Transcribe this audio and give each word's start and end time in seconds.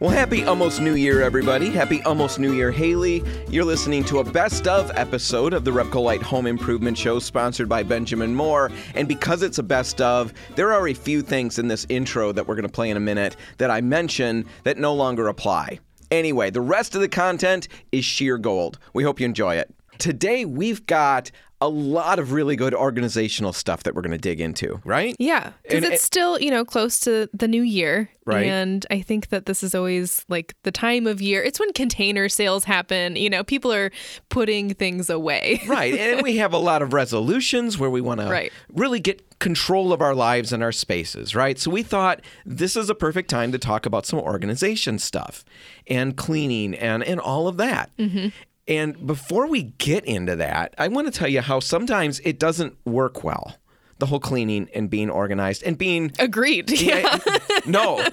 Well, 0.00 0.10
happy 0.10 0.44
almost 0.44 0.80
New 0.80 0.94
Year, 0.94 1.22
everybody. 1.22 1.70
Happy 1.70 2.00
almost 2.02 2.38
New 2.38 2.52
Year, 2.52 2.70
Hailey. 2.70 3.24
You're 3.48 3.64
listening 3.64 4.04
to 4.04 4.20
a 4.20 4.24
best 4.24 4.68
of 4.68 4.92
episode 4.94 5.52
of 5.52 5.64
the 5.64 5.72
Repcolite 5.72 6.22
Home 6.22 6.46
Improvement 6.46 6.96
Show 6.96 7.18
sponsored 7.18 7.68
by 7.68 7.82
Benjamin 7.82 8.32
Moore. 8.32 8.70
And 8.94 9.08
because 9.08 9.42
it's 9.42 9.58
a 9.58 9.62
best 9.64 10.00
of, 10.00 10.32
there 10.54 10.72
are 10.72 10.86
a 10.86 10.94
few 10.94 11.20
things 11.20 11.58
in 11.58 11.66
this 11.66 11.84
intro 11.88 12.30
that 12.30 12.46
we're 12.46 12.54
going 12.54 12.62
to 12.62 12.72
play 12.72 12.90
in 12.90 12.96
a 12.96 13.00
minute 13.00 13.34
that 13.56 13.72
I 13.72 13.80
mention 13.80 14.46
that 14.62 14.78
no 14.78 14.94
longer 14.94 15.26
apply. 15.26 15.80
Anyway, 16.12 16.50
the 16.50 16.60
rest 16.60 16.94
of 16.94 17.00
the 17.00 17.08
content 17.08 17.66
is 17.90 18.04
sheer 18.04 18.38
gold. 18.38 18.78
We 18.92 19.02
hope 19.02 19.18
you 19.18 19.26
enjoy 19.26 19.56
it. 19.56 19.74
Today, 19.98 20.44
we've 20.44 20.86
got 20.86 21.32
a 21.60 21.68
lot 21.68 22.18
of 22.18 22.32
really 22.32 22.54
good 22.54 22.74
organizational 22.74 23.52
stuff 23.52 23.82
that 23.82 23.94
we're 23.94 24.02
going 24.02 24.12
to 24.12 24.18
dig 24.18 24.40
into, 24.40 24.80
right? 24.84 25.16
Yeah, 25.18 25.52
because 25.62 25.84
it's 25.84 25.94
it- 25.96 26.00
still, 26.00 26.38
you 26.40 26.50
know, 26.50 26.64
close 26.64 27.00
to 27.00 27.28
the 27.32 27.48
new 27.48 27.62
year. 27.62 28.10
Right. 28.24 28.46
And 28.46 28.84
I 28.90 29.00
think 29.00 29.30
that 29.30 29.46
this 29.46 29.62
is 29.62 29.74
always 29.74 30.24
like 30.28 30.54
the 30.62 30.70
time 30.70 31.06
of 31.06 31.22
year. 31.22 31.42
It's 31.42 31.58
when 31.58 31.72
container 31.72 32.28
sales 32.28 32.64
happen. 32.64 33.16
You 33.16 33.30
know, 33.30 33.42
people 33.42 33.72
are 33.72 33.90
putting 34.28 34.74
things 34.74 35.08
away. 35.08 35.62
right. 35.66 35.94
And 35.94 36.20
we 36.22 36.36
have 36.36 36.52
a 36.52 36.58
lot 36.58 36.82
of 36.82 36.92
resolutions 36.92 37.78
where 37.78 37.88
we 37.88 38.02
want 38.02 38.20
to 38.20 38.50
really 38.74 39.00
get 39.00 39.38
control 39.38 39.94
of 39.94 40.02
our 40.02 40.14
lives 40.14 40.52
and 40.52 40.62
our 40.62 40.72
spaces, 40.72 41.34
right? 41.34 41.58
So 41.58 41.70
we 41.70 41.82
thought 41.82 42.20
this 42.44 42.76
is 42.76 42.90
a 42.90 42.94
perfect 42.94 43.30
time 43.30 43.50
to 43.52 43.58
talk 43.58 43.86
about 43.86 44.04
some 44.04 44.18
organization 44.18 44.98
stuff 44.98 45.42
and 45.86 46.14
cleaning 46.14 46.74
and, 46.74 47.02
and 47.02 47.20
all 47.20 47.48
of 47.48 47.56
that. 47.56 47.90
Mm-hmm. 47.96 48.28
And 48.68 49.06
before 49.06 49.46
we 49.48 49.62
get 49.62 50.04
into 50.04 50.36
that, 50.36 50.74
I 50.78 50.88
want 50.88 51.06
to 51.06 51.10
tell 51.10 51.28
you 51.28 51.40
how 51.40 51.58
sometimes 51.58 52.20
it 52.20 52.38
doesn't 52.38 52.76
work 52.84 53.24
well. 53.24 53.56
The 53.98 54.06
whole 54.06 54.20
cleaning 54.20 54.68
and 54.74 54.88
being 54.88 55.10
organized 55.10 55.64
and 55.64 55.76
being 55.76 56.12
Agreed. 56.20 56.70
Yeah. 56.80 57.18
no, 57.66 58.06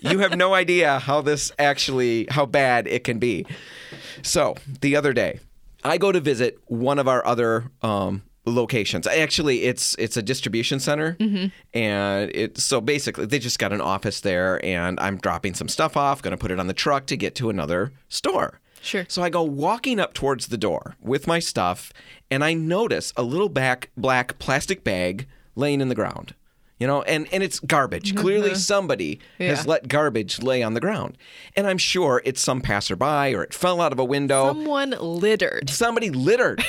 you 0.00 0.18
have 0.18 0.36
no 0.36 0.52
idea 0.52 0.98
how 0.98 1.22
this 1.22 1.52
actually 1.58 2.26
how 2.28 2.44
bad 2.44 2.86
it 2.86 3.04
can 3.04 3.18
be. 3.18 3.46
So 4.20 4.56
the 4.82 4.94
other 4.96 5.14
day, 5.14 5.40
I 5.84 5.96
go 5.96 6.12
to 6.12 6.20
visit 6.20 6.58
one 6.66 6.98
of 6.98 7.08
our 7.08 7.24
other 7.26 7.70
um, 7.80 8.22
locations. 8.44 9.06
Actually, 9.06 9.62
it's 9.62 9.94
it's 9.98 10.18
a 10.18 10.22
distribution 10.22 10.80
center, 10.80 11.16
and 11.72 12.30
it 12.34 12.58
so 12.58 12.82
basically 12.82 13.24
they 13.24 13.38
just 13.38 13.58
got 13.58 13.72
an 13.72 13.80
office 13.80 14.20
there, 14.20 14.62
and 14.62 15.00
I'm 15.00 15.16
dropping 15.16 15.54
some 15.54 15.68
stuff 15.68 15.96
off, 15.96 16.20
going 16.20 16.32
to 16.32 16.36
put 16.36 16.50
it 16.50 16.60
on 16.60 16.66
the 16.66 16.74
truck 16.74 17.06
to 17.06 17.16
get 17.16 17.34
to 17.36 17.48
another 17.48 17.92
store. 18.08 18.60
Sure. 18.82 19.06
So 19.08 19.22
I 19.22 19.30
go 19.30 19.42
walking 19.42 19.98
up 20.00 20.12
towards 20.12 20.48
the 20.48 20.58
door 20.58 20.96
with 21.00 21.26
my 21.26 21.38
stuff, 21.38 21.92
and 22.30 22.44
I 22.44 22.52
notice 22.52 23.12
a 23.16 23.22
little 23.22 23.48
back 23.48 23.90
black 23.96 24.38
plastic 24.38 24.84
bag 24.84 25.26
laying 25.54 25.80
in 25.80 25.88
the 25.88 25.94
ground. 25.94 26.34
You 26.78 26.88
know, 26.88 27.02
and, 27.02 27.28
and 27.32 27.44
it's 27.44 27.60
garbage. 27.60 28.08
Mm-hmm. 28.08 28.18
Clearly, 28.18 28.48
mm-hmm. 28.48 28.56
somebody 28.56 29.20
has 29.38 29.68
let 29.68 29.86
garbage 29.86 30.42
lay 30.42 30.64
on 30.64 30.74
the 30.74 30.80
ground. 30.80 31.16
And 31.54 31.68
I'm 31.68 31.78
sure 31.78 32.20
it's 32.24 32.40
some 32.40 32.60
passerby 32.60 33.36
or 33.36 33.44
it 33.44 33.54
fell 33.54 33.80
out 33.80 33.92
of 33.92 34.00
a 34.00 34.04
window. 34.04 34.48
Someone 34.48 34.90
littered. 34.98 35.70
Somebody 35.70 36.10
littered. 36.10 36.64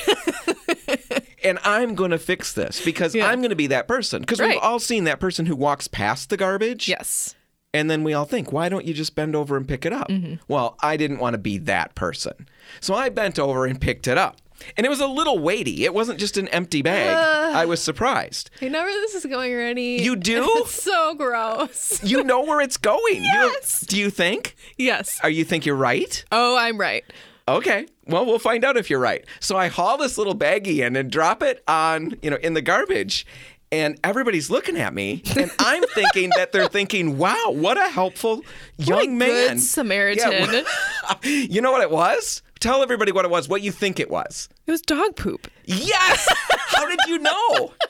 and 1.42 1.58
I'm 1.64 1.96
going 1.96 2.12
to 2.12 2.18
fix 2.18 2.52
this 2.52 2.84
because 2.84 3.12
Yeah. 3.12 3.26
I'm 3.26 3.40
going 3.40 3.50
to 3.50 3.56
be 3.56 3.66
that 3.68 3.88
person. 3.88 4.20
Because 4.20 4.40
we've 4.40 4.56
all 4.58 4.78
seen 4.78 5.02
that 5.04 5.18
person 5.18 5.46
who 5.46 5.56
walks 5.56 5.88
past 5.88 6.30
the 6.30 6.36
garbage. 6.36 6.88
Yes. 6.88 7.34
And 7.74 7.90
then 7.90 8.04
we 8.04 8.14
all 8.14 8.24
think, 8.24 8.52
why 8.52 8.70
don't 8.70 8.84
you 8.86 8.94
just 8.94 9.14
bend 9.14 9.36
over 9.36 9.56
and 9.56 9.68
pick 9.68 9.84
it 9.84 9.92
up? 9.92 10.08
Mm-hmm. 10.08 10.36
Well, 10.48 10.76
I 10.80 10.96
didn't 10.96 11.18
want 11.18 11.34
to 11.34 11.38
be 11.38 11.58
that 11.58 11.94
person. 11.94 12.48
So 12.80 12.94
I 12.94 13.10
bent 13.10 13.38
over 13.38 13.66
and 13.66 13.78
picked 13.80 14.06
it 14.08 14.16
up. 14.16 14.36
And 14.76 14.86
it 14.86 14.88
was 14.88 15.00
a 15.00 15.06
little 15.08 15.40
weighty. 15.40 15.84
It 15.84 15.92
wasn't 15.92 16.18
just 16.20 16.36
an 16.38 16.46
empty 16.48 16.80
bag. 16.80 17.14
I 17.54 17.66
was 17.66 17.82
surprised. 17.82 18.48
You 18.60 18.70
know 18.70 18.82
where 18.82 18.92
this 19.02 19.14
is 19.16 19.26
going, 19.26 19.52
Rennie. 19.54 20.00
You 20.02 20.14
do? 20.32 20.46
It's 20.58 20.82
so 20.82 21.14
gross. 21.14 22.02
You 22.04 22.22
know 22.24 22.42
where 22.42 22.60
it's 22.60 22.76
going. 22.78 23.16
You- 23.16 23.22
Yes. 23.24 23.80
do 23.80 23.98
you 23.98 24.08
think? 24.08 24.54
Yes. 24.78 25.18
Are 25.22 25.28
you 25.28 25.44
think 25.44 25.66
you're 25.66 25.74
right? 25.76 26.24
Oh, 26.32 26.56
I'm 26.56 26.78
right. 26.78 27.04
Okay. 27.46 27.86
Well, 28.06 28.24
we'll 28.24 28.38
find 28.38 28.64
out 28.64 28.76
if 28.78 28.88
you're 28.88 29.00
right. 29.00 29.24
So 29.40 29.56
I 29.56 29.66
haul 29.68 29.98
this 29.98 30.16
little 30.16 30.34
baggie 30.36 30.78
in 30.86 30.96
and 30.96 31.10
drop 31.10 31.42
it 31.42 31.62
on, 31.68 32.14
you 32.22 32.30
know, 32.30 32.36
in 32.36 32.54
the 32.54 32.62
garbage. 32.62 33.26
And 33.74 33.98
everybody's 34.04 34.50
looking 34.50 34.76
at 34.76 34.94
me, 34.94 35.20
and 35.36 35.50
I'm 35.58 35.82
thinking 35.94 36.30
that 36.36 36.52
they're 36.52 36.68
thinking, 36.68 37.18
"Wow, 37.18 37.50
what 37.50 37.76
a 37.76 37.88
helpful 37.88 38.42
young 38.78 38.98
What 38.98 39.10
man, 39.10 39.48
good 39.54 39.60
Samaritan. 39.60 40.32
Yeah, 40.32 41.14
you 41.24 41.60
know 41.60 41.72
what 41.72 41.80
it 41.82 41.90
was? 41.90 42.42
Tell 42.60 42.82
everybody 42.84 43.10
what 43.10 43.24
it 43.24 43.32
was. 43.32 43.48
What 43.48 43.62
you 43.62 43.72
think 43.72 43.98
it 43.98 44.08
was? 44.08 44.48
It 44.68 44.70
was 44.70 44.80
dog 44.80 45.16
poop. 45.16 45.48
Yes. 45.64 46.28
How 46.68 46.86
did 46.88 47.00
you 47.08 47.18
know? 47.18 47.72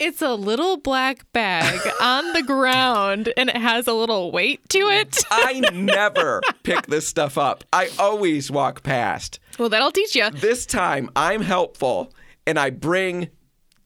It's 0.00 0.20
a 0.20 0.34
little 0.34 0.76
black 0.76 1.24
bag 1.32 1.80
on 2.00 2.32
the 2.32 2.42
ground 2.42 3.32
and 3.36 3.48
it 3.48 3.56
has 3.56 3.86
a 3.86 3.92
little 3.92 4.30
weight 4.30 4.68
to 4.70 4.78
it. 4.88 5.16
I 5.30 5.60
never 5.72 6.40
pick 6.64 6.86
this 6.86 7.06
stuff 7.08 7.38
up. 7.38 7.64
I 7.72 7.88
always 7.98 8.50
walk 8.50 8.82
past. 8.82 9.38
Well, 9.58 9.68
that'll 9.68 9.92
teach 9.92 10.14
you. 10.14 10.30
This 10.30 10.66
time 10.66 11.10
I'm 11.16 11.40
helpful 11.42 12.12
and 12.46 12.58
I 12.58 12.70
bring 12.70 13.28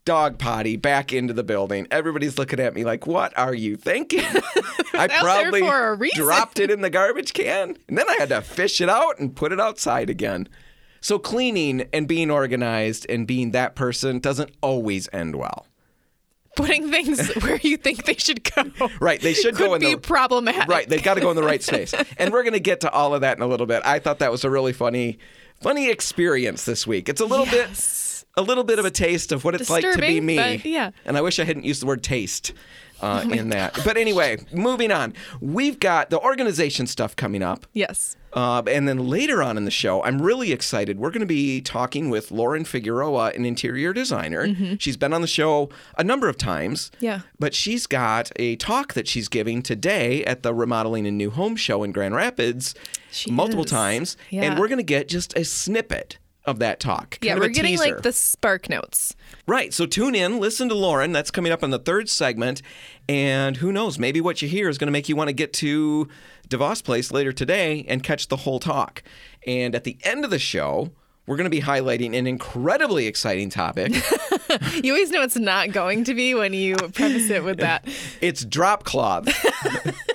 dog 0.04 0.38
potty 0.38 0.76
back 0.76 1.12
into 1.12 1.32
the 1.32 1.42
building. 1.44 1.86
Everybody's 1.90 2.38
looking 2.38 2.60
at 2.60 2.74
me 2.74 2.84
like, 2.84 3.06
"What 3.06 3.36
are 3.38 3.54
you 3.54 3.76
thinking?" 3.76 4.20
I 4.94 5.06
there 5.06 5.20
proudly 5.20 5.60
for 5.60 5.88
a 5.88 5.94
reason. 5.94 6.22
dropped 6.24 6.58
it 6.58 6.70
in 6.70 6.80
the 6.80 6.90
garbage 6.90 7.32
can, 7.32 7.76
and 7.88 7.98
then 7.98 8.08
I 8.08 8.16
had 8.18 8.28
to 8.30 8.40
fish 8.42 8.80
it 8.80 8.88
out 8.88 9.18
and 9.18 9.34
put 9.34 9.52
it 9.52 9.60
outside 9.60 10.10
again. 10.10 10.48
So 11.00 11.18
cleaning 11.18 11.88
and 11.92 12.06
being 12.06 12.30
organized 12.30 13.06
and 13.08 13.26
being 13.26 13.50
that 13.52 13.74
person 13.74 14.18
doesn't 14.20 14.50
always 14.60 15.08
end 15.12 15.34
well. 15.36 15.66
Putting 16.54 16.90
things 16.90 17.28
where 17.42 17.56
you 17.62 17.76
think 17.76 18.04
they 18.04 18.14
should 18.14 18.44
go. 18.54 18.64
Right, 19.00 19.20
they 19.20 19.32
should 19.32 19.56
go 19.56 19.74
in 19.74 19.80
be 19.80 19.94
the 19.94 19.98
problematic. 20.00 20.68
Right, 20.68 20.88
they've 20.88 21.02
got 21.02 21.14
to 21.14 21.20
go 21.20 21.30
in 21.30 21.36
the 21.36 21.42
right 21.42 21.62
space. 21.62 21.94
And 22.18 22.32
we're 22.32 22.42
going 22.42 22.52
to 22.52 22.60
get 22.60 22.80
to 22.82 22.90
all 22.90 23.14
of 23.14 23.22
that 23.22 23.36
in 23.38 23.42
a 23.42 23.46
little 23.46 23.66
bit. 23.66 23.82
I 23.84 23.98
thought 23.98 24.18
that 24.18 24.30
was 24.30 24.44
a 24.44 24.50
really 24.50 24.72
funny 24.74 25.18
funny 25.60 25.88
experience 25.88 26.64
this 26.64 26.86
week. 26.86 27.08
It's 27.08 27.20
a 27.20 27.24
little 27.26 27.46
Yes. 27.46 27.52
bit 27.52 27.76
a 28.36 28.42
little 28.42 28.64
bit 28.64 28.78
of 28.78 28.84
a 28.84 28.90
taste 28.90 29.32
of 29.32 29.44
what 29.44 29.54
it's 29.54 29.68
like 29.70 29.84
to 29.84 29.98
be 29.98 30.20
me. 30.20 30.36
but 30.36 30.64
yeah. 30.64 30.90
And 31.04 31.16
I 31.16 31.20
wish 31.20 31.38
I 31.38 31.44
hadn't 31.44 31.64
used 31.64 31.82
the 31.82 31.86
word 31.86 32.02
taste 32.02 32.52
uh, 33.02 33.26
in 33.30 33.50
that. 33.50 33.78
But 33.84 33.96
anyway, 33.96 34.38
moving 34.52 34.90
on. 34.90 35.12
We've 35.40 35.78
got 35.78 36.08
the 36.10 36.18
organization 36.20 36.86
stuff 36.86 37.14
coming 37.16 37.42
up. 37.42 37.66
Yes. 37.72 38.16
Uh, 38.32 38.62
and 38.66 38.88
then 38.88 39.08
later 39.08 39.42
on 39.42 39.58
in 39.58 39.66
the 39.66 39.70
show, 39.70 40.02
I'm 40.04 40.22
really 40.22 40.52
excited. 40.52 40.98
We're 40.98 41.10
going 41.10 41.20
to 41.20 41.26
be 41.26 41.60
talking 41.60 42.08
with 42.08 42.30
Lauren 42.30 42.64
Figueroa, 42.64 43.32
an 43.34 43.44
interior 43.44 43.92
designer. 43.92 44.48
She's 44.78 44.96
been 44.96 45.12
on 45.12 45.20
the 45.20 45.26
show 45.26 45.68
a 45.98 46.04
number 46.04 46.28
of 46.30 46.38
times. 46.38 46.90
Mm-hmm. 46.94 47.04
Yeah. 47.04 47.20
But 47.38 47.54
she's 47.54 47.86
got 47.86 48.32
a 48.36 48.56
talk 48.56 48.94
that 48.94 49.06
she's 49.06 49.28
giving 49.28 49.62
today 49.62 50.24
at 50.24 50.42
the 50.42 50.54
Remodeling 50.54 51.06
and 51.06 51.18
New 51.18 51.28
Home 51.30 51.56
Show 51.56 51.82
in 51.82 51.92
Grand 51.92 52.14
Rapids 52.14 52.74
She 53.10 53.30
multiple 53.30 53.64
is. 53.64 53.70
times. 53.70 54.16
And 54.30 54.58
we're 54.58 54.68
going 54.68 54.78
to 54.78 54.82
get 54.84 55.08
just 55.08 55.36
a 55.36 55.44
snippet 55.44 56.16
of 56.44 56.58
that 56.58 56.80
talk. 56.80 57.18
Yeah, 57.22 57.36
we're 57.36 57.48
getting 57.48 57.72
teaser. 57.72 57.94
like 57.94 58.02
the 58.02 58.12
spark 58.12 58.68
notes. 58.68 59.14
Right. 59.46 59.72
So 59.72 59.86
tune 59.86 60.14
in, 60.14 60.40
listen 60.40 60.68
to 60.68 60.74
Lauren. 60.74 61.12
That's 61.12 61.30
coming 61.30 61.52
up 61.52 61.62
in 61.62 61.70
the 61.70 61.78
third 61.78 62.08
segment. 62.08 62.62
And 63.08 63.56
who 63.58 63.72
knows, 63.72 63.98
maybe 63.98 64.20
what 64.20 64.42
you 64.42 64.48
hear 64.48 64.68
is 64.68 64.78
going 64.78 64.88
to 64.88 64.92
make 64.92 65.08
you 65.08 65.16
want 65.16 65.28
to 65.28 65.34
get 65.34 65.52
to 65.54 66.08
DeVos 66.48 66.82
Place 66.84 67.12
later 67.12 67.32
today 67.32 67.84
and 67.88 68.02
catch 68.02 68.28
the 68.28 68.38
whole 68.38 68.58
talk. 68.58 69.02
And 69.46 69.74
at 69.74 69.84
the 69.84 69.98
end 70.02 70.24
of 70.24 70.30
the 70.30 70.38
show, 70.38 70.90
we're 71.26 71.36
going 71.36 71.44
to 71.44 71.50
be 71.50 71.62
highlighting 71.62 72.16
an 72.18 72.26
incredibly 72.26 73.06
exciting 73.06 73.50
topic. 73.50 73.92
You 74.82 74.92
always 74.92 75.10
know 75.10 75.22
it's 75.22 75.36
not 75.36 75.72
going 75.72 76.04
to 76.04 76.12
be 76.12 76.34
when 76.34 76.52
you 76.52 76.76
preface 76.76 77.30
it 77.30 77.42
with 77.42 77.56
that. 77.60 77.88
it's 78.20 78.44
drop 78.44 78.84
cloth. 78.84 79.26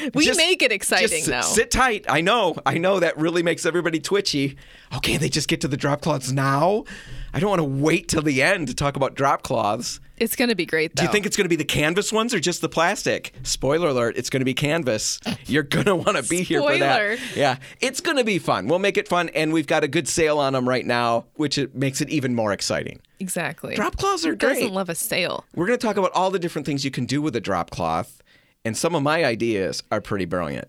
We 0.14 0.24
Just- 0.26 0.38
make 0.38 0.62
it 0.62 0.72
exciting 0.72 1.08
Just 1.08 1.24
sit, 1.24 1.30
though. 1.30 1.40
sit 1.42 1.70
tight. 1.70 2.04
I 2.08 2.20
know. 2.20 2.56
I 2.66 2.78
know 2.78 3.00
that 3.00 3.16
really 3.18 3.42
makes 3.42 3.64
everybody 3.66 4.00
twitchy. 4.00 4.56
Okay, 4.96 5.16
they 5.16 5.28
just 5.28 5.48
get 5.48 5.60
to 5.62 5.68
the 5.68 5.76
drop 5.76 6.00
cloths 6.00 6.32
now. 6.32 6.84
I 7.32 7.38
don't 7.38 7.50
want 7.50 7.60
to 7.60 7.64
wait 7.64 8.08
till 8.08 8.22
the 8.22 8.42
end 8.42 8.66
to 8.68 8.74
talk 8.74 8.96
about 8.96 9.14
drop 9.14 9.42
cloths. 9.42 10.00
It's 10.16 10.34
going 10.36 10.48
to 10.50 10.56
be 10.56 10.66
great 10.66 10.96
though. 10.96 11.02
Do 11.02 11.06
you 11.06 11.12
think 11.12 11.26
it's 11.26 11.36
going 11.36 11.44
to 11.44 11.48
be 11.48 11.56
the 11.56 11.64
canvas 11.64 12.12
ones 12.12 12.34
or 12.34 12.40
just 12.40 12.60
the 12.60 12.68
plastic? 12.68 13.32
Spoiler 13.44 13.88
alert, 13.88 14.16
it's 14.16 14.28
going 14.30 14.40
to 14.40 14.44
be 14.44 14.52
canvas. 14.52 15.20
You're 15.46 15.62
going 15.62 15.86
to 15.86 15.94
want 15.94 16.16
to 16.16 16.22
be 16.28 16.42
here 16.42 16.60
for 16.60 16.76
that. 16.76 17.18
Yeah, 17.36 17.56
it's 17.80 18.00
going 18.00 18.16
to 18.16 18.24
be 18.24 18.38
fun. 18.38 18.66
We'll 18.66 18.80
make 18.80 18.98
it 18.98 19.06
fun, 19.08 19.28
and 19.30 19.52
we've 19.52 19.66
got 19.68 19.84
a 19.84 19.88
good 19.88 20.08
sale 20.08 20.38
on 20.38 20.52
them 20.54 20.68
right 20.68 20.84
now, 20.84 21.26
which 21.34 21.56
it 21.56 21.74
makes 21.74 22.00
it 22.00 22.10
even 22.10 22.34
more 22.34 22.52
exciting. 22.52 23.00
exactly. 23.20 23.76
Drop 23.76 23.96
cloths 23.96 24.26
are 24.26 24.30
Who 24.30 24.36
doesn't 24.36 24.58
great. 24.64 24.72
love 24.72 24.88
a 24.88 24.94
sale? 24.94 25.44
We're 25.54 25.66
going 25.66 25.78
to 25.78 25.86
talk 25.86 25.96
about 25.96 26.10
all 26.12 26.30
the 26.30 26.38
different 26.40 26.66
things 26.66 26.84
you 26.84 26.90
can 26.90 27.06
do 27.06 27.22
with 27.22 27.34
a 27.36 27.40
drop 27.40 27.70
cloth, 27.70 28.20
and 28.64 28.76
some 28.76 28.94
of 28.94 29.02
my 29.02 29.24
ideas 29.24 29.82
are 29.90 30.00
pretty 30.00 30.24
brilliant. 30.24 30.68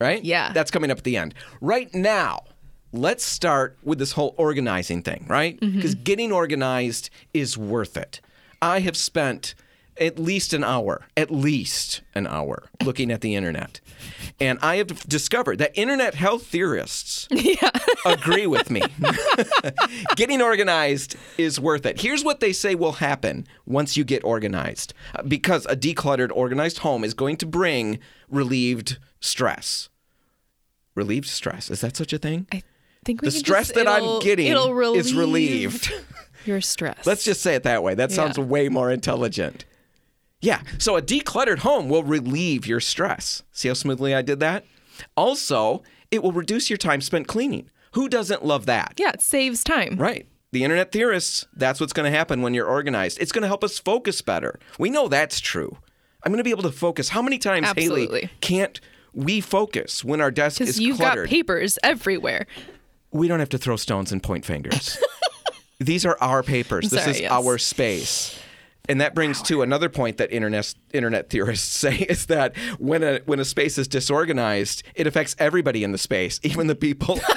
Right? 0.00 0.24
Yeah. 0.24 0.52
That's 0.52 0.70
coming 0.70 0.90
up 0.90 0.98
at 0.98 1.04
the 1.04 1.16
end. 1.16 1.34
Right 1.60 1.92
now, 1.92 2.44
let's 2.92 3.24
start 3.24 3.76
with 3.82 3.98
this 3.98 4.12
whole 4.12 4.34
organizing 4.36 5.02
thing, 5.02 5.26
right? 5.28 5.60
Mm-hmm. 5.60 5.76
Because 5.76 5.94
getting 5.96 6.30
organized 6.30 7.10
is 7.34 7.58
worth 7.58 7.96
it. 7.96 8.20
I 8.62 8.80
have 8.80 8.96
spent 8.96 9.54
at 10.00 10.18
least 10.18 10.52
an 10.52 10.64
hour, 10.64 11.06
at 11.16 11.30
least 11.30 12.02
an 12.14 12.26
hour 12.26 12.68
looking 12.84 13.10
at 13.10 13.20
the 13.20 13.34
internet. 13.34 13.80
And 14.40 14.58
I 14.62 14.76
have 14.76 15.06
discovered 15.08 15.58
that 15.58 15.76
internet 15.76 16.14
health 16.14 16.46
theorists 16.46 17.28
agree 18.06 18.46
with 18.46 18.70
me. 18.70 18.82
Getting 20.16 20.40
organized 20.42 21.16
is 21.36 21.58
worth 21.60 21.86
it. 21.86 22.00
Here's 22.00 22.24
what 22.24 22.40
they 22.40 22.52
say 22.52 22.74
will 22.74 22.92
happen 22.92 23.46
once 23.66 23.96
you 23.96 24.04
get 24.04 24.22
organized 24.24 24.94
because 25.26 25.66
a 25.66 25.76
decluttered, 25.76 26.30
organized 26.34 26.78
home 26.78 27.04
is 27.04 27.14
going 27.14 27.36
to 27.38 27.46
bring 27.46 27.98
relieved 28.28 28.98
stress. 29.20 29.88
Relieved 30.94 31.26
stress. 31.28 31.70
Is 31.70 31.80
that 31.80 31.96
such 31.96 32.12
a 32.12 32.18
thing? 32.18 32.46
I 32.52 32.62
think 33.04 33.22
we 33.22 33.26
The 33.26 33.32
stress 33.32 33.68
just- 33.68 33.74
that 33.74 33.88
I'm 33.88 34.20
getting 34.20 34.52
relieve 34.72 35.00
is 35.00 35.14
relieved. 35.14 35.92
Your 36.44 36.60
stress. 36.60 37.04
Let's 37.06 37.24
just 37.24 37.42
say 37.42 37.54
it 37.56 37.64
that 37.64 37.82
way. 37.82 37.94
That 37.94 38.12
sounds 38.12 38.38
Yeah. 38.38 38.44
way 38.44 38.68
more 38.68 38.90
intelligent. 38.90 39.64
Yeah. 40.40 40.62
So 40.78 40.96
a 40.96 41.02
decluttered 41.02 41.58
home 41.58 41.88
will 41.88 42.02
relieve 42.04 42.66
your 42.66 42.80
stress. 42.80 43.42
See 43.52 43.68
how 43.68 43.74
smoothly 43.74 44.14
I 44.14 44.22
did 44.22 44.40
that? 44.40 44.64
Also, 45.16 45.82
it 46.10 46.22
will 46.22 46.32
reduce 46.32 46.70
your 46.70 46.76
time 46.76 47.00
spent 47.00 47.26
cleaning. 47.28 47.70
Who 47.92 48.08
doesn't 48.08 48.44
love 48.44 48.66
that? 48.66 48.94
Yeah, 48.98 49.10
it 49.10 49.22
saves 49.22 49.64
time. 49.64 49.96
Right. 49.96 50.26
The 50.52 50.64
internet 50.64 50.92
theorists, 50.92 51.46
that's 51.54 51.80
what's 51.80 51.92
going 51.92 52.10
to 52.10 52.16
happen 52.16 52.40
when 52.42 52.54
you're 52.54 52.66
organized. 52.66 53.18
It's 53.20 53.32
going 53.32 53.42
to 53.42 53.48
help 53.48 53.62
us 53.64 53.78
focus 53.78 54.22
better. 54.22 54.58
We 54.78 54.90
know 54.90 55.08
that's 55.08 55.40
true. 55.40 55.76
I'm 56.24 56.32
going 56.32 56.38
to 56.38 56.44
be 56.44 56.50
able 56.50 56.62
to 56.64 56.72
focus. 56.72 57.10
How 57.10 57.22
many 57.22 57.38
times, 57.38 57.66
Hailey, 57.76 58.02
Absolutely. 58.04 58.30
can't 58.40 58.80
we 59.12 59.40
focus 59.40 60.04
when 60.04 60.20
our 60.20 60.30
desk 60.30 60.58
Because 60.58 60.76
is 60.76 60.80
you've 60.80 60.96
cluttered? 60.98 61.26
got 61.26 61.30
papers 61.30 61.78
everywhere. 61.82 62.46
we 63.10 63.28
don't 63.28 63.40
have 63.40 63.48
to 63.50 63.58
throw 63.58 63.76
stones 63.76 64.10
and 64.12 64.22
point 64.22 64.44
fingers. 64.44 64.98
These 65.80 66.04
are 66.06 66.16
our 66.20 66.42
papers. 66.42 66.90
This 66.90 67.00
Sorry, 67.02 67.12
is 67.16 67.20
yes. 67.22 67.30
our 67.32 67.56
space. 67.58 68.38
And 68.88 69.00
that 69.00 69.14
brings 69.14 69.42
to 69.42 69.62
another 69.62 69.88
point 69.88 70.16
that 70.16 70.32
internet 70.32 70.74
internet 70.92 71.28
theorists 71.30 71.68
say 71.76 71.96
is 71.96 72.26
that 72.26 72.56
when 72.78 73.02
a 73.02 73.20
when 73.26 73.38
a 73.40 73.44
space 73.44 73.78
is 73.78 73.86
disorganized, 73.88 74.82
it 74.94 75.06
affects 75.06 75.36
everybody 75.38 75.84
in 75.84 75.92
the 75.92 75.98
space, 75.98 76.40
even 76.42 76.66
the 76.68 76.74
people 76.74 77.18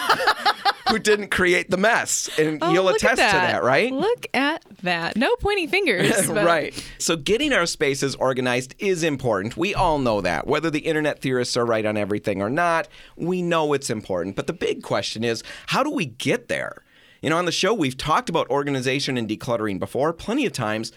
who 0.89 0.99
didn't 0.99 1.29
create 1.29 1.69
the 1.69 1.77
mess. 1.77 2.29
And 2.37 2.57
Oh, 2.61 2.73
you'll 2.73 2.89
attest 2.89 3.21
at 3.21 3.31
to 3.31 3.37
that. 3.37 3.51
that, 3.53 3.63
right? 3.63 3.91
Look 3.91 4.25
at 4.33 4.63
that. 4.83 5.15
No 5.15 5.35
pointing 5.37 5.69
fingers. 5.69 6.27
but- 6.27 6.45
right. 6.45 6.73
So 6.97 7.15
getting 7.15 7.53
our 7.53 7.65
spaces 7.65 8.15
organized 8.15 8.75
is 8.79 9.03
important. 9.03 9.55
We 9.57 9.73
all 9.73 9.99
know 9.99 10.21
that. 10.21 10.47
Whether 10.47 10.69
the 10.69 10.79
internet 10.79 11.21
theorists 11.21 11.55
are 11.57 11.65
right 11.65 11.85
on 11.85 11.95
everything 11.97 12.41
or 12.41 12.49
not, 12.49 12.87
we 13.15 13.41
know 13.41 13.73
it's 13.73 13.89
important. 13.89 14.35
But 14.35 14.47
the 14.47 14.53
big 14.53 14.83
question 14.83 15.23
is, 15.23 15.43
how 15.67 15.83
do 15.83 15.91
we 15.91 16.05
get 16.07 16.47
there? 16.49 16.83
You 17.21 17.29
know, 17.29 17.37
on 17.37 17.45
the 17.45 17.51
show 17.51 17.73
we've 17.73 17.97
talked 17.97 18.29
about 18.29 18.49
organization 18.49 19.15
and 19.17 19.29
decluttering 19.29 19.79
before 19.79 20.11
plenty 20.11 20.45
of 20.45 20.51
times, 20.53 20.91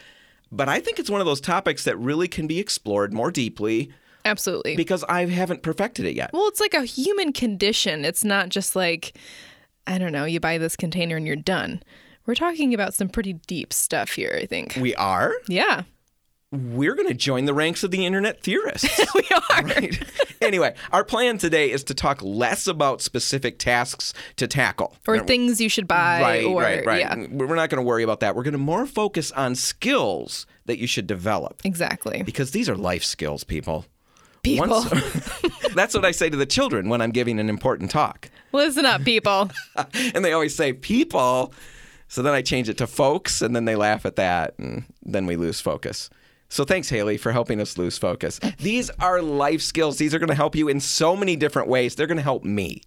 but 0.56 0.68
I 0.68 0.80
think 0.80 0.98
it's 0.98 1.10
one 1.10 1.20
of 1.20 1.26
those 1.26 1.40
topics 1.40 1.84
that 1.84 1.96
really 1.98 2.28
can 2.28 2.46
be 2.46 2.58
explored 2.58 3.12
more 3.12 3.30
deeply 3.30 3.90
Absolutely. 4.24 4.76
because 4.76 5.04
I 5.04 5.26
haven't 5.26 5.62
perfected 5.62 6.06
it 6.06 6.14
yet. 6.14 6.30
well, 6.32 6.48
it's 6.48 6.60
like 6.60 6.74
a 6.74 6.84
human 6.84 7.32
condition. 7.32 8.04
It's 8.04 8.24
not 8.24 8.48
just 8.48 8.74
like, 8.76 9.16
I 9.86 9.98
don't 9.98 10.12
know, 10.12 10.24
you 10.24 10.40
buy 10.40 10.58
this 10.58 10.76
container 10.76 11.16
and 11.16 11.26
you're 11.26 11.36
done. 11.36 11.82
We're 12.26 12.34
talking 12.34 12.72
about 12.72 12.94
some 12.94 13.08
pretty 13.10 13.34
deep 13.34 13.72
stuff 13.72 14.12
here, 14.12 14.38
I 14.40 14.46
think. 14.46 14.78
We 14.80 14.94
are. 14.94 15.34
Yeah, 15.46 15.82
We're 16.54 16.94
going 16.94 17.08
to 17.08 17.14
join 17.14 17.46
the 17.46 17.54
ranks 17.54 17.82
of 17.82 17.90
the 17.90 18.06
internet 18.06 18.42
theorists. 18.42 19.00
we 19.14 19.22
are. 19.50 19.62
Right. 19.64 20.02
anyway, 20.40 20.74
our 20.92 21.04
plan 21.04 21.38
today 21.38 21.70
is 21.70 21.82
to 21.84 21.94
talk 21.94 22.22
less 22.22 22.66
about 22.66 23.02
specific 23.02 23.58
tasks 23.58 24.12
to 24.36 24.46
tackle. 24.46 24.96
Or 25.08 25.18
things 25.20 25.60
you 25.60 25.68
should 25.68 25.88
buy. 25.88 26.20
right, 26.20 26.44
or, 26.44 26.62
right, 26.62 26.86
right. 26.86 27.00
Yeah, 27.00 27.26
We're 27.30 27.54
not 27.54 27.70
going 27.70 27.82
to 27.82 27.86
worry 27.86 28.02
about 28.02 28.20
that. 28.20 28.36
We're 28.36 28.42
going 28.44 28.52
to 28.52 28.58
more 28.58 28.86
focus 28.86 29.32
on 29.32 29.54
skills 29.54 30.46
that 30.66 30.78
you 30.78 30.86
should 30.86 31.06
develop 31.06 31.60
exactly. 31.64 32.22
because 32.22 32.52
these 32.52 32.68
are 32.68 32.76
life 32.76 33.04
skills, 33.04 33.42
people. 33.44 33.84
People, 34.42 34.68
Once- 34.68 35.40
that's 35.74 35.94
what 35.94 36.04
I 36.04 36.10
say 36.10 36.28
to 36.28 36.36
the 36.36 36.46
children 36.46 36.88
when 36.90 37.00
I'm 37.00 37.10
giving 37.12 37.40
an 37.40 37.48
important 37.48 37.90
talk. 37.90 38.30
listen 38.52 38.84
up, 38.84 39.02
people. 39.04 39.50
And 40.14 40.24
they 40.24 40.32
always 40.32 40.54
say, 40.54 40.72
people. 40.72 41.52
So 42.08 42.22
then 42.22 42.34
I 42.34 42.42
change 42.42 42.68
it 42.68 42.78
to 42.78 42.86
folks, 42.86 43.40
and 43.42 43.56
then 43.56 43.64
they 43.64 43.74
laugh 43.74 44.04
at 44.06 44.16
that, 44.16 44.54
and 44.58 44.84
then 45.02 45.26
we 45.26 45.36
lose 45.36 45.60
focus. 45.60 46.10
So 46.54 46.64
thanks, 46.64 46.88
Hailey, 46.88 47.16
for 47.16 47.32
helping 47.32 47.60
us 47.60 47.76
lose 47.78 47.98
focus. 47.98 48.38
These 48.58 48.88
are 49.00 49.20
life 49.20 49.60
skills. 49.60 49.98
These 49.98 50.14
are 50.14 50.20
going 50.20 50.28
to 50.28 50.36
help 50.36 50.54
you 50.54 50.68
in 50.68 50.78
so 50.78 51.16
many 51.16 51.34
different 51.34 51.66
ways. 51.66 51.96
They're 51.96 52.06
going 52.06 52.16
to 52.18 52.22
help 52.22 52.44
me. 52.44 52.82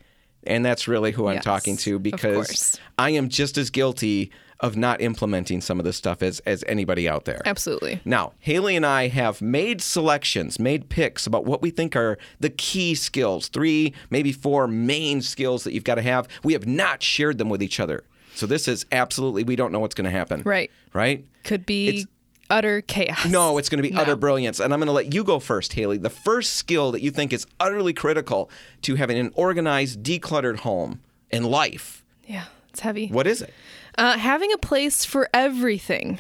And 0.45 0.63
that's 0.63 0.87
really 0.87 1.11
who 1.11 1.27
I'm 1.27 1.35
Yes, 1.35 1.43
talking 1.43 1.75
to 1.75 1.99
because. 1.99 2.79
I 2.97 3.09
am 3.09 3.27
just 3.27 3.57
as 3.57 3.69
guilty 3.69 4.31
of 4.61 4.77
not 4.77 5.01
implementing 5.01 5.59
some 5.59 5.79
of 5.79 5.83
this 5.83 5.97
stuff 5.97 6.23
as, 6.23 6.39
as 6.45 6.63
anybody 6.65 7.09
out 7.09 7.25
there. 7.25 7.41
Absolutely. 7.43 7.99
Now, 8.05 8.31
Hailey 8.39 8.77
and 8.77 8.85
I 8.85 9.09
have 9.09 9.41
made 9.41 9.81
selections, 9.81 10.59
made 10.59 10.87
picks 10.87 11.27
about 11.27 11.43
what 11.43 11.61
we 11.61 11.69
think 11.69 11.93
are 11.97 12.17
the 12.39 12.49
key 12.49 12.95
skills, 12.95 13.49
three, 13.49 13.93
maybe 14.09 14.31
four 14.31 14.69
main 14.69 15.21
skills 15.21 15.65
that 15.65 15.73
you've 15.73 15.83
got 15.83 15.95
to 15.95 16.01
have. 16.03 16.29
We 16.41 16.53
have 16.53 16.65
not 16.65 17.03
shared 17.03 17.37
them 17.37 17.49
with 17.49 17.61
each 17.61 17.81
other. 17.81 18.05
So 18.33 18.45
this 18.45 18.69
is 18.69 18.85
absolutely, 18.93 19.43
we 19.43 19.57
don't 19.57 19.73
know 19.73 19.79
what's 19.79 19.95
going 19.95 20.05
to 20.05 20.11
happen. 20.17 20.41
Right. 20.45 20.71
Right? 20.93 21.25
Could 21.43 21.65
be 21.65 21.89
It's- 21.89 22.05
utter 22.49 22.81
chaos. 22.81 23.25
No, 23.25 23.57
it's 23.57 23.69
going 23.69 23.81
to 23.81 23.89
be 23.89 23.95
utter 23.95 24.15
brilliance. 24.15 24.59
And 24.59 24.73
I'm 24.73 24.79
going 24.79 24.88
to 24.88 24.94
let 24.94 25.13
you 25.13 25.23
go 25.23 25.39
first, 25.39 25.73
Hailey. 25.73 25.97
The 25.97 26.09
first 26.09 26.53
skill 26.53 26.91
that 26.91 27.01
you 27.01 27.11
think 27.11 27.33
is 27.33 27.45
utterly 27.59 27.94
critical 27.94 28.49
to 28.83 28.95
having 28.95 29.17
an 29.17 29.31
organized, 29.35 30.03
decluttered 30.03 30.57
home 30.59 31.01
and 31.31 31.45
life, 31.45 32.03
Yeah, 32.25 32.45
it's 32.69 32.79
heavy. 32.81 33.07
what 33.07 33.27
is 33.27 33.41
it? 33.41 33.53
Uh, 33.97 34.15
having 34.17 34.53
a 34.53 34.57
place 34.59 35.03
for 35.05 35.27
everything. 35.33 36.19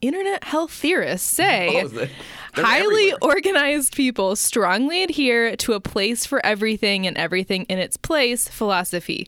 Internet 0.00 0.44
health 0.44 0.70
theorists 0.70 1.28
say 1.28 1.82
Oh, 1.84 2.06
highly 2.54 3.10
everywhere. 3.12 3.18
organized 3.20 3.96
people 3.96 4.36
strongly 4.36 5.02
adhere 5.02 5.56
to 5.56 5.72
a 5.72 5.80
place 5.80 6.24
for 6.24 6.44
everything 6.46 7.08
and 7.08 7.16
everything 7.18 7.64
in 7.64 7.78
its 7.80 7.96
place 7.96 8.46
philosophy. 8.46 9.26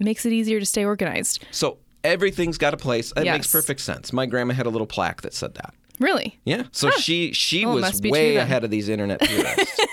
It 0.00 0.04
makes 0.04 0.24
it 0.24 0.32
easier 0.32 0.60
to 0.60 0.66
stay 0.66 0.84
organized. 0.84 1.44
So 1.50 1.78
everything's 2.04 2.58
got 2.58 2.74
a 2.74 2.76
place. 2.76 3.12
That 3.14 3.24
makes 3.24 3.50
perfect 3.50 3.80
sense. 3.80 4.12
My 4.12 4.26
grandma 4.26 4.54
had 4.54 4.66
a 4.66 4.70
little 4.70 4.86
plaque 4.86 5.22
that 5.22 5.34
said 5.34 5.54
that. 5.54 5.74
Really? 6.00 6.38
Yeah. 6.44 6.64
So 6.72 6.90
she 6.90 7.32
she 7.32 7.64
Oh, 7.64 7.74
was 7.74 8.00
way 8.02 8.36
ahead 8.36 8.64
of 8.64 8.70
these 8.70 8.88
internet 8.88 9.20
theorists. 9.20 9.80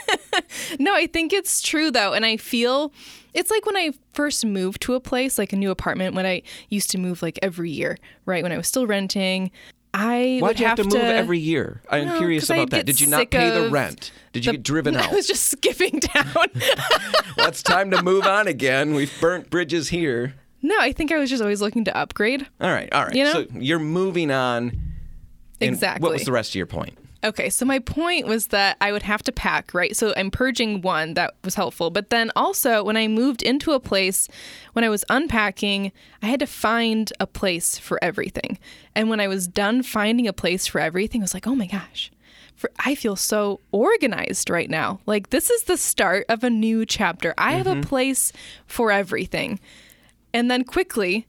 No, 0.80 0.94
I 0.94 1.08
think 1.08 1.34
it's 1.34 1.62
true 1.62 1.90
though. 1.92 2.14
And 2.14 2.24
I 2.26 2.38
feel 2.38 2.94
it's 3.34 3.50
like 3.52 3.66
when 3.66 3.76
I 3.76 3.92
first 4.14 4.46
moved 4.46 4.82
to 4.84 4.94
a 4.94 5.00
place, 5.00 5.38
like 5.38 5.52
a 5.52 5.56
new 5.56 5.72
apartment, 5.72 6.16
when 6.16 6.26
I 6.26 6.44
used 6.70 6.92
to 6.92 6.98
move 6.98 7.22
like 7.22 7.40
every 7.42 7.72
year, 7.72 7.98
right? 8.26 8.44
When 8.44 8.52
I 8.52 8.58
was 8.58 8.68
still 8.68 8.86
renting. 8.88 9.52
I 9.94 10.38
Why'd 10.40 10.50
would 10.52 10.60
you 10.60 10.68
have 10.68 10.78
to 10.78 10.84
move 10.84 10.94
to 10.94 11.04
every 11.04 11.40
year? 11.40 11.82
I'm 11.90 12.06
No, 12.06 12.18
curious 12.20 12.48
about 12.50 12.70
that. 12.70 12.86
Did 12.86 13.02
you 13.02 13.08
not 13.08 13.32
pay 13.32 13.50
the 13.50 13.70
rent? 13.70 14.12
Did 14.34 14.46
you 14.46 14.52
the- 14.52 14.58
get 14.60 14.64
driven 14.64 14.96
out? 14.96 15.10
I 15.12 15.16
was 15.16 15.26
just 15.28 15.46
skipping 15.50 16.00
down. 16.14 16.26
well, 16.36 17.48
it's 17.48 17.64
time 17.64 17.90
to 17.92 18.02
move 18.04 18.26
on 18.26 18.48
again. 18.48 18.94
We've 18.94 19.12
burnt 19.20 19.50
bridges 19.50 19.90
here. 19.90 20.36
No, 20.62 20.76
I 20.80 20.92
think 20.92 21.12
I 21.12 21.18
was 21.18 21.30
just 21.30 21.42
always 21.42 21.62
looking 21.62 21.86
to 21.86 21.98
upgrade. 21.98 22.46
All 22.60 22.72
right, 22.72 22.92
all 22.94 23.06
right. 23.06 23.16
You 23.16 23.24
know? 23.24 23.34
So 23.34 23.46
you're 23.54 23.80
moving 23.80 24.32
on. 24.32 24.80
Exactly. 25.62 26.04
What 26.04 26.14
was 26.14 26.24
the 26.24 26.32
rest 26.32 26.52
of 26.52 26.56
your 26.56 26.66
point? 26.66 26.98
Okay, 27.22 27.50
so 27.50 27.66
my 27.66 27.80
point 27.80 28.28
was 28.28 28.48
that 28.48 28.78
I 28.80 28.94
would 28.94 29.04
have 29.04 29.22
to 29.24 29.34
pack, 29.34 29.74
right? 29.74 29.94
So 29.94 30.14
I'm 30.16 30.32
purging 30.32 30.82
one 30.82 31.16
that 31.16 31.36
was 31.44 31.56
helpful. 31.56 31.90
But 31.90 32.12
then 32.12 32.32
also, 32.34 32.82
when 32.82 32.96
I 32.96 33.10
moved 33.10 33.42
into 33.42 33.74
a 33.74 33.80
place, 33.80 34.30
when 34.72 34.86
I 34.86 34.90
was 34.90 35.04
unpacking, 35.10 35.92
I 36.22 36.28
had 36.28 36.40
to 36.40 36.48
find 36.48 37.12
a 37.20 37.28
place 37.28 37.78
for 37.78 38.02
everything. 38.02 38.58
And 38.96 39.10
when 39.10 39.20
I 39.20 39.28
was 39.28 39.50
done 39.50 39.84
finding 39.84 40.30
a 40.30 40.34
place 40.34 40.66
for 40.66 40.80
everything, 40.80 41.20
I 41.20 41.26
was 41.26 41.34
like, 41.34 41.46
oh 41.46 41.56
my 41.56 41.68
gosh, 41.68 42.10
for, 42.56 42.72
I 42.86 42.96
feel 42.96 43.18
so 43.18 43.60
organized 43.74 44.50
right 44.50 44.70
now. 44.70 45.02
Like, 45.06 45.30
this 45.30 45.50
is 45.50 45.64
the 45.64 45.76
start 45.76 46.26
of 46.30 46.46
a 46.46 46.50
new 46.50 46.86
chapter. 46.86 47.34
I 47.38 47.54
have 47.54 47.68
a 47.68 47.72
mm-hmm. 47.72 47.82
place 47.82 48.32
for 48.66 48.94
everything. 48.94 49.60
And 50.34 50.50
then 50.50 50.64
quickly, 50.64 51.28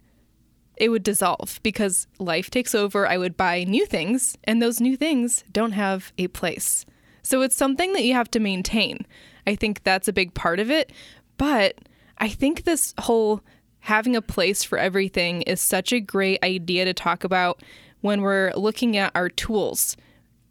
it 0.77 0.89
would 0.89 1.03
dissolve 1.03 1.61
because 1.63 2.07
life 2.19 2.51
takes 2.51 2.75
over. 2.75 3.07
I 3.07 3.19
would 3.19 3.37
buy 3.37 3.65
new 3.65 3.87
things, 3.87 4.37
and 4.45 4.61
those 4.61 4.81
new 4.81 4.97
things 4.97 5.45
don't 5.53 5.73
have 5.73 6.13
a 6.19 6.29
place. 6.29 6.87
So 7.23 7.43
it's 7.43 7.57
something 7.57 7.93
that 7.93 8.05
you 8.05 8.15
have 8.15 8.31
to 8.33 8.41
maintain. 8.41 9.07
I 9.47 9.55
think 9.55 9.83
that's 9.83 10.09
a 10.09 10.13
big 10.13 10.35
part 10.35 10.59
of 10.59 10.71
it. 10.71 10.93
But 11.37 11.79
I 12.19 12.29
think 12.29 12.65
this 12.65 12.95
whole 12.99 13.43
having 13.81 14.15
a 14.15 14.23
place 14.23 14.63
for 14.63 14.79
everything 14.79 15.43
is 15.43 15.61
such 15.61 15.93
a 15.93 16.01
great 16.01 16.43
idea 16.43 16.85
to 16.85 16.95
talk 16.95 17.25
about 17.25 17.63
when 18.01 18.21
we're 18.21 18.53
looking 18.55 18.97
at 18.97 19.13
our 19.15 19.29
tools, 19.29 19.97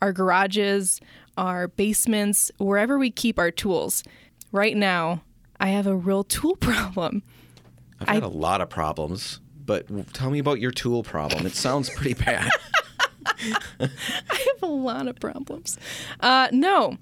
our 0.01 0.13
garages, 0.13 0.99
our 1.37 1.67
basements, 1.67 2.51
wherever 2.57 2.97
we 2.97 3.09
keep 3.09 3.39
our 3.39 3.51
tools. 3.51 4.03
Right 4.51 4.75
now, 4.75 5.23
I 5.59 5.69
have 5.69 5.87
a 5.87 5.95
real 5.95 6.23
tool 6.23 6.55
problem. 6.59 7.23
I've 8.01 8.07
had 8.07 8.23
a 8.23 8.27
lot 8.27 8.61
of 8.61 8.69
problems, 8.69 9.39
but 9.65 9.87
tell 10.13 10.29
me 10.29 10.39
about 10.39 10.59
your 10.59 10.71
tool 10.71 11.03
problem. 11.03 11.45
It 11.45 11.55
sounds 11.55 11.89
pretty 11.89 12.13
bad. 12.13 12.49
I 13.25 13.89
have 14.29 14.63
a 14.63 14.67
lot 14.67 15.07
of 15.07 15.19
problems. 15.19 15.77
Uh, 16.19 16.49
no. 16.51 16.97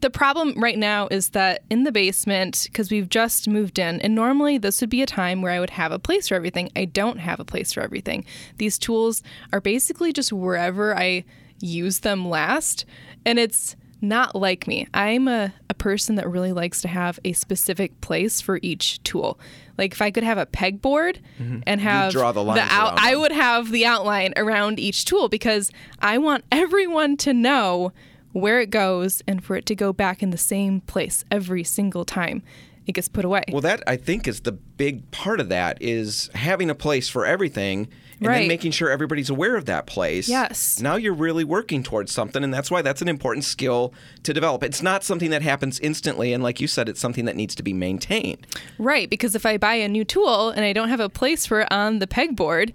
The 0.00 0.10
problem 0.10 0.60
right 0.60 0.78
now 0.78 1.06
is 1.12 1.28
that 1.28 1.62
in 1.70 1.84
the 1.84 1.92
basement, 1.92 2.64
because 2.64 2.90
we've 2.90 3.08
just 3.08 3.46
moved 3.46 3.78
in, 3.78 4.00
and 4.00 4.16
normally 4.16 4.58
this 4.58 4.80
would 4.80 4.90
be 4.90 5.00
a 5.00 5.06
time 5.06 5.42
where 5.42 5.52
I 5.52 5.60
would 5.60 5.70
have 5.70 5.92
a 5.92 5.98
place 6.00 6.28
for 6.28 6.34
everything. 6.34 6.70
I 6.74 6.86
don't 6.86 7.18
have 7.18 7.38
a 7.38 7.44
place 7.44 7.72
for 7.72 7.82
everything. 7.82 8.24
These 8.58 8.78
tools 8.78 9.22
are 9.52 9.60
basically 9.60 10.12
just 10.12 10.32
wherever 10.32 10.96
I 10.96 11.24
use 11.60 12.00
them 12.00 12.28
last. 12.28 12.84
And 13.24 13.38
it's 13.38 13.76
not 14.00 14.34
like 14.34 14.66
me. 14.66 14.88
I'm 14.92 15.28
a, 15.28 15.54
a 15.70 15.74
person 15.74 16.16
that 16.16 16.28
really 16.28 16.52
likes 16.52 16.82
to 16.82 16.88
have 16.88 17.20
a 17.24 17.32
specific 17.32 18.00
place 18.00 18.40
for 18.40 18.58
each 18.60 19.00
tool. 19.04 19.38
Like 19.78 19.92
if 19.92 20.02
I 20.02 20.10
could 20.10 20.22
have 20.24 20.38
a 20.38 20.46
pegboard 20.46 21.18
and 21.66 21.80
have 21.80 22.10
Mm-hmm. 22.12 22.18
draw 22.18 22.32
the 22.32 22.42
lines 22.44 22.60
out, 22.70 22.94
I 22.98 23.16
would 23.16 23.32
have 23.32 23.70
the 23.70 23.86
outline 23.86 24.32
around 24.36 24.78
each 24.78 25.04
tool 25.04 25.28
because 25.28 25.70
I 26.00 26.18
want 26.18 26.44
everyone 26.52 27.16
to 27.18 27.32
know 27.32 27.92
where 28.32 28.60
it 28.60 28.70
goes 28.70 29.22
and 29.26 29.44
for 29.44 29.56
it 29.56 29.66
to 29.66 29.74
go 29.74 29.92
back 29.92 30.22
in 30.22 30.30
the 30.30 30.38
same 30.38 30.80
place 30.82 31.24
every 31.30 31.64
single 31.64 32.04
time 32.04 32.42
it 32.86 32.92
gets 32.92 33.06
put 33.08 33.24
away. 33.24 33.44
Well, 33.52 33.60
that 33.60 33.82
I 33.86 33.96
think 33.96 34.26
is 34.26 34.40
the 34.40 34.52
big 34.52 35.08
part 35.12 35.38
of 35.38 35.48
that 35.50 35.80
is 35.80 36.30
having 36.34 36.68
a 36.70 36.74
place 36.74 37.08
for 37.08 37.24
everything 37.24 37.88
and 38.24 38.34
then 38.34 38.48
making 38.48 38.72
sure 38.72 38.90
everybody's 38.90 39.30
aware 39.30 39.56
of 39.56 39.66
that 39.66 39.86
place. 39.86 40.28
Yes. 40.28 40.80
Now 40.80 40.96
you're 40.96 41.14
really 41.14 41.44
working 41.44 41.82
towards 41.82 42.12
something, 42.12 42.42
and 42.42 42.52
that's 42.52 42.70
why 42.70 42.82
that's 42.82 43.02
an 43.02 43.08
important 43.08 43.44
skill 43.44 43.92
to 44.22 44.32
develop. 44.32 44.62
It's 44.62 44.82
not 44.82 45.04
something 45.04 45.30
that 45.30 45.42
happens 45.42 45.78
instantly, 45.80 46.32
and 46.32 46.42
like 46.42 46.60
you 46.60 46.66
said, 46.66 46.88
it's 46.88 47.00
something 47.00 47.24
that 47.24 47.36
needs 47.36 47.54
to 47.56 47.62
be 47.62 47.72
maintained. 47.72 48.46
Right, 48.78 49.08
because 49.08 49.34
if 49.34 49.46
I 49.46 49.56
buy 49.56 49.74
a 49.74 49.88
new 49.88 50.04
tool 50.04 50.50
and 50.50 50.64
I 50.64 50.72
don't 50.72 50.88
have 50.88 51.00
a 51.00 51.08
place 51.08 51.46
for 51.46 51.62
it 51.62 51.72
on 51.72 51.98
the 51.98 52.06
pegboard, 52.06 52.72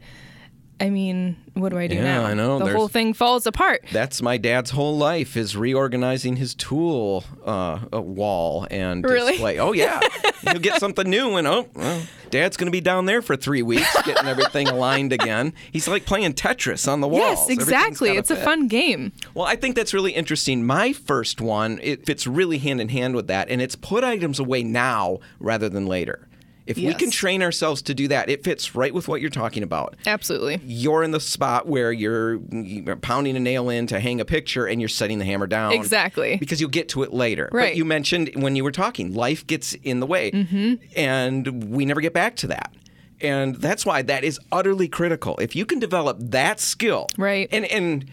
I 0.79 0.91
mean, 0.91 1.37
what 1.55 1.69
do 1.69 1.77
I 1.79 1.87
do 1.87 1.95
Yeah, 1.95 2.03
now? 2.03 2.25
I 2.25 2.33
know, 2.35 2.59
The 2.59 2.65
there's- 2.65 2.77
whole 2.77 2.87
thing 2.87 3.13
falls 3.15 3.47
apart. 3.47 3.83
That's 3.91 4.21
my 4.21 4.37
dad's 4.37 4.69
whole 4.69 4.95
life 4.95 5.35
is 5.35 5.57
reorganizing 5.57 6.35
his 6.35 6.53
tool 6.53 7.23
uh, 7.45 7.79
uh, 7.91 7.99
wall 7.99 8.67
and 8.69 9.03
Really? 9.03 9.31
display. 9.33 9.57
Oh 9.57 9.71
yeah, 9.73 9.99
he'll 10.43 10.59
get 10.59 10.79
something 10.79 11.09
new, 11.09 11.35
and 11.35 11.47
oh, 11.47 11.67
well, 11.73 12.03
dad's 12.29 12.57
going 12.57 12.67
to 12.67 12.71
be 12.71 12.79
down 12.81 13.07
there 13.07 13.23
for 13.23 13.35
three 13.35 13.63
weeks 13.63 13.91
getting 14.03 14.27
everything 14.27 14.67
aligned 14.67 15.13
again. 15.13 15.51
He's 15.71 15.87
like 15.87 16.05
playing 16.05 16.33
Tetris 16.33 16.87
on 16.87 17.01
the 17.01 17.07
wall. 17.07 17.21
Yes, 17.21 17.49
exactly. 17.49 18.11
It's 18.11 18.29
a 18.29 18.35
fun 18.35 18.67
game. 18.67 19.13
Well, 19.33 19.45
I 19.47 19.55
think 19.55 19.75
that's 19.75 19.95
really 19.95 20.11
interesting. 20.11 20.63
My 20.63 20.93
first 20.93 21.41
one, 21.41 21.79
it 21.81 22.05
fits 22.05 22.27
really 22.27 22.59
hand 22.59 22.81
in 22.81 22.89
hand 22.89 23.15
with 23.15 23.25
that, 23.27 23.49
and 23.49 23.63
it's 23.63 23.75
put 23.75 24.03
items 24.03 24.37
away 24.37 24.61
now 24.61 25.17
rather 25.39 25.69
than 25.69 25.87
later. 25.87 26.26
If 26.67 26.77
we 26.77 26.93
can 26.93 27.09
train 27.11 27.41
ourselves 27.41 27.81
to 27.83 27.93
do 27.93 28.07
that, 28.09 28.29
it 28.29 28.43
fits 28.43 28.75
right 28.75 28.93
with 28.93 29.07
what 29.07 29.21
you're 29.21 29.29
talking 29.29 29.63
about. 29.63 29.95
Absolutely. 30.05 30.59
You're 30.65 31.03
in 31.03 31.11
the 31.11 31.19
spot 31.19 31.67
where 31.67 31.91
you're 31.91 32.35
you're 32.51 32.95
pounding 32.97 33.35
a 33.35 33.39
nail 33.39 33.69
in 33.69 33.87
to 33.87 33.99
hang 33.99 34.19
a 34.21 34.25
picture 34.25 34.65
and 34.65 34.81
you're 34.81 34.89
setting 34.89 35.17
the 35.19 35.25
hammer 35.25 35.47
down. 35.47 35.71
Exactly. 35.73 36.37
Because 36.37 36.59
you'll 36.61 36.69
get 36.69 36.89
to 36.89 37.03
it 37.03 37.13
later. 37.13 37.49
But 37.51 37.57
Right. 37.57 37.75
you 37.75 37.85
mentioned 37.85 38.31
when 38.35 38.55
you 38.55 38.63
were 38.63 38.71
talking, 38.71 39.13
life 39.13 39.47
gets 39.47 39.73
in 39.73 39.99
the 39.99 40.05
way. 40.05 40.31
Mm-hmm. 40.31 40.75
And 40.95 41.71
we 41.71 41.85
never 41.85 42.01
get 42.01 42.13
back 42.13 42.35
to 42.37 42.47
that. 42.47 42.73
And 43.19 43.55
that's 43.55 43.85
why 43.85 44.01
that 44.03 44.23
is 44.23 44.39
utterly 44.51 44.87
critical. 44.87 45.37
If 45.37 45.55
you 45.55 45.65
can 45.65 45.79
develop 45.79 46.17
that 46.19 46.59
skill. 46.59 47.07
Right. 47.17 47.47
And 47.51 47.65
and 47.65 48.05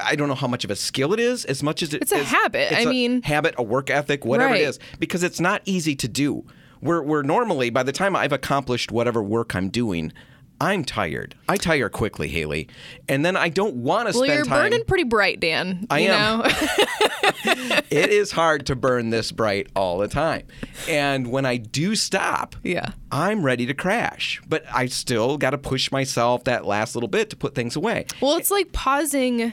I 0.00 0.14
don't 0.14 0.28
know 0.28 0.34
how 0.36 0.46
much 0.46 0.64
of 0.64 0.70
a 0.70 0.76
skill 0.76 1.12
it 1.12 1.18
is, 1.20 1.44
as 1.44 1.60
much 1.62 1.82
as 1.82 1.92
it 1.92 2.02
It's 2.02 2.12
a 2.12 2.18
as- 2.18 2.26
habit. 2.26 2.70
it's 2.72 2.86
I 2.86 2.88
a 2.88 2.88
mean- 2.88 3.22
habit, 3.22 3.54
a 3.58 3.62
work 3.64 3.90
ethic, 3.90 4.24
whatever 4.24 4.52
Right. 4.52 4.62
it 4.62 4.68
is, 4.68 4.78
because 5.00 5.24
it's 5.24 5.40
not 5.40 5.60
easy 5.64 5.96
to 5.96 6.06
do. 6.08 6.44
We're, 6.80 7.02
we're 7.02 7.22
normally, 7.22 7.70
by 7.70 7.82
the 7.82 7.92
time 7.92 8.14
I've 8.16 8.32
accomplished 8.32 8.90
whatever 8.92 9.22
work 9.22 9.54
I'm 9.54 9.68
doing, 9.68 10.12
I'm 10.60 10.84
tired. 10.84 11.36
I 11.48 11.56
tire 11.56 11.88
quickly, 11.88 12.26
Hailey. 12.28 12.68
And 13.08 13.24
then 13.24 13.36
I 13.36 13.48
don't 13.48 13.76
want 13.76 14.08
to 14.08 14.12
spend. 14.12 14.20
Well, 14.20 14.26
spend 14.28 14.36
you're 14.38 14.56
time. 14.56 14.70
burning 14.70 14.84
pretty 14.86 15.04
bright, 15.04 15.38
Dan. 15.38 15.86
I 15.88 15.98
you 16.00 16.08
am. 16.10 16.38
Know? 16.40 16.44
it 17.90 18.10
is 18.10 18.32
hard 18.32 18.66
to 18.66 18.74
burn 18.76 19.10
this 19.10 19.30
bright 19.30 19.68
all 19.76 19.98
the 19.98 20.08
time. 20.08 20.46
And 20.88 21.30
when 21.30 21.46
I 21.46 21.58
do 21.58 21.94
stop, 21.94 22.56
Yeah. 22.64 22.90
I'm 23.12 23.44
ready 23.44 23.66
to 23.66 23.74
crash. 23.74 24.40
But 24.48 24.64
I 24.72 24.86
still 24.86 25.38
got 25.38 25.50
to 25.50 25.58
push 25.58 25.92
myself 25.92 26.44
that 26.44 26.64
last 26.66 26.94
little 26.96 27.08
bit 27.08 27.30
to 27.30 27.36
put 27.36 27.54
things 27.54 27.76
away. 27.76 28.06
well, 28.20 28.36
it's 28.36 28.50
like 28.50 28.72
pausing, 28.72 29.52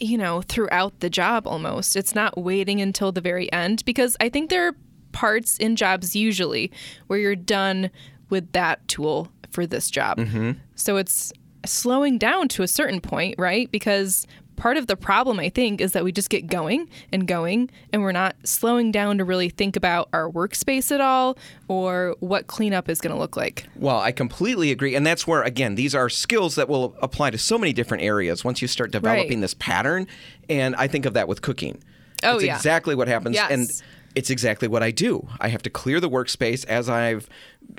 you 0.00 0.16
know, 0.18 0.40
throughout 0.42 1.00
the 1.00 1.10
job 1.10 1.46
almost. 1.48 1.96
It's 1.96 2.14
not 2.14 2.38
waiting 2.38 2.80
until 2.80 3.10
the 3.10 3.20
very 3.20 3.52
end 3.52 3.84
because 3.84 4.16
I 4.20 4.28
think 4.28 4.50
there 4.50 4.68
are 4.68 4.76
parts 5.14 5.56
in 5.56 5.76
jobs 5.76 6.14
usually 6.14 6.70
where 7.06 7.18
you're 7.18 7.34
done 7.36 7.90
with 8.28 8.52
that 8.52 8.86
tool 8.88 9.28
for 9.50 9.66
this 9.66 9.88
job. 9.90 10.18
Mm-hmm. 10.18 10.52
So 10.74 10.96
it's 10.96 11.32
slowing 11.64 12.18
down 12.18 12.48
to 12.48 12.62
a 12.62 12.68
certain 12.68 13.00
point, 13.00 13.36
right? 13.38 13.70
Because 13.70 14.26
part 14.56 14.76
of 14.76 14.86
the 14.86 14.96
problem 14.96 15.40
I 15.40 15.48
think 15.48 15.80
is 15.80 15.92
that 15.92 16.04
we 16.04 16.12
just 16.12 16.30
get 16.30 16.46
going 16.46 16.88
and 17.12 17.26
going 17.26 17.70
and 17.92 18.02
we're 18.02 18.12
not 18.12 18.36
slowing 18.44 18.92
down 18.92 19.18
to 19.18 19.24
really 19.24 19.48
think 19.48 19.74
about 19.76 20.08
our 20.12 20.30
workspace 20.30 20.92
at 20.92 21.00
all 21.00 21.36
or 21.68 22.14
what 22.20 22.46
cleanup 22.46 22.88
is 22.88 23.00
going 23.00 23.12
to 23.12 23.18
look 23.18 23.36
like. 23.36 23.66
Well, 23.76 23.98
I 23.98 24.12
completely 24.12 24.70
agree. 24.70 24.94
And 24.94 25.06
that's 25.06 25.26
where, 25.26 25.42
again, 25.42 25.74
these 25.76 25.94
are 25.94 26.08
skills 26.08 26.54
that 26.56 26.68
will 26.68 26.94
apply 27.02 27.30
to 27.30 27.38
so 27.38 27.56
many 27.58 27.72
different 27.72 28.02
areas 28.04 28.44
once 28.44 28.60
you 28.62 28.68
start 28.68 28.90
developing 28.92 29.38
Right. 29.38 29.40
this 29.40 29.54
pattern. 29.54 30.06
And 30.48 30.76
I 30.76 30.86
think 30.86 31.06
of 31.06 31.14
that 31.14 31.26
with 31.28 31.40
cooking. 31.42 31.82
Oh, 32.22 32.34
That's 32.34 32.44
yeah. 32.44 32.56
exactly 32.56 32.94
what 32.94 33.08
happens. 33.08 33.34
Yes. 33.34 33.50
And 33.50 33.82
it's 34.14 34.30
exactly 34.30 34.68
what 34.68 34.82
I 34.82 34.90
do. 34.90 35.28
I 35.40 35.48
have 35.48 35.62
to 35.62 35.70
clear 35.70 36.00
the 36.00 36.10
workspace 36.10 36.64
as 36.66 36.88
I've 36.88 37.28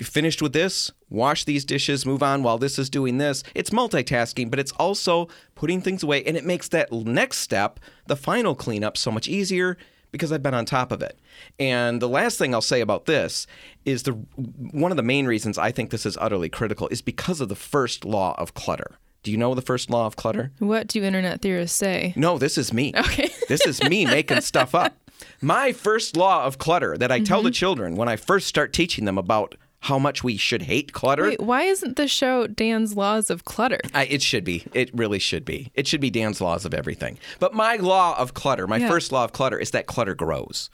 finished 0.02 0.42
with 0.42 0.54
this, 0.54 0.92
wash 1.10 1.46
these 1.46 1.66
dishes, 1.66 2.06
move 2.06 2.24
on 2.24 2.44
while 2.44 2.58
this 2.58 2.78
is 2.78 2.90
doing 2.90 3.18
this. 3.18 3.44
It's 3.54 3.70
multitasking, 3.70 4.50
but 4.50 4.60
it's 4.60 4.72
also 4.74 5.28
putting 5.56 5.82
things 5.82 6.04
away. 6.04 6.24
And 6.24 6.36
it 6.36 6.46
makes 6.46 6.68
that 6.70 6.92
next 6.92 7.40
step, 7.40 7.80
the 8.08 8.16
final 8.16 8.56
cleanup, 8.56 8.98
so 8.98 9.12
much 9.12 9.28
easier 9.28 9.78
because 10.12 10.32
I've 10.32 10.44
been 10.44 10.54
on 10.54 10.66
top 10.66 10.92
of 10.92 11.02
it. 11.02 11.20
And 11.60 12.02
the 12.02 12.08
last 12.08 12.38
thing 12.38 12.54
I'll 12.54 12.62
say 12.62 12.80
about 12.80 13.06
this 13.06 13.48
is 13.84 14.04
the 14.04 14.14
one 14.14 14.92
of 14.92 14.98
the 14.98 15.04
main 15.04 15.26
reasons 15.26 15.58
I 15.58 15.72
think 15.72 15.90
this 15.90 16.06
is 16.06 16.18
utterly 16.18 16.48
critical 16.48 16.88
is 16.88 17.02
because 17.02 17.42
of 17.42 17.50
the 17.50 17.56
first 17.56 18.06
law 18.06 18.34
of 18.38 18.54
clutter. 18.54 18.98
Do 19.24 19.32
you 19.32 19.38
know 19.38 19.56
the 19.56 19.62
first 19.62 19.90
law 19.90 20.06
of 20.06 20.16
clutter? 20.16 20.52
What 20.60 20.88
do 20.88 21.04
internet 21.04 21.42
theorists 21.42 21.78
say? 21.78 22.14
No, 22.16 22.38
this 22.38 22.58
is 22.58 22.72
me. 22.72 22.94
Okay. 22.96 23.30
this 23.50 23.66
is 23.66 23.84
me 23.84 24.06
making 24.06 24.42
stuff 24.42 24.76
up. 24.76 24.96
My 25.42 25.72
first 25.72 26.16
law 26.18 26.46
of 26.46 26.58
clutter 26.58 26.98
that 26.98 27.12
I 27.12 27.20
tell 27.20 27.40
Mm-hmm. 27.40 27.46
the 27.46 27.52
children 27.52 27.96
when 27.96 28.08
I 28.10 28.16
first 28.16 28.48
start 28.48 28.74
teaching 28.74 29.06
them 29.06 29.18
about 29.18 29.56
how 29.82 30.00
much 30.00 30.24
we 30.24 30.36
should 30.38 30.64
hate 30.64 30.94
clutter. 30.94 31.24
Wait, 31.24 31.40
why 31.42 31.62
isn't 31.64 31.96
the 31.96 32.08
show 32.08 32.48
Dan's 32.48 32.96
Laws 32.98 33.30
of 33.30 33.46
Clutter? 33.46 33.80
I, 33.94 34.06
it 34.06 34.24
should 34.24 34.44
be. 34.44 34.66
It 34.74 34.90
really 34.94 35.20
should 35.20 35.46
be. 35.46 35.72
It 35.76 35.86
should 35.88 36.02
be 36.02 36.10
Dan's 36.10 36.42
laws 36.42 36.66
of 36.66 36.74
everything. 36.74 37.20
But 37.40 37.54
my 37.54 37.76
law 37.76 38.18
of 38.18 38.34
clutter, 38.34 38.66
my 38.66 38.78
Yeah. 38.78 38.90
first 38.90 39.12
law 39.12 39.24
of 39.26 39.32
clutter, 39.34 39.60
is 39.60 39.70
that 39.72 39.86
clutter 39.86 40.16
grows. 40.16 40.72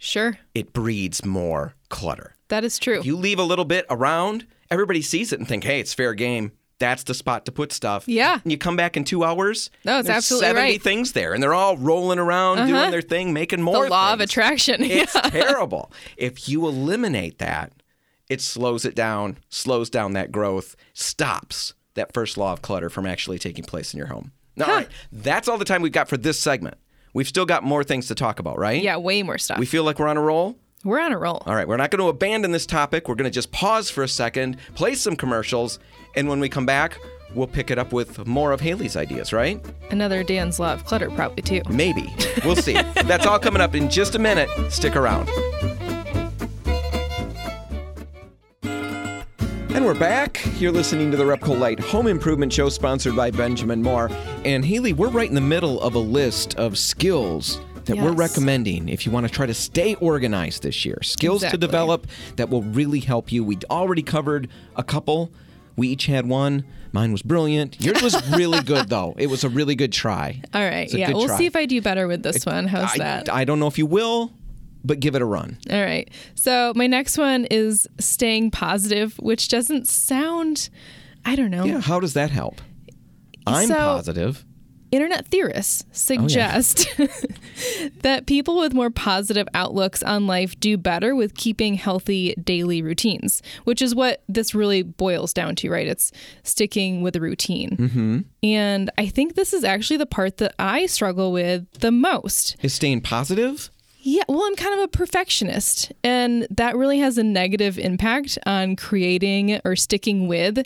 Sure, 0.00 0.38
It 0.54 0.72
breeds 0.72 1.24
more 1.24 1.74
clutter. 1.88 2.36
that 2.48 2.62
is 2.64 2.78
true. 2.78 3.00
You 3.02 3.16
leave 3.16 3.40
a 3.40 3.42
little 3.44 3.64
bit 3.64 3.84
around, 3.90 4.46
everybody 4.70 5.02
sees 5.02 5.32
it 5.32 5.40
and 5.40 5.48
think, 5.48 5.64
"Hey, 5.64 5.80
it's 5.80 5.92
fair 5.92 6.14
game." 6.14 6.52
That's 6.78 7.02
the 7.02 7.14
spot 7.14 7.44
to 7.46 7.52
put 7.52 7.72
stuff. 7.72 8.06
Yeah. 8.06 8.38
And 8.42 8.52
you 8.52 8.58
come 8.58 8.76
back 8.76 8.96
in 8.96 9.02
two 9.04 9.24
hours. 9.24 9.68
No, 9.84 9.98
it's 9.98 10.08
absolutely 10.08 10.46
70 10.46 10.62
right. 10.62 10.82
things 10.82 11.12
there, 11.12 11.34
and 11.34 11.42
they're 11.42 11.54
all 11.54 11.76
rolling 11.76 12.18
around 12.20 12.58
Uh-huh. 12.58 12.68
doing 12.68 12.90
their 12.92 13.02
thing, 13.02 13.32
making 13.32 13.62
more. 13.62 13.84
the 13.84 13.90
law 13.90 14.12
of 14.12 14.20
attraction. 14.20 14.82
It's 14.84 15.14
yeah. 15.14 15.22
terrible. 15.22 15.90
If 16.16 16.48
you 16.48 16.66
eliminate 16.66 17.38
that, 17.38 17.72
it 18.28 18.40
slows 18.40 18.84
it 18.84 18.94
down, 18.94 19.38
slows 19.48 19.90
down 19.90 20.12
that 20.12 20.30
growth, 20.30 20.76
stops 20.92 21.74
that 21.94 22.12
first 22.12 22.36
law 22.38 22.52
of 22.52 22.62
clutter 22.62 22.88
from 22.90 23.06
actually 23.06 23.38
taking 23.38 23.64
place 23.64 23.92
in 23.92 23.98
your 23.98 24.06
home. 24.08 24.30
All 24.60 24.66
right, 24.66 24.88
that's 25.12 25.48
all 25.48 25.58
the 25.58 25.64
time 25.64 25.82
we've 25.82 25.92
got 25.92 26.08
for 26.08 26.16
this 26.16 26.38
segment. 26.38 26.76
We've 27.14 27.26
still 27.28 27.46
got 27.46 27.64
more 27.64 27.82
things 27.82 28.06
to 28.08 28.14
talk 28.14 28.38
about, 28.38 28.58
right? 28.58 28.80
yeah, 28.82 28.96
way 28.98 29.22
more 29.22 29.38
stuff. 29.38 29.58
We 29.58 29.66
feel 29.66 29.82
like 29.82 29.98
we're 29.98 30.08
on 30.08 30.16
a 30.16 30.20
roll. 30.22 30.56
We're 30.84 31.00
on 31.00 31.12
a 31.12 31.18
roll. 31.18 31.42
All 31.44 31.56
right, 31.56 31.66
we're 31.66 31.76
not 31.76 31.90
going 31.90 32.00
to 32.00 32.08
abandon 32.08 32.52
this 32.52 32.64
topic. 32.64 33.08
We're 33.08 33.16
going 33.16 33.24
to 33.24 33.34
just 33.34 33.50
pause 33.50 33.90
for 33.90 34.04
a 34.04 34.08
second, 34.08 34.58
play 34.74 34.94
some 34.94 35.16
commercials, 35.16 35.80
and 36.14 36.28
when 36.28 36.38
we 36.38 36.48
come 36.48 36.66
back, 36.66 36.98
we'll 37.34 37.48
pick 37.48 37.72
it 37.72 37.78
up 37.78 37.92
with 37.92 38.26
more 38.26 38.52
of 38.52 38.60
Hailey's 38.60 38.96
ideas, 38.96 39.32
right? 39.32 39.64
Another 39.90 40.22
Dan's 40.22 40.60
Law 40.60 40.72
of 40.74 40.84
Clutter, 40.84 41.10
probably 41.10 41.42
too. 41.42 41.62
Maybe. 41.68 42.14
We'll 42.44 42.56
see. 42.56 42.72
That's 42.94 43.26
all 43.26 43.40
coming 43.40 43.60
up 43.60 43.74
in 43.74 43.90
just 43.90 44.14
a 44.14 44.20
minute. 44.20 44.48
Stick 44.70 44.94
around. 44.94 45.28
And 48.62 49.84
we're 49.84 49.94
back. 49.94 50.40
You're 50.60 50.72
listening 50.72 51.10
to 51.10 51.16
the 51.16 51.24
Repcolite 51.24 51.80
Home 51.80 52.06
Improvement 52.06 52.52
Show 52.52 52.68
sponsored 52.68 53.14
by 53.14 53.30
Benjamin 53.30 53.82
Moore. 53.82 54.10
And 54.44 54.64
Hailey, 54.64 54.92
we're 54.92 55.08
right 55.08 55.28
in 55.28 55.34
the 55.34 55.40
middle 55.40 55.80
of 55.80 55.94
a 55.94 56.00
list 56.00 56.54
of 56.56 56.78
skills 56.78 57.60
that 57.88 57.96
we're 57.96 58.12
recommending 58.12 58.88
if 58.88 59.04
you 59.04 59.12
want 59.12 59.26
to 59.26 59.32
try 59.32 59.46
to 59.46 59.54
stay 59.54 59.94
organized 59.96 60.62
this 60.62 60.84
year. 60.84 60.98
Skills 61.02 61.42
to 61.42 61.58
develop 61.58 62.06
that 62.36 62.48
will 62.48 62.62
really 62.62 63.00
help 63.00 63.32
you. 63.32 63.42
We 63.44 63.58
already 63.70 64.02
covered 64.02 64.48
a 64.76 64.82
couple. 64.84 65.32
We 65.76 65.88
each 65.88 66.06
had 66.06 66.26
one. 66.26 66.64
Mine 66.92 67.12
was 67.12 67.22
brilliant. 67.22 67.80
Yours 67.80 68.02
was 68.02 68.30
really 68.36 68.62
good, 68.62 68.88
though. 68.88 69.14
It 69.18 69.28
was 69.28 69.44
a 69.44 69.48
really 69.48 69.74
good 69.74 69.92
try. 69.92 70.40
All 70.54 70.62
right. 70.64 70.92
Yeah, 70.92 71.12
we'll 71.12 71.26
try. 71.26 71.38
see 71.38 71.46
if 71.46 71.56
I 71.56 71.66
do 71.66 71.80
better 71.80 72.06
with 72.08 72.22
this 72.22 72.44
one. 72.46 72.66
How's 72.66 72.94
I, 72.94 72.98
that? 72.98 73.32
I 73.32 73.44
don't 73.44 73.60
know 73.60 73.66
if 73.66 73.78
you 73.78 73.86
will, 73.86 74.32
but 74.84 75.00
give 75.00 75.14
it 75.14 75.22
a 75.22 75.24
run. 75.24 75.58
All 75.70 75.80
right. 75.80 76.10
So 76.34 76.72
my 76.74 76.86
next 76.86 77.18
one 77.18 77.44
is 77.46 77.86
staying 77.98 78.50
positive, 78.50 79.18
which 79.18 79.48
doesn't 79.48 79.86
sound, 79.86 80.70
I 81.24 81.36
don't 81.36 81.50
know. 81.50 81.64
Yeah, 81.64 81.80
how 81.80 82.00
does 82.00 82.14
that 82.14 82.30
help? 82.30 82.60
I'm 83.46 83.68
So- 83.68 83.74
positive. 83.74 84.44
Internet 84.90 85.26
theorists 85.26 85.84
suggest 85.92 86.88
that 88.02 88.26
people 88.26 88.58
with 88.58 88.74
more 88.74 88.90
positive 88.90 89.48
outlooks 89.54 90.02
on 90.02 90.26
life 90.26 90.58
do 90.60 90.76
better 90.76 91.14
with 91.14 91.34
keeping 91.34 91.74
healthy 91.74 92.34
daily 92.42 92.82
routines, 92.82 93.42
which 93.64 93.82
is 93.82 93.94
what 93.94 94.22
this 94.28 94.54
really 94.54 94.82
boils 94.82 95.32
down 95.32 95.54
to, 95.56 95.70
right? 95.70 95.86
It's 95.86 96.12
sticking 96.42 97.02
with 97.02 97.16
a 97.16 97.20
routine. 97.20 97.76
Mm-hmm. 97.76 98.18
And 98.42 98.90
I 98.98 99.06
think 99.06 99.34
this 99.34 99.52
is 99.52 99.64
actually 99.64 99.98
the 99.98 100.06
part 100.06 100.38
that 100.38 100.54
I 100.58 100.86
struggle 100.86 101.32
with 101.32 101.70
the 101.80 101.92
most. 101.92 102.56
Is 102.62 102.74
staying 102.74 103.02
positive? 103.02 103.70
Yeah, 104.00 104.22
well, 104.28 104.44
I'm 104.44 104.56
kind 104.56 104.74
of 104.74 104.84
a 104.84 104.88
perfectionist, 104.88 105.92
and 106.04 106.46
that 106.50 106.76
really 106.76 107.00
has 107.00 107.18
a 107.18 107.24
negative 107.24 107.78
impact 107.78 108.38
on 108.46 108.76
creating 108.76 109.60
or 109.64 109.74
sticking 109.76 110.28
with 110.28 110.62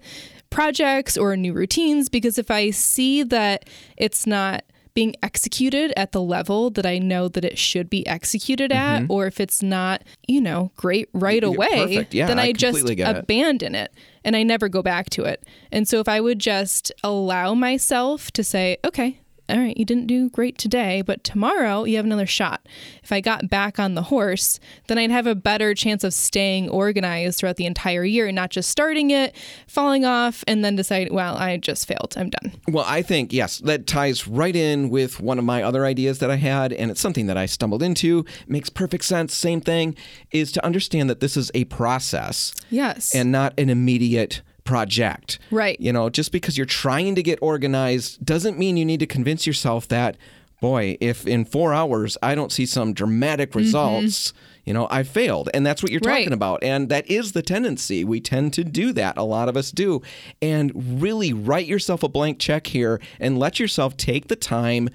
projects 0.52 1.16
or 1.16 1.36
new 1.36 1.52
routines 1.52 2.08
because 2.08 2.38
if 2.38 2.50
I 2.50 2.70
see 2.70 3.22
that 3.24 3.68
it's 3.96 4.26
not 4.26 4.64
being 4.94 5.14
executed 5.22 5.92
at 5.96 6.12
the 6.12 6.20
level 6.20 6.70
that 6.70 6.84
I 6.84 6.98
know 6.98 7.28
that 7.28 7.44
it 7.44 7.58
should 7.58 7.88
be 7.88 8.06
executed 8.06 8.72
at, 8.72 9.02
mm-hmm. 9.02 9.10
or 9.10 9.26
if 9.26 9.40
it's 9.40 9.62
not, 9.62 10.02
you 10.28 10.40
know, 10.40 10.70
great 10.76 11.08
right 11.14 11.42
away. 11.42 12.06
Yeah, 12.10 12.26
then 12.26 12.38
I 12.38 12.48
I, 12.48 12.52
just 12.52 12.86
get 12.86 13.16
it. 13.16 13.16
abandon 13.16 13.74
it 13.74 13.92
and 14.24 14.36
I 14.36 14.42
never 14.42 14.68
go 14.68 14.82
back 14.82 15.08
to 15.10 15.24
it. 15.24 15.44
And 15.70 15.88
so 15.88 16.00
if 16.00 16.08
I 16.08 16.20
would 16.20 16.38
just 16.38 16.92
allow 17.02 17.54
myself 17.54 18.30
to 18.32 18.44
say, 18.44 18.76
okay, 18.84 19.21
all 19.48 19.58
right, 19.58 19.76
you 19.76 19.84
didn't 19.84 20.06
do 20.06 20.30
great 20.30 20.56
today, 20.56 21.02
but 21.02 21.24
tomorrow 21.24 21.84
you 21.84 21.96
have 21.96 22.04
another 22.04 22.26
shot. 22.26 22.66
If 23.02 23.12
I 23.12 23.20
got 23.20 23.50
back 23.50 23.78
on 23.78 23.94
the 23.94 24.02
horse, 24.04 24.58
then 24.86 24.98
I'd 24.98 25.10
have 25.10 25.26
a 25.26 25.34
better 25.34 25.74
chance 25.74 26.04
of 26.04 26.14
staying 26.14 26.68
organized 26.70 27.38
throughout 27.38 27.56
the 27.56 27.66
entire 27.66 28.04
year 28.04 28.26
and 28.28 28.36
not 28.36 28.50
just 28.50 28.70
starting 28.70 29.10
it, 29.10 29.34
falling 29.66 30.04
off, 30.04 30.42
and 30.46 30.64
then 30.64 30.76
decide, 30.76 31.10
well, 31.10 31.36
I 31.36 31.56
just 31.58 31.86
failed. 31.86 32.14
I'm 32.16 32.30
done. 32.30 32.52
Well, 32.68 32.84
I 32.86 33.02
think, 33.02 33.32
yes, 33.32 33.58
that 33.58 33.86
ties 33.86 34.26
right 34.26 34.54
in 34.56 34.88
with 34.90 35.20
one 35.20 35.38
of 35.38 35.44
my 35.44 35.62
other 35.62 35.84
ideas 35.84 36.20
that 36.20 36.30
I 36.30 36.36
had, 36.36 36.72
and 36.72 36.90
it's 36.90 37.00
something 37.00 37.26
that 37.26 37.36
I 37.36 37.46
stumbled 37.46 37.82
into. 37.82 38.24
Makes 38.46 38.70
perfect 38.70 39.04
sense. 39.04 39.34
Same 39.34 39.60
thing 39.60 39.96
is 40.30 40.52
to 40.52 40.64
understand 40.64 41.10
that 41.10 41.20
this 41.20 41.36
is 41.36 41.50
a 41.54 41.64
process 41.64 42.54
Yes. 42.70 43.14
and 43.14 43.30
not 43.32 43.52
an 43.58 43.68
immediate 43.70 44.40
project. 44.64 45.38
Right. 45.50 45.80
You 45.80 45.92
know, 45.92 46.10
just 46.10 46.32
because 46.32 46.56
you're 46.56 46.66
trying 46.66 47.14
to 47.14 47.22
get 47.22 47.38
organized 47.42 48.24
doesn't 48.24 48.58
mean 48.58 48.76
you 48.76 48.84
need 48.84 49.00
to 49.00 49.06
convince 49.06 49.46
yourself 49.46 49.88
that, 49.88 50.16
boy, 50.60 50.96
if 51.00 51.26
in 51.26 51.44
four 51.44 51.72
hours 51.74 52.16
I 52.22 52.34
don't 52.34 52.52
see 52.52 52.66
some 52.66 52.92
dramatic 52.92 53.50
mm-hmm. 53.50 53.58
results, 53.60 54.32
you 54.64 54.72
know, 54.72 54.86
I 54.90 55.02
failed. 55.02 55.50
And 55.52 55.66
that's 55.66 55.82
what 55.82 55.90
you're 55.90 56.00
talking 56.00 56.26
Right. 56.26 56.32
about. 56.32 56.62
And 56.62 56.88
that 56.88 57.10
is 57.10 57.32
the 57.32 57.42
tendency. 57.42 58.04
We 58.04 58.20
tend 58.20 58.52
to 58.54 58.64
do 58.64 58.92
that. 58.92 59.16
A 59.16 59.24
lot 59.24 59.48
of 59.48 59.56
us 59.56 59.72
do. 59.72 60.02
And 60.40 61.00
really 61.02 61.32
write 61.32 61.66
yourself 61.66 62.02
a 62.02 62.08
blank 62.08 62.38
check 62.38 62.68
here 62.68 63.00
and 63.18 63.38
let 63.38 63.58
yourself 63.58 63.96
take 63.96 64.28
the 64.28 64.36
time 64.36 64.88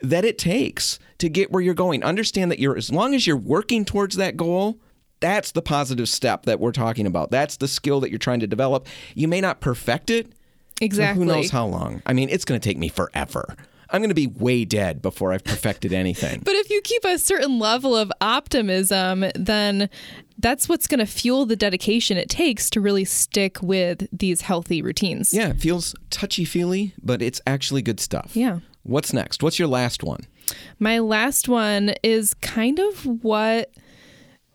that 0.00 0.24
it 0.24 0.38
takes 0.38 1.00
to 1.18 1.28
get 1.28 1.50
where 1.50 1.60
you're 1.60 1.74
going. 1.74 2.04
Understand 2.04 2.52
that 2.52 2.60
you're 2.60 2.76
as 2.76 2.92
long 2.92 3.14
as 3.14 3.26
you're 3.26 3.36
working 3.36 3.84
towards 3.84 4.14
that 4.16 4.36
goal, 4.36 4.78
that's 5.20 5.52
the 5.52 5.62
positive 5.62 6.08
step 6.08 6.44
that 6.44 6.60
we're 6.60 6.72
talking 6.72 7.06
about. 7.06 7.30
That's 7.30 7.56
the 7.56 7.68
skill 7.68 8.00
that 8.00 8.10
you're 8.10 8.18
trying 8.18 8.40
to 8.40 8.46
develop. 8.46 8.86
You 9.14 9.28
may 9.28 9.40
not 9.40 9.60
perfect 9.60 10.10
it. 10.10 10.32
exactly. 10.80 11.24
Who 11.24 11.32
knows 11.32 11.50
how 11.50 11.66
long? 11.66 12.02
I 12.06 12.12
mean, 12.12 12.28
it's 12.28 12.44
going 12.44 12.60
to 12.60 12.68
take 12.68 12.78
me 12.78 12.88
forever. 12.88 13.56
I'm 13.90 14.00
going 14.02 14.10
to 14.10 14.14
be 14.14 14.26
way 14.26 14.64
dead 14.66 15.00
before 15.00 15.32
I've 15.32 15.44
perfected 15.44 15.92
anything. 15.94 16.40
But 16.44 16.54
if 16.56 16.68
you 16.70 16.80
keep 16.82 17.04
a 17.04 17.18
certain 17.18 17.58
level 17.58 17.96
of 17.96 18.12
optimism, 18.20 19.24
then 19.34 19.88
that's 20.38 20.68
what's 20.68 20.86
going 20.86 21.00
to 21.00 21.06
fuel 21.06 21.46
the 21.46 21.56
dedication 21.56 22.16
it 22.18 22.28
takes 22.28 22.68
to 22.70 22.80
really 22.80 23.04
stick 23.06 23.62
with 23.62 24.06
these 24.12 24.42
healthy 24.42 24.82
routines. 24.82 25.32
yeah, 25.34 25.48
it 25.48 25.56
feels 25.60 25.94
touchy 26.10 26.44
feely, 26.44 26.92
but 27.02 27.22
it's 27.22 27.40
actually 27.46 27.82
good 27.82 27.98
stuff. 27.98 28.36
Yeah. 28.36 28.60
What's 28.82 29.12
next? 29.12 29.42
What's 29.42 29.58
your 29.58 29.68
last 29.68 30.02
one? 30.04 30.20
My 30.78 30.98
last 30.98 31.48
one 31.48 31.94
is 32.02 32.34
kind 32.34 32.78
of 32.78 33.04
what 33.22 33.70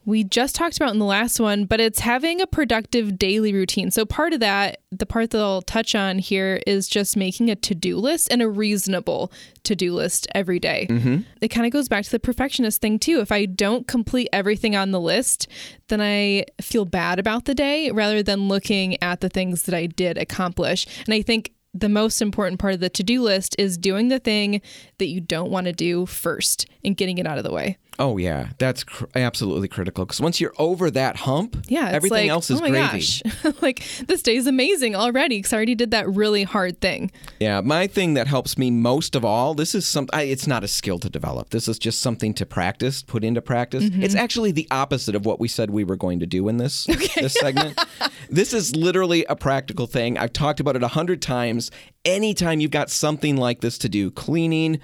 we 0.06 0.24
just 0.24 0.56
talked 0.56 0.76
about 0.78 0.92
in 0.92 1.00
the 1.00 1.06
last 1.06 1.40
one, 1.40 1.66
but 1.66 1.80
it's 1.80 2.00
having 2.00 2.42
a 2.42 2.48
productive 2.48 3.18
daily 3.18 3.54
routine. 3.54 3.92
So, 3.92 4.06
part 4.06 4.34
of 4.34 4.40
that, 4.42 4.82
the 4.92 5.06
part 5.06 5.30
that 5.32 5.42
I'll 5.42 5.62
touch 5.62 5.96
on 5.96 6.20
here 6.20 6.62
is 6.68 6.88
just 6.88 7.16
making 7.16 7.50
a 7.50 7.56
to 7.56 7.76
do 7.76 7.98
list 7.98 8.30
and 8.32 8.42
a 8.42 8.50
reasonable 8.50 9.32
to 9.64 9.76
do 9.76 9.94
list 9.94 10.28
every 10.36 10.60
day. 10.60 10.88
Mm-hmm. 10.90 11.22
It 11.42 11.48
kind 11.50 11.66
of 11.66 11.72
goes 11.72 11.88
back 11.88 12.04
to 12.04 12.12
the 12.12 12.20
perfectionist 12.20 12.82
thing, 12.82 13.00
too. 13.00 13.20
If 13.20 13.32
I 13.32 13.46
don't 13.46 13.88
complete 13.88 14.28
everything 14.34 14.76
on 14.76 14.92
the 14.92 15.00
list, 15.00 15.48
then 15.88 16.02
I 16.02 16.46
feel 16.62 16.86
bad 16.86 17.20
about 17.20 17.46
the 17.46 17.56
day 17.56 17.92
rather 17.92 18.22
than 18.22 18.48
looking 18.48 19.02
at 19.02 19.22
the 19.22 19.30
things 19.30 19.64
that 19.64 19.76
I 19.76 19.86
did 19.86 20.18
accomplish. 20.18 20.86
And 21.06 21.14
I 21.14 21.22
think 21.22 21.54
the 21.74 21.90
most 21.90 22.22
important 22.22 22.60
part 22.60 22.74
of 22.74 22.80
the 22.80 22.90
to 22.90 23.04
do 23.04 23.22
list 23.22 23.56
is 23.58 23.78
doing 23.78 24.10
the 24.10 24.20
thing 24.20 24.62
that 25.00 25.08
you 25.08 25.20
don't 25.20 25.50
want 25.50 25.66
to 25.66 25.74
do 25.74 26.06
first 26.06 26.68
and 26.84 26.96
getting 26.96 27.18
it 27.18 27.26
out 27.26 27.38
of 27.38 27.44
the 27.44 27.52
way. 27.52 27.78
Oh 28.00 28.18
yeah, 28.18 28.50
that's 28.58 28.84
cr- 28.84 29.06
absolutely 29.16 29.68
critical 29.68 30.04
because 30.06 30.20
once 30.20 30.42
you're 30.42 30.54
over 30.58 30.90
that 30.92 31.16
hump, 31.18 31.58
Yeah, 31.68 31.88
it's 31.88 31.96
everything 31.96 32.24
like, 32.24 32.30
else 32.30 32.50
is 32.50 32.60
oh 32.60 32.64
my 32.64 32.70
gravy. 32.72 32.98
gosh, 33.00 33.22
like 33.62 33.84
this 34.08 34.24
day's 34.24 34.48
amazing 34.48 34.96
already 34.96 35.38
because 35.38 35.54
I 35.54 35.58
already 35.58 35.76
did 35.76 35.92
that 35.92 36.10
really 36.10 36.44
hard 36.44 36.82
thing. 36.82 37.12
Yeah, 37.40 37.62
my 37.62 37.86
thing 37.86 38.16
that 38.16 38.26
helps 38.28 38.58
me 38.58 38.72
most 38.72 39.16
of 39.16 39.24
all, 39.24 39.54
this 39.54 39.76
is 39.76 39.86
some. 39.86 40.08
I, 40.12 40.24
it's 40.24 40.48
not 40.48 40.64
a 40.64 40.68
skill 40.68 40.98
to 41.00 41.10
develop. 41.10 41.52
This 41.52 41.68
is 41.68 41.78
just 41.78 42.02
something 42.02 42.34
to 42.34 42.46
practice, 42.48 43.04
put 43.04 43.24
into 43.24 43.42
practice. 43.44 43.84
Mm-hmm. 43.84 44.02
It's 44.02 44.16
actually 44.16 44.52
the 44.52 44.68
opposite 44.72 45.14
of 45.14 45.26
what 45.26 45.40
we 45.40 45.48
said 45.48 45.70
we 45.70 45.84
were 45.84 45.96
going 45.96 46.20
to 46.20 46.26
do 46.26 46.48
in 46.50 46.58
this 46.58 46.86
this 47.16 47.34
segment. 47.34 47.80
this 48.30 48.54
is 48.54 48.76
literally 48.76 49.24
a 49.26 49.36
practical 49.36 49.86
thing. 49.86 50.18
I've 50.18 50.34
talked 50.34 50.60
about 50.60 50.76
it 50.76 50.82
a 50.84 50.88
hundred 50.90 51.22
times. 51.22 51.70
Anytime 52.06 52.60
you've 52.60 52.72
got 52.72 52.90
something 52.90 53.38
like 53.38 53.62
this 53.62 53.78
to 53.80 53.90
do, 53.90 54.10
cleaning. 54.10 54.80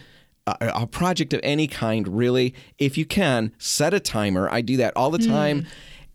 A, 0.48 0.72
a 0.76 0.88
project 0.88 1.34
of 1.34 1.40
any 1.44 1.68
kind, 1.68 2.08
really. 2.08 2.54
If 2.78 2.98
you 2.98 3.06
can, 3.06 3.52
set 3.58 3.94
a 3.94 4.00
timer. 4.00 4.50
I 4.50 4.62
do 4.62 4.78
that 4.78 4.96
all 4.96 5.12
the 5.12 5.24
hmm. 5.24 5.32
time. 5.32 5.68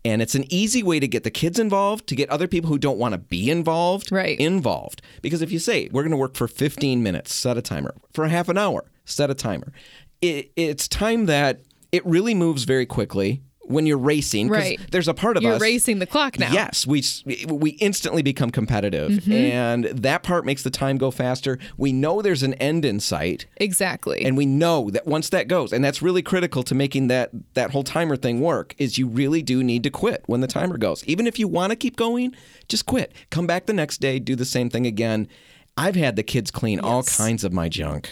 And 0.03 0.21
it's 0.21 0.35
an 0.35 0.45
easy 0.53 0.83
way 0.83 0.99
to 0.99 1.07
get 1.07 1.23
the 1.23 1.31
kids 1.31 1.57
involved, 1.57 2.05
to 2.07 2.15
get 2.15 2.29
other 2.29 2.47
people 2.47 2.69
who 2.69 2.77
don't 2.77 2.99
want 2.99 3.13
to 3.13 3.17
be 3.17 3.49
involved 3.49 4.11
Right. 4.11 4.39
involved. 4.39 5.01
Because 5.23 5.41
if 5.41 5.51
you 5.51 5.57
say, 5.57 5.89
we're 5.91 6.03
going 6.03 6.11
to 6.11 6.17
work 6.17 6.35
for 6.35 6.47
15 6.47 7.01
minutes, 7.01 7.33
set 7.33 7.57
a 7.57 7.61
timer. 7.61 7.95
For 8.13 8.23
a 8.23 8.29
half 8.29 8.47
an 8.47 8.57
hour, 8.57 8.85
set 9.05 9.31
a 9.31 9.33
timer. 9.33 9.73
It, 10.21 10.51
it's 10.55 10.87
time 10.87 11.25
that 11.25 11.61
it 11.91 12.05
really 12.05 12.35
moves 12.35 12.65
very 12.65 12.85
quickly 12.85 13.41
when 13.67 13.85
you're 13.85 13.97
racing. 13.97 14.47
Right. 14.47 14.79
There's 14.91 15.07
a 15.07 15.13
part 15.13 15.37
of 15.37 15.41
us. 15.41 15.45
You're 15.45 15.55
us. 15.55 15.61
racing 15.61 15.99
the 15.99 16.05
clock 16.05 16.37
now. 16.39 16.51
Yes, 16.51 16.85
we 16.85 17.03
we 17.47 17.71
instantly 17.71 18.21
become 18.21 18.51
competitive, 18.51 19.11
Mm-hmm. 19.11 19.31
and 19.31 19.83
that 19.85 20.23
part 20.23 20.45
makes 20.45 20.63
the 20.63 20.69
time 20.69 20.97
go 20.97 21.11
faster. 21.11 21.57
We 21.77 21.91
know 21.91 22.21
there's 22.21 22.43
an 22.43 22.53
end 22.55 22.85
in 22.85 22.99
sight, 22.99 23.45
Exactly. 23.57 24.23
and 24.25 24.37
we 24.37 24.45
know 24.45 24.89
that 24.91 25.05
once 25.07 25.29
that 25.29 25.47
goes, 25.47 25.73
and 25.73 25.83
that's 25.83 26.01
really 26.01 26.21
critical 26.21 26.63
to 26.63 26.75
making 26.75 27.07
that 27.07 27.29
that 27.55 27.71
whole 27.71 27.83
timer 27.83 28.15
thing 28.15 28.39
work. 28.41 28.75
Is 28.77 28.97
you 28.97 29.07
really 29.07 29.41
do 29.41 29.63
need 29.63 29.83
to 29.83 29.89
quit 29.89 30.23
when 30.27 30.41
the 30.41 30.47
timer 30.47 30.77
goes. 30.77 31.03
Even 31.05 31.27
if 31.27 31.39
you 31.39 31.47
want 31.47 31.71
to 31.71 31.75
keep 31.75 31.95
going, 31.95 32.35
just 32.67 32.85
quit. 32.85 33.13
Come 33.29 33.47
back 33.47 33.65
the 33.65 33.73
next 33.73 33.99
day, 34.01 34.19
do 34.19 34.35
the 34.35 34.45
same 34.45 34.69
thing 34.69 34.85
again. 34.85 35.27
I've 35.77 35.95
had 35.95 36.15
the 36.15 36.23
kids 36.23 36.51
clean 36.51 36.79
all 36.79 37.03
kinds 37.03 37.43
of 37.43 37.51
my 37.51 37.67
junk 37.67 38.09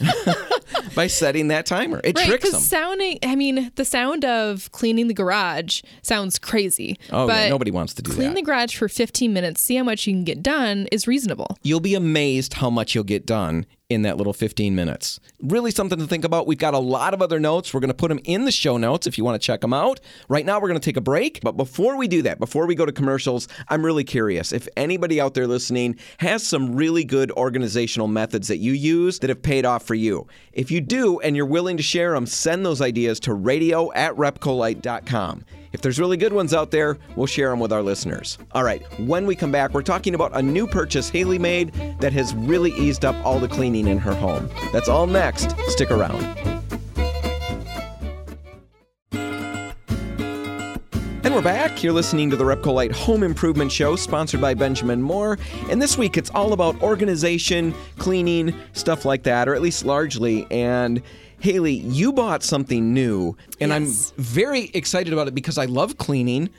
by 0.94 1.06
setting 1.06 1.48
that 1.48 1.66
timer. 1.66 2.00
It 2.02 2.16
Right, 2.16 2.26
tricks 2.26 2.50
them. 2.50 2.60
sounding, 2.60 3.18
I 3.22 3.36
mean, 3.36 3.70
the 3.76 3.84
sound 3.84 4.24
of 4.24 4.70
cleaning 4.72 5.06
the 5.08 5.14
garage 5.14 5.82
sounds 6.02 6.38
crazy. 6.38 6.98
Oh, 7.10 7.26
yeah, 7.28 7.44
but 7.44 7.48
nobody 7.48 7.70
wants 7.70 7.94
to 7.94 8.02
do 8.02 8.10
clean 8.10 8.18
that. 8.18 8.24
Clean 8.24 8.34
the 8.34 8.42
garage 8.42 8.76
for 8.76 8.88
15 8.88 9.32
minutes, 9.32 9.60
see 9.60 9.76
how 9.76 9.84
much 9.84 10.06
you 10.06 10.14
can 10.14 10.24
get 10.24 10.42
done 10.42 10.88
is 10.90 11.06
reasonable. 11.06 11.56
You'll 11.62 11.80
be 11.80 11.94
amazed 11.94 12.54
how 12.54 12.70
much 12.70 12.94
you'll 12.94 13.04
get 13.04 13.24
done 13.24 13.66
in 13.88 14.02
that 14.02 14.16
little 14.16 14.32
15 14.32 14.74
minutes. 14.74 15.20
Really 15.40 15.70
something 15.70 15.98
to 15.98 16.06
think 16.06 16.24
about. 16.24 16.46
We've 16.46 16.58
got 16.58 16.74
a 16.74 16.78
lot 16.78 17.14
of 17.14 17.22
other 17.22 17.38
notes. 17.38 17.72
We're 17.72 17.80
going 17.80 17.88
to 17.88 17.94
put 17.94 18.08
them 18.08 18.18
in 18.24 18.44
the 18.44 18.50
show 18.50 18.76
notes 18.76 19.06
if 19.06 19.16
you 19.16 19.24
want 19.24 19.40
to 19.40 19.44
check 19.44 19.60
them 19.60 19.72
out. 19.72 20.00
Right 20.28 20.44
now, 20.44 20.58
we're 20.58 20.68
going 20.68 20.80
to 20.80 20.84
take 20.84 20.96
a 20.96 21.00
break. 21.02 21.40
But 21.42 21.56
before 21.56 21.96
we 21.96 22.08
do 22.08 22.22
that, 22.22 22.40
before 22.40 22.66
we 22.66 22.74
go 22.74 22.84
to 22.84 22.92
commercials, 22.92 23.46
I'm 23.68 23.84
really 23.84 24.02
curious 24.02 24.52
if 24.52 24.66
anybody 24.76 25.20
out 25.20 25.34
there 25.34 25.46
listening 25.46 25.98
has 26.18 26.44
some 26.44 26.74
really 26.74 27.04
good 27.04 27.30
organizational 27.32 28.08
methods 28.08 28.48
that 28.48 28.58
you 28.58 28.72
use 28.72 29.20
that 29.20 29.30
have 29.30 29.42
paid 29.42 29.64
off 29.64 29.84
for 29.84 29.94
you. 29.94 30.26
If 30.52 30.70
you 30.70 30.80
do 30.80 31.20
and 31.20 31.36
you're 31.36 31.46
willing 31.46 31.76
to 31.76 31.82
share 31.82 32.12
them, 32.12 32.26
send 32.26 32.66
those 32.66 32.80
ideas 32.80 33.20
to 33.20 33.34
radio 33.34 33.92
at 33.92 34.16
repcolite.com. 34.16 35.44
If 35.72 35.82
there's 35.82 35.98
really 35.98 36.16
good 36.16 36.32
ones 36.32 36.54
out 36.54 36.70
there, 36.70 36.98
we'll 37.16 37.26
share 37.26 37.50
them 37.50 37.60
with 37.60 37.72
our 37.72 37.82
listeners. 37.82 38.38
All 38.52 38.64
right, 38.64 38.82
when 39.00 39.26
we 39.26 39.34
come 39.34 39.52
back, 39.52 39.74
we're 39.74 39.82
talking 39.82 40.14
about 40.14 40.36
a 40.36 40.42
new 40.42 40.66
purchase 40.66 41.08
Hailey 41.08 41.38
made 41.38 41.72
that 42.00 42.12
has 42.12 42.34
really 42.34 42.72
eased 42.72 43.04
up 43.04 43.16
all 43.24 43.38
the 43.38 43.48
cleaning 43.48 43.88
in 43.88 43.98
her 43.98 44.14
home. 44.14 44.48
That's 44.72 44.88
all 44.88 45.06
next. 45.06 45.54
Stick 45.68 45.90
around. 45.90 46.22
And 51.24 51.34
we're 51.34 51.42
back. 51.42 51.82
You're 51.82 51.92
listening 51.92 52.30
to 52.30 52.36
the 52.36 52.44
Repcolite 52.44 52.92
Home 52.92 53.24
Improvement 53.24 53.72
Show, 53.72 53.96
sponsored 53.96 54.40
by 54.40 54.54
Benjamin 54.54 55.02
Moore. 55.02 55.38
And 55.68 55.82
this 55.82 55.98
week 55.98 56.16
it's 56.16 56.30
all 56.30 56.52
about 56.52 56.80
organization, 56.80 57.74
cleaning, 57.98 58.54
stuff 58.74 59.04
like 59.04 59.24
that, 59.24 59.48
or 59.48 59.56
at 59.56 59.60
least 59.60 59.84
largely. 59.84 60.46
And 60.52 61.02
Hailey, 61.40 61.74
you 61.74 62.12
bought 62.12 62.42
something 62.42 62.92
new, 62.94 63.36
and 63.60 63.70
Yes. 63.70 64.12
I'm 64.16 64.22
very 64.22 64.70
excited 64.74 65.12
about 65.12 65.28
it 65.28 65.34
because 65.34 65.58
I 65.58 65.66
love 65.66 65.98
cleaning. 65.98 66.50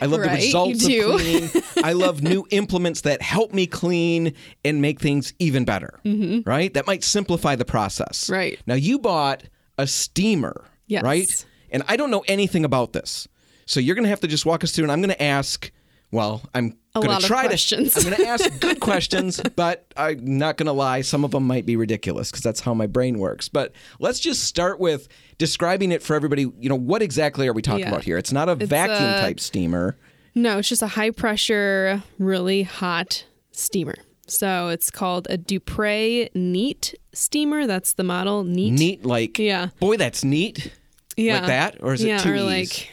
I 0.00 0.06
love 0.06 0.20
Right, 0.20 0.30
the 0.30 0.46
results 0.46 0.88
you 0.88 1.12
of 1.12 1.20
cleaning. 1.20 1.50
I 1.84 1.92
love 2.04 2.22
new 2.22 2.44
implements 2.50 3.02
that 3.02 3.22
help 3.22 3.52
me 3.54 3.66
clean 3.66 4.34
and 4.64 4.82
make 4.82 5.00
things 5.00 5.32
even 5.38 5.64
better. 5.64 6.00
Mm-hmm. 6.04 6.48
Right? 6.48 6.74
That 6.74 6.86
might 6.86 7.04
simplify 7.04 7.54
the 7.54 7.64
process. 7.64 8.28
Right. 8.28 8.58
Now 8.66 8.74
you 8.74 8.98
bought 8.98 9.44
a 9.78 9.86
steamer. 9.86 10.64
Yes. 10.88 11.04
Right? 11.04 11.46
And 11.70 11.84
I 11.86 11.96
don't 11.96 12.10
know 12.10 12.24
anything 12.26 12.64
about 12.64 12.92
this. 12.92 13.28
So 13.66 13.78
you're 13.80 13.94
going 13.94 14.04
to 14.04 14.10
have 14.10 14.20
to 14.20 14.26
just 14.28 14.44
walk 14.44 14.64
us 14.64 14.72
through 14.72 14.84
and 14.84 14.92
I'm 14.92 15.00
going 15.00 15.10
to 15.14 15.22
ask 15.22 15.70
well, 16.10 16.42
I'm 16.54 16.76
A 16.96 17.00
going 17.00 17.08
lot 17.10 17.20
to 17.20 17.24
of 17.24 17.28
try 17.28 17.46
questions. 17.46 17.92
to. 17.94 18.00
I'm 18.00 18.04
going 18.12 18.22
to 18.22 18.28
ask 18.28 18.60
good 18.60 18.78
questions, 18.80 19.40
but 19.56 19.92
I'm 19.96 20.38
not 20.38 20.56
going 20.56 20.66
to 20.66 20.72
lie. 20.72 21.00
Some 21.00 21.24
of 21.24 21.32
them 21.32 21.44
might 21.44 21.66
be 21.66 21.74
ridiculous 21.76 22.30
because 22.30 22.42
that's 22.44 22.60
how 22.60 22.72
my 22.72 22.86
brain 22.86 23.18
works. 23.18 23.48
But 23.48 23.72
let's 23.98 24.20
just 24.20 24.44
start 24.44 24.78
with 24.78 25.08
describing 25.38 25.90
it 25.90 26.02
for 26.04 26.14
everybody. 26.14 26.42
You 26.42 26.68
know, 26.68 26.78
what 26.78 27.02
exactly 27.02 27.48
are 27.48 27.52
we 27.52 27.62
talking 27.62 27.80
Yeah. 27.80 27.88
about 27.88 28.04
here? 28.04 28.16
It's 28.16 28.30
not 28.32 28.48
a 28.48 28.54
vacuum 28.54 29.08
a- 29.10 29.20
type 29.20 29.40
steamer. 29.40 29.96
No, 30.36 30.58
it's 30.58 30.68
just 30.68 30.82
a 30.82 30.86
high 30.88 31.10
pressure, 31.10 32.02
really 32.18 32.62
hot 32.62 33.24
steamer. 33.52 33.94
So 34.26 34.68
it's 34.68 34.90
called 34.90 35.26
a 35.30 35.36
Dupray 35.36 36.28
Neat 36.34 36.94
steamer. 37.12 37.66
That's 37.66 37.92
the 37.94 38.04
model. 38.04 38.42
Neat. 38.44 38.70
Neat, 38.72 39.04
like 39.04 39.38
Yeah. 39.38 39.68
boy, 39.80 39.96
that's 39.96 40.24
neat. 40.24 40.72
Yeah. 41.16 41.34
Like 41.38 41.46
that, 41.46 41.76
or 41.80 41.92
is 41.94 42.02
it 42.02 42.08
yeah, 42.08 42.18
two 42.18 42.30
or 42.30 42.36
E's? 42.36 42.42
like 42.44 42.90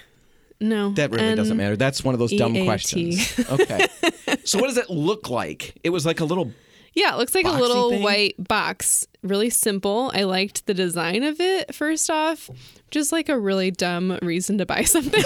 no. 0.62 0.92
That 0.92 1.12
really 1.12 1.26
N- 1.28 1.38
doesn't 1.38 1.58
matter. 1.58 1.76
That's 1.76 2.04
one 2.04 2.14
of 2.16 2.20
those 2.20 2.32
dumb 2.32 2.56
EAT. 2.56 2.66
questions. 2.66 3.40
Okay. 3.50 3.88
so 4.46 4.60
what 4.60 4.68
does 4.68 4.78
it 4.78 4.90
look 4.90 5.30
like? 5.30 5.78
It 5.84 5.90
was 5.90 6.06
like 6.06 6.20
a 6.22 6.26
little. 6.26 6.52
Yeah, 6.94 7.14
it 7.14 7.18
looks 7.18 7.34
like 7.34 7.46
Boxy 7.46 7.58
a 7.58 7.62
little 7.62 7.90
thing? 7.92 8.04
white 8.04 8.36
box. 8.38 9.08
Really 9.24 9.50
simple. 9.50 10.12
I 10.14 10.24
liked 10.24 10.66
the 10.66 10.74
design 10.74 11.24
of 11.24 11.40
it 11.40 11.74
first 11.74 12.10
off. 12.10 12.50
Just 12.92 13.12
like 13.14 13.30
a 13.30 13.40
really 13.40 13.72
dumb 13.72 14.18
reason 14.22 14.58
to 14.58 14.66
buy 14.66 14.84
something. 14.86 15.24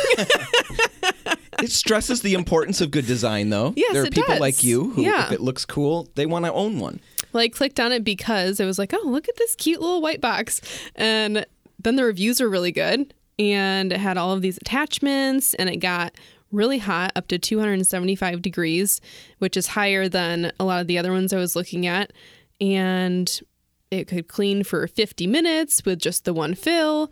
It 1.62 1.72
stresses 1.72 2.22
the 2.22 2.34
importance 2.34 2.82
of 2.82 2.92
good 2.92 3.08
design, 3.08 3.50
though. 3.50 3.74
Yes, 3.76 3.94
there 3.94 4.04
are 4.04 4.06
it 4.08 4.14
people 4.14 4.34
does. 4.36 4.42
like 4.42 4.64
you 4.64 4.92
who, 4.92 5.04
Yeah. 5.04 5.26
if 5.28 5.32
it 5.32 5.42
looks 5.42 5.66
cool, 5.66 6.10
they 6.16 6.26
want 6.26 6.46
to 6.46 6.52
own 6.54 6.80
one. 6.80 7.00
like 7.34 7.54
clicked 7.54 7.80
on 7.80 7.92
it 7.92 8.04
because 8.04 8.60
it 8.60 8.66
was 8.66 8.78
like, 8.78 8.94
oh, 8.94 9.02
look 9.08 9.28
at 9.30 9.36
this 9.38 9.56
cute 9.56 9.82
little 9.82 10.02
white 10.02 10.22
box. 10.22 10.62
And 10.96 11.46
then 11.80 11.96
the 11.96 12.04
reviews 12.04 12.40
were 12.42 12.50
really 12.50 12.72
good 12.72 13.14
and 13.38 13.92
it 13.92 14.00
had 14.00 14.18
all 14.18 14.32
of 14.32 14.42
these 14.42 14.58
attachments 14.58 15.54
and 15.56 15.70
it 15.70 15.78
got 15.78 16.14
really 16.52 16.78
hot 16.78 17.12
up 17.16 17.28
to 17.28 17.38
275 17.38 18.42
degrees, 18.42 19.02
which 19.40 19.58
is 19.58 19.68
higher 19.68 20.08
than 20.08 20.52
a 20.60 20.64
lot 20.64 20.82
of 20.82 20.88
the 20.88 20.98
other 20.98 21.12
ones 21.12 21.34
I 21.34 21.38
was 21.38 21.56
looking 21.56 21.86
at. 21.86 22.14
And 22.62 23.42
it 23.92 24.08
could 24.08 24.28
clean 24.28 24.64
for 24.64 24.88
50 24.88 25.28
minutes 25.28 25.84
with 25.86 26.00
just 26.00 26.26
the 26.26 26.34
one 26.34 26.56
fill. 26.56 27.12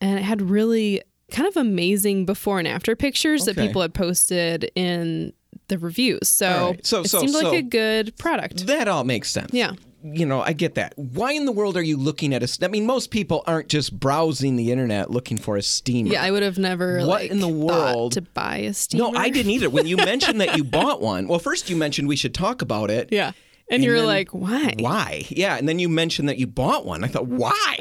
And 0.00 0.18
it 0.18 0.22
had 0.22 0.40
really 0.40 1.02
kind 1.30 1.46
of 1.46 1.56
amazing 1.56 2.24
before 2.24 2.58
and 2.58 2.68
after 2.68 2.96
pictures 2.96 3.44
that 3.44 3.56
people 3.56 3.82
had 3.82 3.92
posted 3.92 4.70
in 4.74 5.32
the 5.68 5.78
reviews. 5.78 6.28
So, 6.28 6.70
right. 6.70 6.86
So- 6.86 7.00
it 7.02 7.08
so- 7.08 7.20
seemed 7.20 7.34
like 7.34 7.52
a 7.52 7.62
good 7.62 8.16
product. 8.16 8.66
That 8.66 8.88
all 8.88 9.04
makes 9.04 9.30
sense. 9.30 9.52
Yeah. 9.52 9.72
You 10.02 10.26
know, 10.26 10.40
I 10.40 10.52
get 10.52 10.76
that. 10.76 10.92
Why 10.96 11.32
in 11.32 11.44
the 11.44 11.50
world 11.52 11.76
are 11.76 11.82
you 11.82 11.96
looking 11.96 12.32
at 12.32 12.42
a? 12.44 12.64
I 12.64 12.68
mean, 12.68 12.86
most 12.86 13.10
people 13.10 13.42
aren't 13.48 13.68
just 13.68 13.98
browsing 13.98 14.54
the 14.54 14.70
internet 14.70 15.10
looking 15.10 15.36
for 15.36 15.56
a 15.56 15.62
steamer. 15.62 16.12
Yeah, 16.12 16.22
I 16.22 16.30
would 16.30 16.44
have 16.44 16.56
never 16.56 16.98
What 16.98 17.06
like, 17.08 17.30
in 17.32 17.40
the 17.40 17.48
world- 17.48 18.12
to 18.12 18.22
buy 18.22 18.58
a 18.58 18.74
steamer. 18.74 19.10
No, 19.12 19.18
I 19.18 19.28
didn't 19.28 19.50
either. 19.50 19.68
When 19.68 19.86
you 19.86 19.96
mentioned 20.12 20.40
that 20.40 20.56
you 20.56 20.62
bought 20.62 21.00
one, 21.02 21.26
well, 21.26 21.40
first 21.40 21.68
you 21.68 21.74
mentioned 21.76 22.06
we 22.06 22.14
should 22.16 22.32
talk 22.32 22.62
about 22.62 22.90
it. 22.90 23.08
Yeah, 23.10 23.32
and, 23.70 23.82
you're 23.82 23.96
then- 23.98 24.06
like, 24.06 24.30
why? 24.30 24.74
Why? 24.78 25.24
Yeah, 25.30 25.56
and 25.56 25.68
then 25.68 25.80
you 25.80 25.88
mentioned 25.88 26.28
that 26.28 26.38
you 26.38 26.46
bought 26.46 26.86
one. 26.86 27.02
I 27.02 27.08
thought, 27.08 27.26
why? 27.26 27.76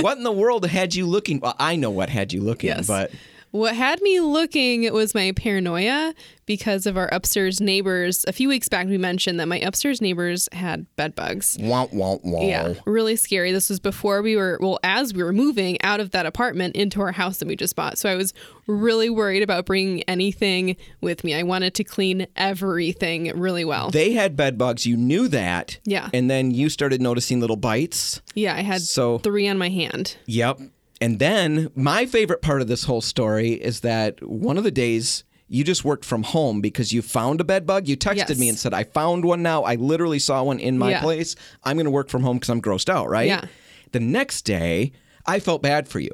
what 0.00 0.18
in 0.18 0.24
the 0.24 0.32
world 0.32 0.66
had 0.66 0.96
you 0.96 1.06
looking? 1.06 1.38
Well, 1.38 1.54
I 1.60 1.76
know 1.76 1.90
what 1.90 2.08
had 2.08 2.32
you 2.32 2.40
looking, 2.40 2.68
Yes. 2.70 2.88
but 2.88 3.12
What 3.54 3.76
had 3.76 4.02
me 4.02 4.18
looking 4.18 4.92
was 4.92 5.14
my 5.14 5.30
paranoia 5.30 6.12
because 6.44 6.86
of 6.86 6.96
our 6.96 7.08
upstairs 7.12 7.60
neighbors. 7.60 8.24
A 8.26 8.32
few 8.32 8.48
weeks 8.48 8.68
back, 8.68 8.88
we 8.88 8.98
mentioned 8.98 9.38
that 9.38 9.46
my 9.46 9.60
upstairs 9.60 10.00
neighbors 10.00 10.48
had 10.50 10.86
bed 10.96 11.14
bugs. 11.14 11.56
womp 11.58 11.92
womp 11.94 12.24
womp. 12.24 12.48
Yeah, 12.48 12.74
really 12.84 13.14
scary. 13.14 13.52
This 13.52 13.70
was 13.70 13.78
before 13.78 14.22
we 14.22 14.34
were, 14.34 14.58
well, 14.60 14.80
as 14.82 15.14
we 15.14 15.22
were 15.22 15.32
moving 15.32 15.80
out 15.82 16.00
of 16.00 16.10
that 16.10 16.26
apartment 16.26 16.74
into 16.74 17.00
our 17.00 17.12
house 17.12 17.38
that 17.38 17.46
we 17.46 17.54
just 17.54 17.76
bought. 17.76 17.96
So 17.96 18.08
I 18.10 18.16
was 18.16 18.34
really 18.66 19.08
worried 19.08 19.44
about 19.44 19.66
bringing 19.66 20.02
anything 20.08 20.74
with 21.00 21.22
me. 21.22 21.32
I 21.32 21.44
wanted 21.44 21.74
to 21.74 21.84
clean 21.84 22.26
everything 22.34 23.38
really 23.38 23.64
well. 23.64 23.90
They 23.90 24.14
had 24.14 24.34
bed 24.34 24.58
bugs. 24.58 24.84
You 24.84 24.96
knew 24.96 25.28
that. 25.28 25.78
Yeah. 25.84 26.10
And 26.12 26.28
then 26.28 26.50
you 26.50 26.68
started 26.68 27.00
noticing 27.00 27.38
little 27.38 27.54
bites. 27.54 28.20
yeah, 28.34 28.56
I 28.56 28.62
had 28.62 28.82
So- 28.82 29.18
three 29.18 29.46
on 29.46 29.58
my 29.58 29.68
hand. 29.68 30.16
Yep. 30.26 30.58
And 31.00 31.18
then 31.18 31.70
my 31.74 32.06
favorite 32.06 32.40
part 32.42 32.60
of 32.62 32.68
this 32.68 32.84
whole 32.84 33.00
story 33.00 33.52
is 33.52 33.80
that 33.80 34.22
one 34.26 34.56
of 34.58 34.64
the 34.64 34.70
days 34.70 35.24
you 35.48 35.62
just 35.64 35.84
worked 35.84 36.04
from 36.04 36.22
home 36.22 36.60
because 36.60 36.92
you 36.92 37.02
found 37.02 37.40
a 37.40 37.44
bed 37.44 37.66
bug. 37.66 37.86
You 37.86 37.96
texted 37.96 38.28
Yes. 38.30 38.38
me 38.38 38.48
and 38.48 38.58
said, 38.58 38.72
I 38.72 38.84
found 38.84 39.24
one 39.24 39.42
now. 39.42 39.62
I 39.62 39.74
literally 39.74 40.18
saw 40.18 40.42
one 40.42 40.58
in 40.58 40.78
my 40.78 40.90
Yeah. 40.92 41.02
place. 41.02 41.36
I'm 41.62 41.76
going 41.76 41.84
to 41.84 41.90
work 41.90 42.08
from 42.08 42.22
home 42.22 42.36
because 42.38 42.48
I'm 42.48 42.62
grossed 42.62 42.88
out, 42.88 43.10
right? 43.10 43.26
Yeah. 43.28 43.44
The 43.92 44.00
next 44.00 44.42
day, 44.42 44.92
I 45.26 45.40
felt 45.40 45.60
bad 45.62 45.86
for 45.86 46.00
you. 46.00 46.10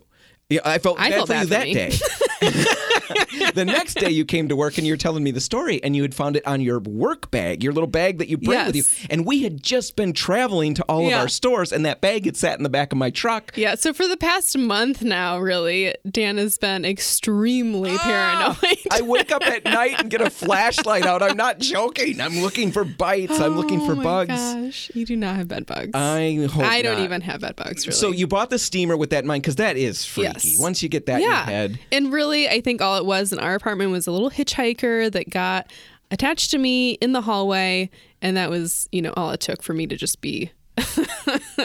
Yeah, 0.48 0.60
I 0.64 0.78
felt 0.78 0.98
I 0.98 1.10
bad 1.10 1.16
felt 1.16 1.28
for 1.28 1.32
bad 1.34 1.40
you 1.42 1.46
for 1.46 1.54
that 1.54 1.64
me. 1.64 1.74
day. 1.74 1.90
the 3.54 3.64
next 3.64 3.94
day 3.94 4.10
you 4.10 4.24
came 4.24 4.48
to 4.48 4.56
work 4.56 4.78
and 4.78 4.86
you 4.86 4.92
were 4.92 4.98
telling 4.98 5.22
me 5.22 5.30
the 5.30 5.40
story 5.40 5.82
and 5.82 5.94
you 5.94 6.02
had 6.02 6.14
found 6.14 6.36
it 6.36 6.46
on 6.46 6.60
your 6.60 6.80
work 6.80 7.30
bag, 7.30 7.62
your 7.62 7.72
little 7.72 7.86
bag 7.88 8.18
that 8.18 8.28
you 8.28 8.38
bring 8.38 8.66
with 8.66 8.76
you. 8.76 8.84
And 9.10 9.26
we 9.26 9.42
had 9.42 9.62
just 9.62 9.96
been 9.96 10.12
traveling 10.12 10.74
to 10.74 10.84
all 10.84 11.06
of 11.06 11.12
our 11.12 11.28
stores 11.28 11.72
and 11.72 11.84
that 11.84 12.00
bag 12.00 12.24
had 12.24 12.36
sat 12.36 12.56
in 12.58 12.62
the 12.62 12.70
back 12.70 12.92
of 12.92 12.98
my 12.98 13.10
truck. 13.10 13.52
Yeah, 13.56 13.74
so 13.74 13.92
for 13.92 14.08
the 14.08 14.16
past 14.16 14.56
month 14.56 15.02
now, 15.02 15.38
really, 15.38 15.94
Dan 16.08 16.38
has 16.38 16.58
been 16.58 16.84
extremely 16.84 17.96
paranoid. 17.98 18.56
Ah! 18.62 18.76
I 18.92 19.02
wake 19.02 19.32
up 19.32 19.46
at 19.46 19.64
night 19.64 20.00
and 20.00 20.10
get 20.10 20.20
a 20.20 20.30
flashlight 20.30 21.04
out. 21.04 21.22
I'm 21.22 21.36
not 21.36 21.58
joking. 21.58 22.20
I'm 22.20 22.40
looking 22.40 22.72
for 22.72 22.84
bites. 22.84 23.38
I'm 23.38 23.56
looking 23.56 23.80
for 23.80 23.92
oh 23.92 23.96
my 23.96 24.02
bugs. 24.02 24.28
Gosh, 24.30 24.90
you 24.94 25.04
do 25.04 25.16
not 25.16 25.36
have 25.36 25.48
bed 25.48 25.66
bugs. 25.66 25.90
I 25.94 26.46
hope 26.50 26.64
I 26.64 26.82
don't 26.82 26.98
not. 26.98 27.04
even 27.04 27.20
have 27.22 27.40
bed 27.42 27.56
bugs, 27.56 27.86
really. 27.86 27.96
So 27.96 28.10
you 28.10 28.26
bought 28.26 28.50
the 28.50 28.58
steamer 28.58 28.96
with 28.96 29.10
that 29.10 29.24
in 29.24 29.28
mind 29.28 29.42
because 29.42 29.56
that 29.56 29.76
is 29.76 30.04
freaky. 30.04 30.48
Yes. 30.50 30.60
Once 30.60 30.82
you 30.82 30.88
get 30.88 31.06
that 31.06 31.16
in 31.16 31.22
your 31.22 31.34
head, 31.34 31.78
and 31.92 32.12
really, 32.12 32.29
I 32.48 32.60
think 32.60 32.80
all 32.80 32.96
it 32.98 33.04
was 33.06 33.32
in 33.32 33.38
our 33.38 33.54
apartment 33.54 33.90
was 33.90 34.06
a 34.06 34.12
little 34.12 34.30
hitchhiker 34.30 35.10
that 35.12 35.30
got 35.30 35.70
attached 36.10 36.50
to 36.52 36.58
me 36.58 36.92
in 36.92 37.12
the 37.12 37.20
hallway, 37.20 37.90
and 38.22 38.36
that 38.36 38.50
was, 38.50 38.88
you 38.92 39.02
know, 39.02 39.12
all 39.16 39.30
it 39.30 39.40
took 39.40 39.62
for 39.62 39.72
me 39.74 39.86
to 39.86 39.96
just 39.96 40.20
be 40.20 40.50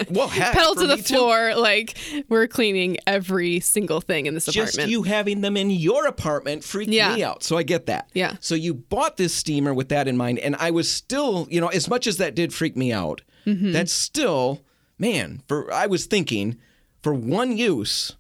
well, 0.10 0.28
heck, 0.28 0.54
pedal 0.54 0.76
to 0.76 0.88
the 0.88 0.98
me 0.98 1.02
too. 1.02 1.16
floor. 1.16 1.56
Like 1.56 1.98
we're 2.28 2.48
cleaning 2.48 2.98
every 3.08 3.60
single 3.62 4.02
thing 4.02 4.26
in 4.26 4.34
this 4.34 4.46
Just 4.46 4.74
apartment. 4.76 4.90
you 4.92 5.04
having 5.04 5.42
them 5.42 5.56
in 5.56 5.70
your 5.70 6.06
apartment 6.06 6.64
freaked 6.64 6.92
Yeah. 6.92 7.16
me 7.16 7.24
out. 7.24 7.44
So 7.44 7.58
I 7.58 7.64
get 7.64 7.86
that. 7.86 8.10
Yeah. 8.14 8.36
So 8.42 8.56
you 8.56 8.74
bought 8.74 9.18
this 9.18 9.34
steamer 9.34 9.74
with 9.74 9.90
that 9.90 10.08
in 10.08 10.18
mind, 10.18 10.40
and 10.40 10.56
I 10.58 10.72
was 10.72 10.92
still, 10.92 11.48
you 11.50 11.62
know, 11.62 11.68
as 11.70 11.90
much 11.90 12.08
as 12.08 12.18
that 12.18 12.36
did 12.36 12.54
freak 12.54 12.76
me 12.76 12.92
out, 12.92 13.22
Mm-hmm. 13.46 13.74
that's 13.74 13.94
still, 13.94 14.62
man. 14.98 15.44
For 15.48 15.72
I 15.72 15.86
was 15.86 16.08
thinking, 16.08 16.58
for 17.04 17.14
one 17.14 17.56
use. 17.58 18.16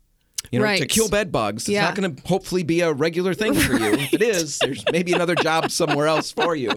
You 0.56 0.60
know, 0.62 0.76
to 0.78 0.86
kill 0.88 1.10
bed 1.10 1.32
bugs. 1.32 1.64
It's 1.64 1.70
Yeah. 1.70 1.84
not 1.86 1.96
going 1.96 2.16
to 2.16 2.28
hopefully 2.28 2.64
be 2.64 2.82
a 2.82 2.92
regular 2.92 3.34
thing 3.34 3.54
for 3.54 3.74
you. 3.74 3.94
If 4.06 4.14
it 4.14 4.22
is, 4.22 4.58
there's 4.60 4.84
maybe 4.92 5.14
another 5.14 5.36
job 5.36 5.72
somewhere 5.72 6.08
else 6.08 6.32
for 6.32 6.56
you. 6.56 6.72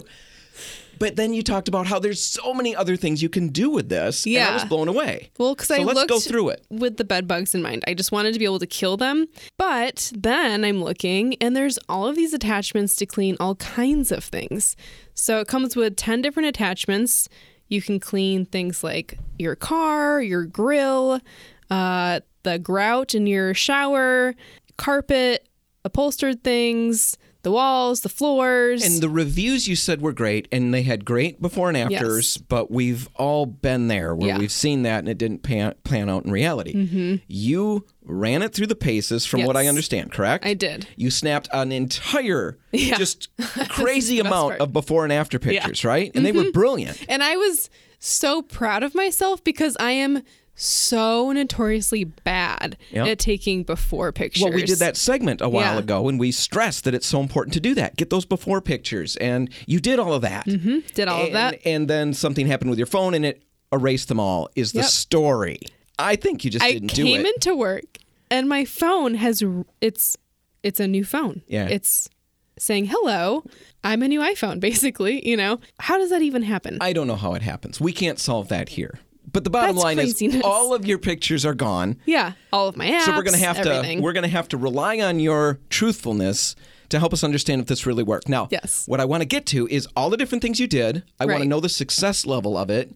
But 0.99 1.15
then 1.15 1.33
you 1.33 1.43
talked 1.43 1.69
about 1.69 1.87
how 1.87 1.97
there's 1.99 2.21
so 2.21 2.53
many 2.53 2.75
other 2.75 2.97
things 2.97 3.23
you 3.23 3.29
can 3.29 3.47
do 3.47 3.69
with 3.69 3.87
this. 3.87 4.25
And 4.25 4.37
I 4.37 4.53
was 4.53 4.65
blown 4.65 4.89
away. 4.89 5.31
Well, 5.37 5.55
because 5.55 5.69
so 5.69 5.75
I 5.75 5.77
let's 5.83 5.95
looked 5.95 6.09
go 6.09 6.19
through 6.19 6.49
it. 6.49 6.65
with 6.69 6.97
the 6.97 7.05
bed 7.05 7.25
bugs 7.25 7.55
in 7.55 7.61
mind. 7.61 7.85
I 7.87 7.93
just 7.93 8.11
wanted 8.11 8.33
to 8.33 8.39
be 8.39 8.43
able 8.45 8.59
to 8.59 8.67
kill 8.67 8.97
them. 8.97 9.27
But 9.57 10.11
then 10.13 10.65
I'm 10.65 10.83
looking, 10.83 11.35
and 11.35 11.55
there's 11.55 11.79
all 11.87 12.05
of 12.07 12.17
these 12.17 12.33
attachments 12.33 12.95
to 12.97 13.05
clean 13.05 13.37
all 13.39 13.55
kinds 13.55 14.11
of 14.11 14.25
things. 14.25 14.75
So 15.13 15.39
it 15.39 15.47
comes 15.47 15.75
with 15.77 15.95
10 15.95 16.21
different 16.21 16.49
attachments. 16.49 17.29
You 17.69 17.81
can 17.81 17.99
clean 18.01 18.45
things 18.45 18.83
like 18.83 19.17
your 19.37 19.55
car, 19.55 20.21
your 20.21 20.43
grill, 20.43 21.21
uh, 21.69 22.19
the 22.43 22.59
grout 22.59 23.13
in 23.15 23.27
your 23.27 23.53
shower, 23.53 24.35
carpet, 24.77 25.47
upholstered 25.85 26.43
things, 26.43 27.17
the 27.41 27.51
walls, 27.51 28.01
the 28.01 28.09
floors. 28.09 28.83
And 28.85 29.01
the 29.01 29.09
reviews 29.09 29.65
you 29.65 29.77
said 29.77 30.01
were 30.01 30.11
great, 30.11 30.47
and 30.51 30.73
they 30.73 30.81
had 30.81 31.05
great 31.05 31.41
before 31.41 31.69
and 31.69 31.77
afters. 31.77 32.35
Yes. 32.35 32.37
But 32.37 32.69
we've 32.69 33.07
all 33.15 33.45
been 33.45 33.87
there 33.87 34.13
where 34.13 34.29
Yeah. 34.29 34.37
we've 34.39 34.51
seen 34.51 34.83
that, 34.83 34.99
and 34.99 35.07
it 35.07 35.17
didn't 35.17 35.39
pan, 35.43 35.73
plan 35.85 36.09
out 36.09 36.25
in 36.25 36.31
reality. 36.31 37.21
You 37.27 37.85
ran 38.03 38.41
it 38.41 38.53
through 38.53 38.67
the 38.67 38.75
paces, 38.75 39.25
from 39.25 39.43
what 39.45 39.55
I 39.55 39.61
Mm-hmm. 39.61 39.69
Understand. 39.69 40.11
Correct? 40.11 40.45
I 40.45 40.53
did. 40.53 40.87
You 40.97 41.09
snapped 41.11 41.47
an 41.53 41.71
entire, 41.71 42.57
Yeah. 42.73 42.97
just 42.97 43.29
crazy 43.69 44.19
amount 44.19 44.49
part. 44.49 44.61
of 44.61 44.73
before 44.73 45.05
and 45.05 45.13
after 45.13 45.39
pictures, 45.39 45.85
right? 45.85 46.11
And 46.13 46.25
they 46.25 46.31
Mm-hmm. 46.31 46.45
were 46.47 46.51
brilliant. 46.51 47.01
And 47.07 47.23
I 47.23 47.37
was 47.37 47.69
so 47.99 48.41
proud 48.41 48.83
of 48.83 48.93
myself 48.95 49.43
because 49.45 49.77
I 49.79 49.91
am 49.91 50.23
so 50.61 51.31
notoriously 51.31 52.03
bad 52.03 52.77
Yep. 52.91 53.07
at 53.07 53.19
taking 53.19 53.63
before 53.63 54.11
pictures. 54.11 54.43
Well, 54.43 54.53
we 54.53 54.63
did 54.63 54.79
that 54.79 54.97
segment 54.97 55.41
a 55.41 55.49
while 55.49 55.73
Yeah. 55.75 55.79
ago, 55.79 56.07
and 56.09 56.19
we 56.19 56.31
stressed 56.31 56.83
that 56.83 56.93
it's 56.93 57.07
so 57.07 57.19
important 57.21 57.53
to 57.53 57.59
do 57.59 57.73
that. 57.75 57.95
Get 57.95 58.09
those 58.09 58.25
before 58.25 58.61
pictures, 58.61 59.15
and 59.17 59.49
you 59.67 59.79
did 59.79 59.99
all 59.99 60.13
of 60.13 60.21
that. 60.23 60.45
Mm-hmm. 60.45 60.79
Did 60.93 61.07
all 61.07 61.25
of 61.27 61.31
that. 61.33 61.59
and 61.65 61.87
then 61.87 62.13
something 62.13 62.47
happened 62.47 62.69
with 62.69 62.79
your 62.79 62.85
phone, 62.87 63.13
and 63.13 63.25
it 63.25 63.41
erased 63.71 64.07
them 64.09 64.19
all. 64.19 64.49
Is 64.55 64.71
the 64.73 64.79
Yep. 64.79 64.87
story? 64.89 65.59
I 65.97 66.15
think 66.15 66.43
you 66.45 66.51
just 66.51 66.63
I 66.63 66.73
didn't 66.73 66.93
do 66.93 67.05
it. 67.05 67.09
I 67.09 67.17
came 67.17 67.25
into 67.25 67.55
work 67.55 67.97
and 68.31 68.47
my 68.47 68.63
phone 68.65 69.15
has 69.15 69.43
it's 69.81 70.15
it's 70.63 70.79
a 70.79 70.87
new 70.87 71.03
phone. 71.03 71.41
Yeah. 71.47 71.67
It's 71.67 72.09
saying, 72.57 72.85
hello, 72.85 73.43
I'm 73.83 74.01
a 74.03 74.07
new 74.07 74.19
iPhone, 74.21 74.59
basically. 74.69 75.25
You 75.27 75.37
know, 75.37 75.59
how 75.79 75.97
does 75.97 76.09
that 76.09 76.21
even 76.21 76.43
happen? 76.43 76.77
I 76.81 76.93
don't 76.93 77.07
know 77.07 77.15
how 77.15 77.33
it 77.33 77.41
happens. 77.41 77.79
We 77.79 77.91
can't 77.93 78.19
solve 78.19 78.47
that 78.49 78.69
here. 78.69 78.99
But 79.31 79.43
the 79.43 79.49
bottom 79.49 79.75
That's 79.75 79.83
line 79.83 79.97
craziness. 79.97 80.35
is 80.37 80.41
all 80.43 80.73
of 80.73 80.85
your 80.85 80.97
pictures 80.97 81.45
are 81.45 81.53
gone. 81.53 81.97
yeah, 82.05 82.33
all 82.53 82.67
of 82.67 82.75
my 82.77 82.87
apps. 82.87 83.01
So 83.01 83.11
we're 83.15 83.23
going 83.23 83.37
to 83.37 83.43
have 83.45 83.57
everything. 83.57 83.97
to 83.97 84.03
we're 84.03 84.13
going 84.13 84.23
to 84.23 84.29
have 84.29 84.47
to 84.49 84.57
rely 84.57 84.99
on 84.99 85.19
your 85.19 85.59
truthfulness 85.69 86.55
to 86.89 86.97
help 86.99 87.13
us 87.13 87.23
understand 87.23 87.61
if 87.61 87.67
this 87.67 87.85
really 87.85 88.03
worked. 88.03 88.27
Now, 88.29 88.47
Yes. 88.51 88.85
what 88.87 88.99
I 88.99 89.05
want 89.05 89.21
to 89.21 89.25
get 89.27 89.45
to 89.47 89.67
is 89.67 89.87
all 89.95 90.09
the 90.09 90.17
different 90.17 90.41
things 90.41 90.59
you 90.59 90.67
did. 90.67 91.03
I 91.19 91.25
want 91.25 91.43
to 91.43 91.47
know 91.47 91.59
the 91.59 91.69
success 91.69 92.25
level 92.25 92.57
of 92.57 92.69
it. 92.69 92.95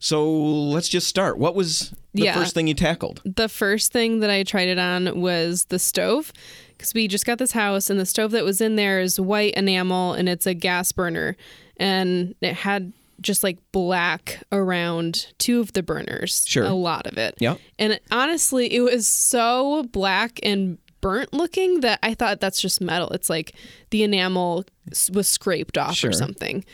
So 0.00 0.28
let's 0.32 0.88
just 0.88 1.08
start. 1.08 1.38
What 1.38 1.54
was 1.56 1.92
the 2.14 2.22
Yeah. 2.24 2.34
first 2.34 2.54
thing 2.54 2.66
you 2.68 2.74
tackled? 2.74 3.20
the 3.24 3.48
first 3.48 3.92
thing 3.92 4.20
that 4.20 4.30
I 4.30 4.42
tried 4.44 4.68
it 4.68 4.78
on 4.78 5.20
was 5.20 5.64
the 5.70 5.78
stove 5.78 6.32
because 6.76 6.94
we 6.94 7.08
just 7.08 7.26
got 7.26 7.38
this 7.38 7.52
house 7.52 7.90
and 7.90 7.98
the 7.98 8.06
stove 8.06 8.30
that 8.32 8.44
was 8.44 8.60
in 8.60 8.76
there 8.76 9.00
is 9.00 9.18
white 9.20 9.54
enamel 9.54 10.12
and 10.14 10.28
it's 10.28 10.46
a 10.46 10.54
gas 10.54 10.92
burner 10.92 11.36
and 11.78 12.34
it 12.40 12.54
had 12.54 12.92
just 13.20 13.42
like 13.42 13.58
black 13.72 14.42
around 14.52 15.32
two 15.38 15.60
of 15.60 15.72
the 15.72 15.82
burners. 15.82 16.44
Sure. 16.46 16.64
A 16.64 16.72
lot 16.72 17.06
of 17.06 17.18
it. 17.18 17.34
Yeah. 17.38 17.56
And 17.78 17.98
honestly, 18.10 18.72
it 18.74 18.80
was 18.80 19.06
so 19.06 19.84
black 19.92 20.38
and 20.42 20.78
burnt 21.00 21.32
looking 21.32 21.80
that 21.80 21.98
I 22.02 22.14
thought 22.14 22.40
that's 22.40 22.60
just 22.60 22.80
metal. 22.80 23.08
It's 23.10 23.30
like 23.30 23.54
the 23.90 24.02
enamel 24.02 24.64
was 25.12 25.28
scraped 25.28 25.78
off 25.78 25.94
Sure. 25.96 26.10
or 26.10 26.12
something. 26.12 26.64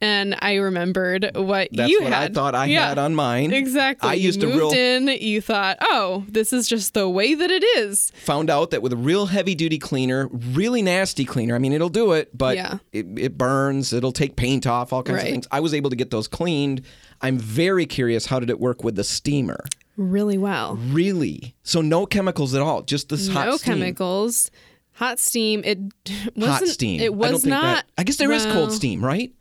And 0.00 0.36
I 0.40 0.54
remembered 0.54 1.32
what 1.34 1.72
you 1.72 1.78
had. 1.78 1.78
That's 1.78 1.90
you 1.90 2.02
what 2.02 2.12
had. 2.12 2.30
I 2.30 2.34
thought 2.34 2.54
I 2.54 2.66
Yeah. 2.66 2.88
had 2.90 2.98
on 2.98 3.16
mine. 3.16 3.52
Exactly. 3.52 4.08
I 4.08 4.14
You 4.14 4.26
used 4.26 4.42
a 4.44 4.46
moved 4.46 4.58
real 4.58 4.70
in, 4.72 5.08
you 5.08 5.40
thought, 5.40 5.76
oh, 5.80 6.24
this 6.28 6.52
is 6.52 6.68
just 6.68 6.94
the 6.94 7.08
way 7.08 7.34
that 7.34 7.50
it 7.50 7.64
is. 7.78 8.12
found 8.24 8.48
out 8.48 8.70
that 8.70 8.80
with 8.80 8.92
a 8.92 8.96
real 8.96 9.26
heavy 9.26 9.56
duty 9.56 9.78
cleaner, 9.78 10.28
really 10.32 10.82
nasty 10.82 11.24
cleaner, 11.24 11.56
I 11.56 11.58
mean, 11.58 11.72
it'll 11.72 11.88
do 11.88 12.12
it, 12.12 12.36
but 12.36 12.56
Yeah. 12.56 12.78
it, 12.92 13.06
it 13.18 13.36
burns, 13.38 13.92
it'll 13.92 14.12
take 14.12 14.36
paint 14.36 14.66
off, 14.68 14.92
all 14.92 15.02
kinds 15.02 15.16
Right. 15.16 15.26
of 15.26 15.32
things. 15.32 15.46
I 15.50 15.58
was 15.58 15.74
able 15.74 15.90
to 15.90 15.96
get 15.96 16.10
those 16.10 16.28
cleaned. 16.28 16.82
I'm 17.20 17.36
very 17.38 17.84
curious 17.84 18.26
how 18.26 18.38
did 18.38 18.50
it 18.50 18.60
work 18.60 18.84
with 18.84 18.94
the 18.94 19.02
steamer? 19.04 19.64
Really 19.96 20.38
well. 20.38 20.76
Really? 20.76 21.56
So 21.64 21.80
no 21.80 22.06
chemicals 22.06 22.54
at 22.54 22.62
all, 22.62 22.82
just 22.82 23.08
this 23.08 23.26
hot 23.26 23.46
no 23.46 23.58
chemicals. 23.58 24.52
Hot 24.92 25.18
steam. 25.18 25.62
It 25.64 25.78
wasn't. 26.36 26.44
Hot 26.58 26.68
steam. 26.68 27.00
It 27.00 27.06
I 27.06 27.08
was 27.10 27.42
think 27.42 27.46
not. 27.50 27.62
that- 27.62 27.84
I 27.98 28.04
guess 28.04 28.16
there 28.16 28.30
is 28.32 28.46
cold 28.46 28.72
steam, 28.72 29.04
right? 29.04 29.32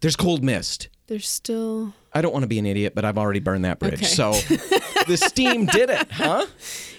There's 0.00 0.16
cold 0.16 0.42
mist. 0.44 0.88
There's 1.06 1.28
still. 1.28 1.92
I 2.12 2.22
don't 2.22 2.32
want 2.32 2.44
to 2.44 2.48
be 2.48 2.58
an 2.58 2.66
idiot, 2.66 2.94
but 2.94 3.04
I've 3.04 3.18
already 3.18 3.40
burned 3.40 3.64
that 3.64 3.78
bridge. 3.78 3.94
Okay. 3.94 4.04
So 4.06 4.32
the 5.06 5.16
steam 5.16 5.66
did 5.66 5.90
it, 5.90 6.10
huh? 6.12 6.46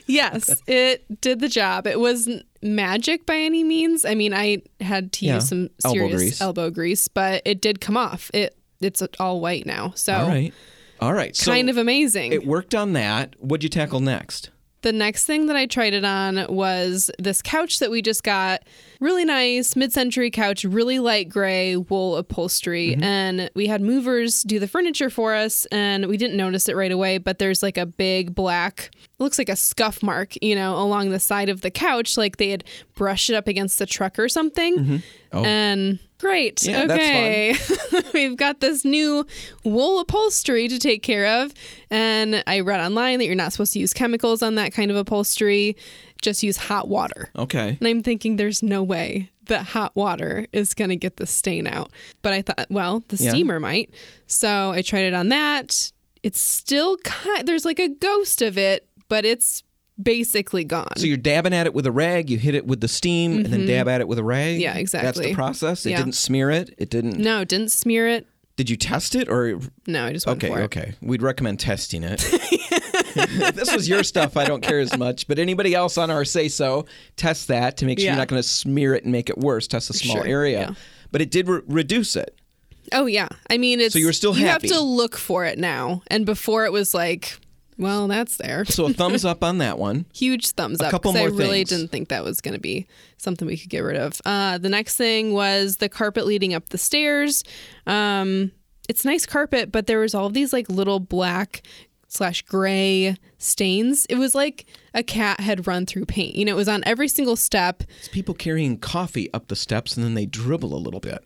Yes, 0.08 0.62
it 0.68 1.22
did 1.22 1.40
the 1.40 1.48
job. 1.50 1.88
It 1.88 2.00
wasn't 2.00 2.46
magic 2.62 3.26
by 3.26 3.38
any 3.38 3.64
means. 3.64 4.06
I 4.06 4.14
mean, 4.14 4.34
I 4.34 4.62
had 4.80 5.12
to 5.14 5.26
Yeah. 5.26 5.36
use 5.36 5.50
some 5.50 5.70
Elbow 5.84 5.96
serious 6.00 6.16
grease. 6.22 6.42
elbow 6.42 6.70
grease, 6.70 7.08
but 7.08 7.42
it 7.46 7.62
did 7.62 7.82
come 7.82 7.98
off. 7.98 8.30
It 8.34 8.56
it's 8.82 9.02
all 9.20 9.40
white 9.42 9.66
now, 9.66 9.94
so 9.96 10.14
All 10.14 10.28
right. 10.28 10.54
All 11.00 11.14
right. 11.14 11.36
So 11.36 11.52
kind 11.52 11.70
of 11.70 11.78
amazing. 11.78 12.32
it 12.34 12.46
worked 12.46 12.76
on 12.76 12.94
that. 12.94 13.36
What'd 13.40 13.64
you 13.64 13.70
tackle 13.70 14.00
next? 14.02 14.50
The 14.86 14.94
next 14.94 15.26
thing 15.26 15.48
that 15.48 15.56
I 15.56 15.66
tried 15.66 15.96
it 15.96 16.06
on 16.06 16.46
was 16.48 17.10
this 17.18 17.42
couch 17.42 17.80
that 17.80 17.90
we 17.90 18.04
just 18.04 18.24
got. 18.24 18.62
Really 19.00 19.26
nice 19.26 19.76
mid 19.76 19.92
century 19.92 20.30
couch, 20.30 20.64
really 20.64 21.00
light 21.00 21.28
gray 21.28 21.76
wool 21.76 22.18
upholstery. 22.18 22.92
Mm-hmm. 22.92 23.04
And 23.04 23.50
we 23.56 23.66
had 23.66 23.82
movers 23.82 24.44
do 24.44 24.60
the 24.60 24.68
furniture 24.68 25.10
for 25.10 25.34
us, 25.34 25.66
and 25.72 26.06
we 26.06 26.18
didn't 26.18 26.38
notice 26.38 26.70
it 26.70 26.76
right 26.76 26.92
away. 26.92 27.18
But 27.18 27.40
there's 27.40 27.64
like 27.64 27.80
a 27.80 27.88
big 27.88 28.36
black, 28.36 28.92
looks 29.18 29.40
like 29.40 29.50
a 29.50 29.56
scuff 29.56 30.04
mark, 30.04 30.36
you 30.44 30.56
know, 30.56 30.78
along 30.78 31.10
the 31.10 31.20
side 31.20 31.50
of 31.50 31.62
the 31.62 31.72
couch, 31.72 32.16
like 32.16 32.38
they 32.38 32.52
had 32.52 32.64
brushed 32.94 33.32
it 33.32 33.36
up 33.36 33.48
against 33.48 33.80
the 33.80 33.88
truck 33.88 34.20
or 34.20 34.30
something. 34.30 34.78
Mm-hmm. 34.78 34.98
Oh. 35.34 35.44
And 35.44 35.98
great. 36.20 36.64
Yeah, 36.64 36.86
that's 36.86 37.02
okay. 37.94 38.12
We've 38.14 38.38
got 38.38 38.60
this 38.60 38.86
new 38.86 39.26
wool 39.64 40.00
upholstery 40.00 40.68
to 40.68 40.80
take 40.80 41.04
care 41.04 41.44
of. 41.44 41.54
And 41.90 42.44
I 42.48 42.62
read 42.62 42.80
online 42.80 43.20
that 43.20 43.26
you're 43.26 43.36
not 43.36 43.52
supposed 43.52 43.74
to 43.74 43.80
use 43.80 43.94
chemicals 43.94 44.42
on 44.42 44.56
that 44.56 44.74
kind 44.74 44.92
of 44.92 44.98
upholstery, 44.98 45.76
just 46.22 46.44
use 46.44 46.58
hot 46.58 46.88
water. 46.88 47.30
Okay. 47.36 47.78
And 47.80 47.88
I'm 47.88 48.02
thinking 48.04 48.36
there's 48.38 48.64
no 48.64 48.82
way 48.84 49.30
that 49.48 49.64
hot 49.66 49.96
water 49.96 50.48
is 50.52 50.74
going 50.74 50.90
to 50.90 50.96
get 50.96 51.18
the 51.18 51.28
stain 51.28 51.68
out. 51.68 51.92
But 52.24 52.34
I 52.34 52.42
thought, 52.42 52.66
well, 52.70 53.04
the 53.10 53.18
Yeah. 53.18 53.30
steamer 53.30 53.60
might. 53.60 53.92
So 54.28 54.72
I 54.72 54.82
tried 54.82 55.02
it 55.06 55.14
on 55.14 55.30
that. 55.30 55.92
It's 56.24 56.40
still 56.40 56.98
kind 56.98 57.48
there's 57.48 57.66
like 57.66 57.78
a 57.80 57.90
ghost 57.90 58.42
of 58.42 58.58
it, 58.58 58.88
but 59.10 59.24
it's 59.26 59.62
basically 60.02 60.64
gone. 60.64 60.96
So 60.98 61.06
you're 61.06 61.18
dabbing 61.18 61.54
at 61.54 61.66
it 61.66 61.74
with 61.74 61.86
a 61.86 61.92
rag, 61.92 62.30
you 62.30 62.38
hit 62.38 62.56
it 62.56 62.66
with 62.68 62.82
the 62.82 62.88
steam, 62.88 63.38
and 63.38 63.46
then 63.48 63.60
mm-hmm. 63.62 63.68
dab 63.68 63.88
at 63.88 64.02
it 64.02 64.08
with 64.08 64.20
a 64.20 64.24
rag. 64.24 64.60
Yeah, 64.60 64.76
exactly. 64.76 65.06
That's 65.06 65.20
the 65.20 65.34
process. 65.34 65.86
It 65.86 65.92
Yeah. 65.92 65.98
didn't 65.98 66.16
smear 66.16 66.52
it. 66.52 66.74
It 66.78 66.90
didn't. 66.90 67.18
no, 67.18 67.42
it 67.42 67.48
didn't 67.48 67.72
smear 67.72 68.08
it. 68.08 68.28
Did 68.58 68.70
you 68.70 68.78
test 68.78 69.16
it 69.16 69.28
or? 69.28 69.60
No, 69.86 70.06
I 70.06 70.14
just 70.14 70.26
went 70.26 70.42
Okay, 70.42 70.54
for 70.54 70.62
it. 70.62 70.64
okay. 70.66 70.94
We'd 71.02 71.22
recommend 71.22 71.60
testing 71.60 72.04
it. 72.04 72.24
If 72.32 73.56
this 73.56 73.74
was 73.74 73.90
your 73.90 74.04
stuff. 74.04 74.38
I 74.38 74.46
don't 74.46 74.62
care 74.62 74.80
as 74.80 74.98
much. 74.98 75.28
But 75.28 75.40
anybody 75.40 75.74
else 75.76 75.98
on 75.98 76.10
our 76.10 76.24
say 76.24 76.48
so, 76.48 76.86
test 77.18 77.50
that 77.50 77.78
to 77.78 77.86
make 77.86 78.00
sure 78.00 78.06
Yeah. 78.06 78.12
you're 78.12 78.18
not 78.18 78.30
going 78.30 78.42
to 78.42 78.48
smear 78.48 78.94
it 78.96 79.04
and 79.04 79.12
make 79.12 79.30
it 79.30 79.38
worse. 79.38 79.68
Test 79.68 79.90
a 79.90 79.94
small 79.94 80.18
Sure, 80.18 80.26
area. 80.26 80.60
yeah. 80.70 80.74
But 81.12 81.22
it 81.22 81.32
did 81.32 81.48
re- 81.50 81.62
reduce 81.68 82.16
it. 82.16 82.38
Oh 82.94 83.08
yeah. 83.08 83.28
I 83.50 83.58
mean, 83.58 83.80
it's 83.82 83.94
So 83.94 84.00
you 84.00 84.06
were 84.06 84.14
still 84.14 84.34
happy. 84.34 84.68
you 84.68 84.74
have 84.74 84.80
to 84.80 84.86
look 84.86 85.18
for 85.18 85.44
it 85.44 85.58
now, 85.58 86.04
and 86.08 86.26
before 86.26 86.66
it 86.66 86.72
was 86.72 86.94
like, 86.94 87.38
well, 87.78 88.08
that's 88.08 88.38
there. 88.38 88.66
So 88.66 88.86
a 88.86 88.94
thumbs 88.94 89.26
up 89.26 89.44
on 89.44 89.58
that 89.60 89.78
one. 89.78 90.06
Huge 90.14 90.50
thumbs 90.52 90.80
up. 90.82 90.92
couple 90.92 91.12
'cause 91.12 91.20
I 91.22 91.28
more 91.28 91.36
I 91.36 91.38
really 91.38 91.58
things. 91.60 91.70
didn't 91.70 91.92
think 91.92 92.10
that 92.10 92.24
was 92.24 92.42
going 92.42 92.54
to 92.56 92.60
be 92.60 92.88
something 93.18 93.48
we 93.48 93.58
could 93.58 93.70
get 93.70 93.80
rid 93.80 93.98
of. 93.98 94.22
Uh, 94.26 94.58
the 94.58 94.70
next 94.70 94.96
thing 94.96 95.34
was 95.34 95.78
the 95.78 95.90
carpet 95.90 96.26
leading 96.26 96.54
up 96.54 96.70
the 96.70 96.78
stairs. 96.78 97.44
Um, 97.88 98.52
it's 98.88 99.04
nice 99.06 99.26
carpet, 99.26 99.72
but 99.72 99.88
there 99.88 100.00
was 100.00 100.14
all 100.16 100.30
these 100.30 100.54
like 100.54 100.70
little 100.70 101.00
black 101.00 101.64
slash 102.08 102.44
gray 102.44 103.16
stains. 103.40 104.06
It 104.10 104.16
was 104.16 104.36
like 104.36 104.66
a 104.94 105.04
cat 105.04 105.40
had 105.40 105.68
run 105.68 105.86
through 105.86 106.06
paint. 106.06 106.36
You 106.36 106.46
know, 106.46 106.54
it 106.54 106.56
was 106.56 106.70
on 106.70 106.84
every 106.86 107.08
single 107.08 107.36
step. 107.36 107.84
It's 108.00 108.08
people 108.08 108.34
carrying 108.36 108.78
coffee 108.78 109.28
up 109.34 109.48
the 109.48 109.56
steps 109.56 109.98
and 109.98 110.06
then 110.06 110.14
they 110.14 110.26
dribble 110.26 110.74
a 110.74 110.78
little 110.78 111.00
bit. 111.00 111.24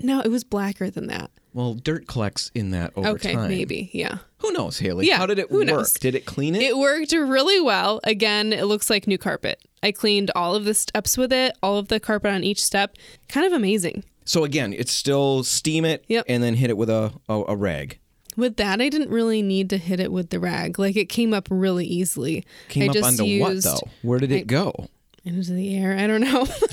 No, 0.00 0.20
it 0.20 0.28
was 0.28 0.44
blacker 0.44 0.90
than 0.90 1.08
that. 1.08 1.30
Well, 1.54 1.74
dirt 1.74 2.06
collects 2.06 2.50
in 2.54 2.70
that 2.70 2.92
over 2.96 3.08
okay, 3.10 3.32
time. 3.32 3.48
maybe. 3.48 3.90
Yeah. 3.92 4.18
Who 4.38 4.52
knows, 4.52 4.78
Hailey? 4.78 5.06
Yeah, 5.06 5.16
How 5.16 5.26
did 5.26 5.38
it 5.38 5.50
work? 5.50 5.66
knows? 5.66 5.92
Did 5.94 6.14
it 6.14 6.24
clean 6.26 6.54
it? 6.54 6.62
It 6.62 6.76
worked 6.78 7.12
really 7.12 7.60
well. 7.60 8.00
Again, 8.04 8.52
it 8.52 8.64
looks 8.66 8.88
like 8.90 9.06
new 9.06 9.18
carpet. 9.18 9.60
I 9.82 9.90
cleaned 9.92 10.30
all 10.36 10.54
of 10.54 10.64
the 10.64 10.74
steps 10.74 11.16
with 11.16 11.32
it, 11.32 11.56
all 11.62 11.78
of 11.78 11.88
the 11.88 11.98
carpet 12.00 12.32
on 12.32 12.44
each 12.44 12.62
step. 12.62 12.96
Kind 13.28 13.46
of 13.46 13.52
amazing. 13.52 14.04
so 14.24 14.44
again, 14.44 14.72
it's 14.72 14.92
still 14.92 15.42
steam 15.42 15.84
it 15.84 16.04
Yep. 16.08 16.26
and 16.28 16.42
then 16.42 16.54
hit 16.54 16.70
it 16.70 16.76
with 16.76 16.90
a, 16.90 17.12
a, 17.28 17.42
a 17.48 17.56
rag. 17.56 17.98
With 18.36 18.56
that, 18.58 18.80
I 18.80 18.88
didn't 18.88 19.10
really 19.10 19.42
need 19.42 19.68
to 19.70 19.78
hit 19.78 19.98
it 19.98 20.12
with 20.12 20.30
the 20.30 20.38
rag. 20.38 20.78
Like 20.78 20.94
it 20.96 21.06
came 21.08 21.34
up 21.34 21.48
really 21.50 21.86
easily. 21.86 22.44
Came 22.68 22.84
I 22.84 22.86
up 22.88 22.92
just 22.94 23.06
onto 23.20 23.24
used 23.24 23.66
what 23.66 23.80
though? 23.80 23.88
Where 24.02 24.18
did 24.20 24.30
it 24.30 24.46
go? 24.46 24.88
into 25.24 25.52
the 25.52 25.76
air. 25.76 25.96
I 25.98 26.06
don't 26.06 26.20
know. 26.22 26.46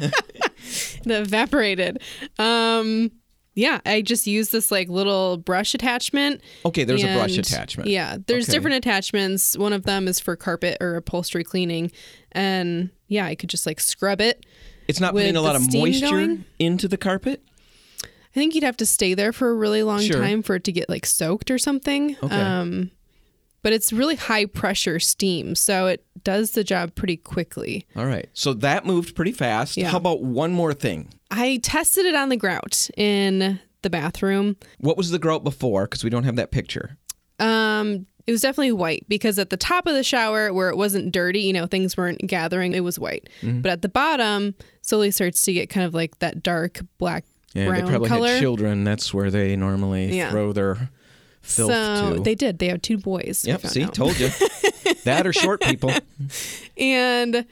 it 0.00 1.06
evaporated. 1.06 2.02
Um, 2.38 3.10
yeah, 3.60 3.80
I 3.84 4.00
just 4.02 4.26
use 4.26 4.48
this 4.50 4.70
like 4.70 4.88
little 4.88 5.36
brush 5.36 5.74
attachment. 5.74 6.40
Okay, 6.64 6.84
there's 6.84 7.04
a 7.04 7.14
brush 7.14 7.36
attachment. 7.36 7.88
Yeah, 7.90 8.16
there's 8.26 8.48
Okay. 8.48 8.56
different 8.56 8.76
attachments. 8.78 9.56
One 9.56 9.72
of 9.72 9.84
them 9.84 10.08
is 10.08 10.18
for 10.18 10.34
carpet 10.36 10.78
or 10.80 10.96
upholstery 10.96 11.44
cleaning, 11.44 11.92
and 12.32 12.90
yeah, 13.08 13.26
I 13.26 13.34
could 13.34 13.50
just 13.50 13.66
like 13.66 13.80
scrub 13.80 14.20
it. 14.20 14.46
It's 14.88 14.98
not 15.00 15.12
putting 15.12 15.36
a 15.36 15.40
lot 15.42 15.56
of 15.56 15.72
moisture 15.72 16.06
going? 16.06 16.44
into 16.58 16.88
the 16.88 16.96
carpet. 16.96 17.42
I 18.02 18.34
think 18.34 18.54
you'd 18.54 18.64
have 18.64 18.76
to 18.78 18.86
stay 18.86 19.14
there 19.14 19.32
for 19.32 19.50
a 19.50 19.54
really 19.54 19.82
long 19.82 20.00
Sure. 20.00 20.20
time 20.20 20.42
for 20.42 20.54
it 20.56 20.64
to 20.64 20.72
get 20.72 20.88
like 20.88 21.04
soaked 21.04 21.50
or 21.50 21.58
something. 21.58 22.16
Okay. 22.22 22.34
Um, 22.40 22.90
but 23.62 23.72
it's 23.72 23.92
really 23.92 24.16
high 24.16 24.46
pressure 24.46 24.98
steam, 25.00 25.54
so 25.54 25.86
it 25.86 26.04
does 26.24 26.52
the 26.52 26.64
job 26.64 26.94
pretty 26.94 27.16
quickly. 27.16 27.86
All 27.96 28.06
right. 28.06 28.28
So 28.32 28.52
that 28.54 28.84
moved 28.86 29.14
pretty 29.14 29.32
fast. 29.32 29.76
Yeah. 29.76 29.88
How 29.88 29.98
about 29.98 30.22
one 30.22 30.52
more 30.52 30.72
thing? 30.74 31.08
I 31.30 31.60
tested 31.62 32.06
it 32.06 32.14
on 32.14 32.28
the 32.28 32.36
grout 32.36 32.88
in 32.96 33.60
the 33.82 33.90
bathroom. 33.90 34.56
What 34.78 34.96
was 34.96 35.10
the 35.10 35.18
grout 35.18 35.44
before? 35.44 35.84
Because 35.84 36.04
we 36.04 36.10
don't 36.10 36.24
have 36.24 36.36
that 36.36 36.50
picture. 36.50 36.96
Um, 37.38 38.06
it 38.26 38.32
was 38.32 38.42
definitely 38.42 38.72
white 38.72 39.06
because 39.08 39.38
at 39.38 39.50
the 39.50 39.56
top 39.56 39.86
of 39.86 39.94
the 39.94 40.04
shower, 40.04 40.52
where 40.52 40.68
it 40.68 40.76
wasn't 40.76 41.12
dirty, 41.12 41.40
you 41.40 41.52
know, 41.52 41.66
things 41.66 41.96
weren't 41.96 42.20
gathering, 42.26 42.74
it 42.74 42.80
was 42.84 42.98
white. 42.98 43.28
Mm-hmm. 43.42 43.62
But 43.62 43.72
at 43.72 43.82
the 43.82 43.88
bottom, 43.88 44.54
slowly 44.82 45.10
starts 45.10 45.42
to 45.46 45.52
get 45.52 45.70
kind 45.70 45.86
of 45.86 45.94
like 45.94 46.18
that 46.18 46.42
dark 46.42 46.80
black 46.98 47.24
Yeah, 47.54 47.68
brown 47.68 47.84
they 47.84 47.90
probably 47.90 48.08
color. 48.08 48.28
had 48.28 48.40
children. 48.40 48.84
That's 48.84 49.14
where 49.14 49.30
they 49.30 49.56
normally 49.56 50.16
Yeah. 50.16 50.30
throw 50.30 50.52
their 50.52 50.90
filth 51.42 51.70
so 51.72 52.14
to. 52.16 52.20
they 52.22 52.34
did. 52.34 52.58
They 52.58 52.68
have 52.68 52.82
two 52.82 52.98
boys. 52.98 53.44
Yep. 53.46 53.66
See, 53.66 53.82
out. 53.84 53.94
told 53.94 54.18
you. 54.18 54.28
that 55.04 55.26
or 55.26 55.32
short 55.32 55.60
people. 55.62 55.92
and 56.76 57.44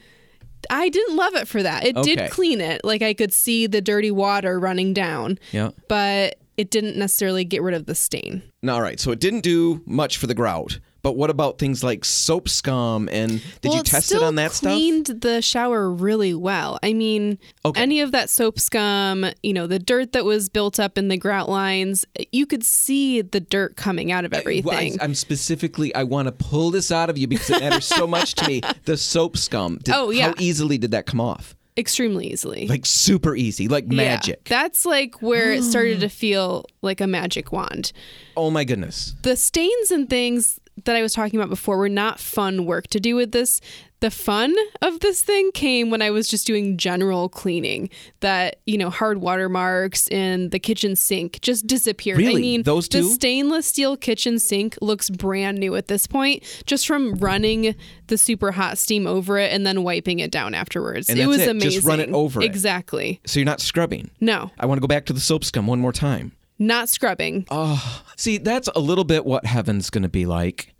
I 0.69 0.89
didn't 0.89 1.15
love 1.15 1.35
it 1.35 1.47
for 1.47 1.63
that. 1.63 1.85
It 1.85 1.95
Okay. 1.97 2.15
did 2.15 2.31
clean 2.31 2.61
it. 2.61 2.81
Like 2.83 3.01
I 3.01 3.13
could 3.13 3.33
see 3.33 3.67
the 3.67 3.81
dirty 3.81 4.11
water 4.11 4.59
running 4.59 4.93
down, 4.93 5.39
Yeah. 5.51 5.71
but 5.87 6.37
it 6.57 6.69
didn't 6.71 6.97
necessarily 6.97 7.45
get 7.45 7.61
rid 7.61 7.73
of 7.73 7.85
the 7.85 7.95
stain. 7.95 8.43
All 8.67 8.81
right. 8.81 8.99
So 8.99 9.11
it 9.11 9.19
didn't 9.19 9.41
do 9.41 9.81
much 9.85 10.17
for 10.17 10.27
the 10.27 10.33
grout, 10.35 10.79
But 11.01 11.15
what 11.15 11.29
about 11.29 11.59
things 11.59 11.83
like 11.83 12.03
soap 12.03 12.49
scum? 12.49 13.07
And 13.11 13.41
did 13.61 13.69
well, 13.69 13.77
you 13.77 13.83
test 13.83 14.11
it 14.11 14.21
on 14.21 14.35
that 14.35 14.51
stuff? 14.51 14.71
cleaned 14.73 15.05
the 15.07 15.41
shower 15.41 15.89
really 15.91 16.33
well. 16.33 16.77
I 16.83 16.93
mean, 16.93 17.37
Okay. 17.65 17.81
any 17.81 18.01
of 18.01 18.11
that 18.11 18.29
soap 18.29 18.59
scum, 18.59 19.25
you 19.43 19.53
know, 19.53 19.65
the 19.67 19.79
dirt 19.79 20.11
that 20.11 20.25
was 20.25 20.49
built 20.49 20.79
up 20.79 20.97
in 20.97 21.07
the 21.07 21.17
grout 21.17 21.47
lines, 21.49 22.05
you 22.31 22.45
could 22.45 22.63
see 22.65 23.21
the 23.21 23.39
dirt 23.39 23.75
coming 23.77 24.11
out 24.11 24.25
of 24.25 24.33
everything. 24.33 24.65
Well, 24.65 24.77
I, 24.77 25.03
am 25.03 25.15
specifically, 25.15 25.93
I 25.95 26.03
want 26.03 26.27
to 26.27 26.31
pull 26.31 26.71
this 26.71 26.91
out 26.91 27.09
of 27.09 27.17
you 27.17 27.27
because 27.27 27.49
it 27.49 27.61
matters 27.61 27.85
so 27.85 28.05
much 28.05 28.35
to 28.35 28.47
me. 28.47 28.61
The 28.85 28.97
soap 28.97 29.37
scum. 29.37 29.77
Did, 29.83 29.93
Oh, 29.95 30.09
yeah. 30.09 30.27
How 30.29 30.33
easily 30.39 30.77
did 30.77 30.91
that 30.91 31.05
come 31.05 31.21
off? 31.21 31.55
Extremely 31.77 32.27
easily. 32.27 32.67
Like 32.67 32.85
super 32.85 33.35
easy, 33.35 33.67
like 33.67 33.85
Yeah. 33.87 33.95
magic. 33.95 34.43
That's 34.45 34.85
like 34.85 35.21
where 35.21 35.53
it 35.53 35.63
started 35.63 35.99
to 36.01 36.09
feel 36.09 36.65
like 36.81 36.99
a 36.99 37.07
magic 37.07 37.51
wand. 37.53 37.93
oh 38.35 38.49
my 38.51 38.63
goodness. 38.65 39.15
the 39.21 39.35
stains 39.37 39.91
and 39.91 40.09
things 40.09 40.59
that 40.85 40.95
I 40.95 41.01
was 41.01 41.13
talking 41.13 41.39
about 41.39 41.49
before 41.49 41.77
were 41.77 41.89
not 41.89 42.19
fun 42.19 42.65
work 42.65 42.87
to 42.87 42.99
do 42.99 43.15
with 43.15 43.31
this. 43.31 43.61
The 44.01 44.09
fun 44.11 44.55
of 44.81 45.01
this 45.01 45.21
thing 45.21 45.51
came 45.51 45.89
when 45.89 46.01
I 46.01 46.09
was 46.09 46.29
just 46.29 46.47
doing 46.47 46.77
general 46.77 47.27
cleaning. 47.27 47.89
That, 48.21 48.55
you 48.65 48.77
know, 48.77 48.89
hard 48.89 49.17
watermarks 49.17 50.07
in 50.07 50.51
the 50.51 50.59
kitchen 50.59 50.95
sink 50.95 51.41
just 51.41 51.67
disappeared. 51.67 52.17
I 52.19 52.21
Really? 52.21 52.41
mean, 52.41 52.63
Those 52.63 52.87
the 52.87 52.99
two? 53.01 53.09
stainless 53.09 53.65
steel 53.67 53.97
kitchen 53.97 54.39
sink 54.39 54.77
looks 54.81 55.09
brand 55.09 55.57
new 55.57 55.75
at 55.75 55.87
this 55.89 56.07
point, 56.07 56.43
just 56.65 56.87
from 56.87 57.15
running 57.15 57.75
the 58.07 58.17
super 58.17 58.53
hot 58.53 58.77
steam 58.77 59.05
over 59.05 59.37
it 59.37 59.51
and 59.51 59.67
then 59.67 59.83
wiping 59.83 60.19
it 60.19 60.31
down 60.31 60.53
afterwards. 60.53 61.09
And 61.09 61.19
it 61.19 61.27
was 61.27 61.41
it. 61.41 61.49
amazing. 61.49 61.71
Just 61.71 61.85
run 61.85 61.99
it 61.99 62.09
over 62.11 62.41
it. 62.41 62.45
Exactly. 62.45 63.19
So 63.25 63.39
you're 63.41 63.45
not 63.45 63.59
scrubbing. 63.59 64.11
No, 64.21 64.49
I 64.57 64.65
want 64.65 64.77
to 64.77 64.81
go 64.81 64.87
back 64.87 65.05
to 65.07 65.13
the 65.13 65.19
soap 65.19 65.43
scum 65.43 65.67
one 65.67 65.79
more 65.81 65.91
time. 65.91 66.31
Not 66.59 66.89
scrubbing. 66.89 67.45
Oh, 67.49 68.03
see, 68.17 68.37
that's 68.37 68.69
a 68.75 68.79
little 68.79 69.05
bit 69.05 69.25
what 69.25 69.45
heaven's 69.45 69.89
going 69.89 70.03
to 70.03 70.09
be 70.09 70.25
like. 70.25 70.75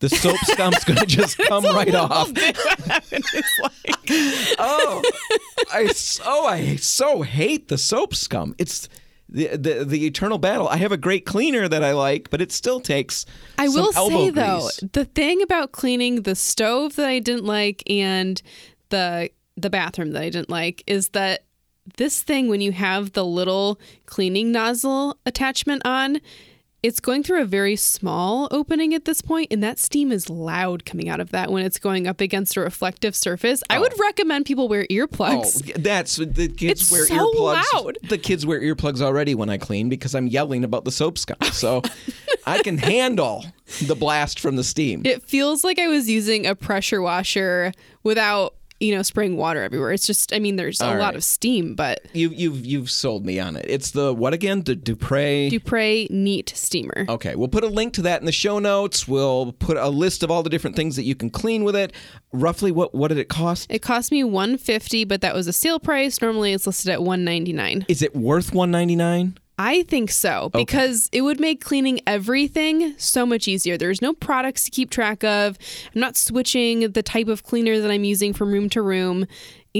The 0.00 0.10
soap 0.10 0.36
scum's 0.44 0.84
going 0.84 0.98
to 1.00 1.06
just 1.06 1.38
come 1.38 1.64
right 1.64 1.94
off. 1.94 2.30
oh, 4.58 5.02
I 5.72 5.86
so 5.86 6.22
oh, 6.26 6.46
I 6.46 6.76
so 6.76 7.22
hate 7.22 7.68
the 7.68 7.78
soap 7.78 8.14
scum. 8.14 8.54
It's 8.58 8.90
the, 9.28 9.56
the 9.56 9.84
the 9.84 10.06
eternal 10.06 10.36
battle. 10.36 10.68
I 10.68 10.76
have 10.76 10.92
a 10.92 10.98
great 10.98 11.24
cleaner 11.24 11.66
that 11.66 11.82
I 11.82 11.92
like, 11.92 12.28
but 12.28 12.42
it 12.42 12.52
still 12.52 12.80
takes. 12.80 13.24
I 13.58 13.68
will 13.68 13.90
say 13.92 14.28
though, 14.30 14.60
grease. 14.60 14.80
the 14.92 15.06
thing 15.06 15.40
about 15.40 15.72
cleaning 15.72 16.22
the 16.22 16.34
stove 16.34 16.96
that 16.96 17.08
I 17.08 17.18
didn't 17.18 17.46
like 17.46 17.82
and 17.88 18.40
the 18.90 19.30
the 19.56 19.70
bathroom 19.70 20.12
that 20.12 20.22
I 20.22 20.28
didn't 20.28 20.50
like 20.50 20.84
is 20.86 21.08
that 21.10 21.45
this 21.96 22.22
thing 22.22 22.48
when 22.48 22.60
you 22.60 22.72
have 22.72 23.12
the 23.12 23.24
little 23.24 23.80
cleaning 24.06 24.52
nozzle 24.52 25.18
attachment 25.24 25.82
on, 25.84 26.20
it's 26.82 27.00
going 27.00 27.22
through 27.22 27.42
a 27.42 27.44
very 27.44 27.74
small 27.74 28.46
opening 28.52 28.94
at 28.94 29.06
this 29.06 29.20
point 29.20 29.48
and 29.50 29.60
that 29.62 29.78
steam 29.78 30.12
is 30.12 30.30
loud 30.30 30.84
coming 30.84 31.08
out 31.08 31.18
of 31.18 31.30
that 31.30 31.50
when 31.50 31.64
it's 31.64 31.78
going 31.78 32.06
up 32.06 32.20
against 32.20 32.56
a 32.56 32.60
reflective 32.60 33.16
surface. 33.16 33.62
I 33.68 33.80
would 33.80 33.92
oh. 33.94 34.02
recommend 34.02 34.46
people 34.46 34.68
wear 34.68 34.86
earplugs. 34.86 35.68
Oh, 35.68 35.80
that's 35.80 36.16
the 36.16 36.48
kids 36.48 36.82
It's 36.82 36.92
wear 36.92 37.06
so 37.06 37.32
earplugs. 37.32 37.64
loud. 37.74 37.98
The 38.08 38.18
kids 38.18 38.46
wear 38.46 38.60
earplugs 38.60 39.00
already 39.00 39.34
when 39.34 39.50
I 39.50 39.58
clean 39.58 39.88
because 39.88 40.14
I'm 40.14 40.28
yelling 40.28 40.62
about 40.62 40.84
the 40.84 40.92
soap 40.92 41.18
scum. 41.18 41.38
So 41.50 41.82
I 42.46 42.62
can 42.62 42.78
handle 42.78 43.44
the 43.82 43.96
blast 43.96 44.38
from 44.38 44.54
the 44.54 44.64
steam. 44.64 45.02
It 45.04 45.24
feels 45.24 45.64
like 45.64 45.80
I 45.80 45.88
was 45.88 46.08
using 46.08 46.46
a 46.46 46.54
pressure 46.54 47.02
washer 47.02 47.72
without, 48.04 48.54
you 48.80 48.94
know, 48.94 49.02
spraying 49.02 49.36
water 49.36 49.62
everywhere. 49.62 49.92
It's 49.92 50.06
just 50.06 50.32
I 50.32 50.38
mean 50.38 50.56
there's 50.56 50.80
a 50.80 50.86
All 50.86 50.98
lot 50.98 51.16
of 51.16 51.24
steam, 51.24 51.74
but 51.74 52.00
You 52.12 52.30
you've 52.30 52.64
you've 52.64 52.90
sold 52.90 53.24
me 53.24 53.40
on 53.40 53.56
it. 53.56 53.66
It's 53.68 53.90
the 53.90 54.12
what 54.12 54.32
again? 54.34 54.62
The 54.62 54.76
Dupray. 54.76 55.50
Dupray 55.50 56.10
neat 56.10 56.52
steamer. 56.54 57.06
Okay, 57.08 57.34
we'll 57.36 57.48
put 57.48 57.64
a 57.64 57.68
link 57.68 57.94
to 57.94 58.02
that 58.02 58.20
in 58.20 58.26
the 58.26 58.32
show 58.32 58.58
notes. 58.58 59.08
We'll 59.08 59.52
put 59.52 59.76
a 59.76 59.88
list 59.88 60.22
of 60.22 60.30
all 60.30 60.42
the 60.42 60.50
different 60.50 60.76
things 60.76 60.96
that 60.96 61.04
you 61.04 61.14
can 61.14 61.30
clean 61.30 61.64
with 61.64 61.76
it. 61.76 61.92
Roughly, 62.32 62.70
what 62.72 62.94
what 62.94 63.08
did 63.08 63.18
it 63.18 63.28
cost? 63.28 63.66
It 63.70 63.80
cost 63.80 64.12
me 64.12 64.22
150, 64.24 65.04
but 65.04 65.20
that 65.22 65.34
was 65.34 65.46
a 65.46 65.52
sale 65.52 65.80
price. 65.80 66.20
Normally 66.20 66.52
it's 66.52 66.66
listed 66.66 66.90
at 66.90 67.00
199. 67.02 67.86
Is 67.88 68.02
it 68.02 68.14
worth 68.14 68.52
one 68.52 68.70
ninety 68.70 68.96
nine? 68.96 69.38
I 69.58 69.84
think 69.84 70.10
so 70.10 70.50
because 70.50 71.08
it 71.12 71.22
would 71.22 71.40
make 71.40 71.64
cleaning 71.64 72.00
everything 72.06 72.94
so 72.98 73.24
much 73.24 73.48
easier. 73.48 73.78
There's 73.78 74.02
no 74.02 74.12
products 74.12 74.64
to 74.64 74.70
keep 74.70 74.90
track 74.90 75.24
of. 75.24 75.56
I'm 75.94 76.00
not 76.00 76.16
switching 76.16 76.90
the 76.90 77.02
type 77.02 77.28
of 77.28 77.42
cleaner 77.42 77.80
that 77.80 77.90
I'm 77.90 78.04
using 78.04 78.34
from 78.34 78.52
room 78.52 78.68
to 78.70 78.82
room 78.82 79.26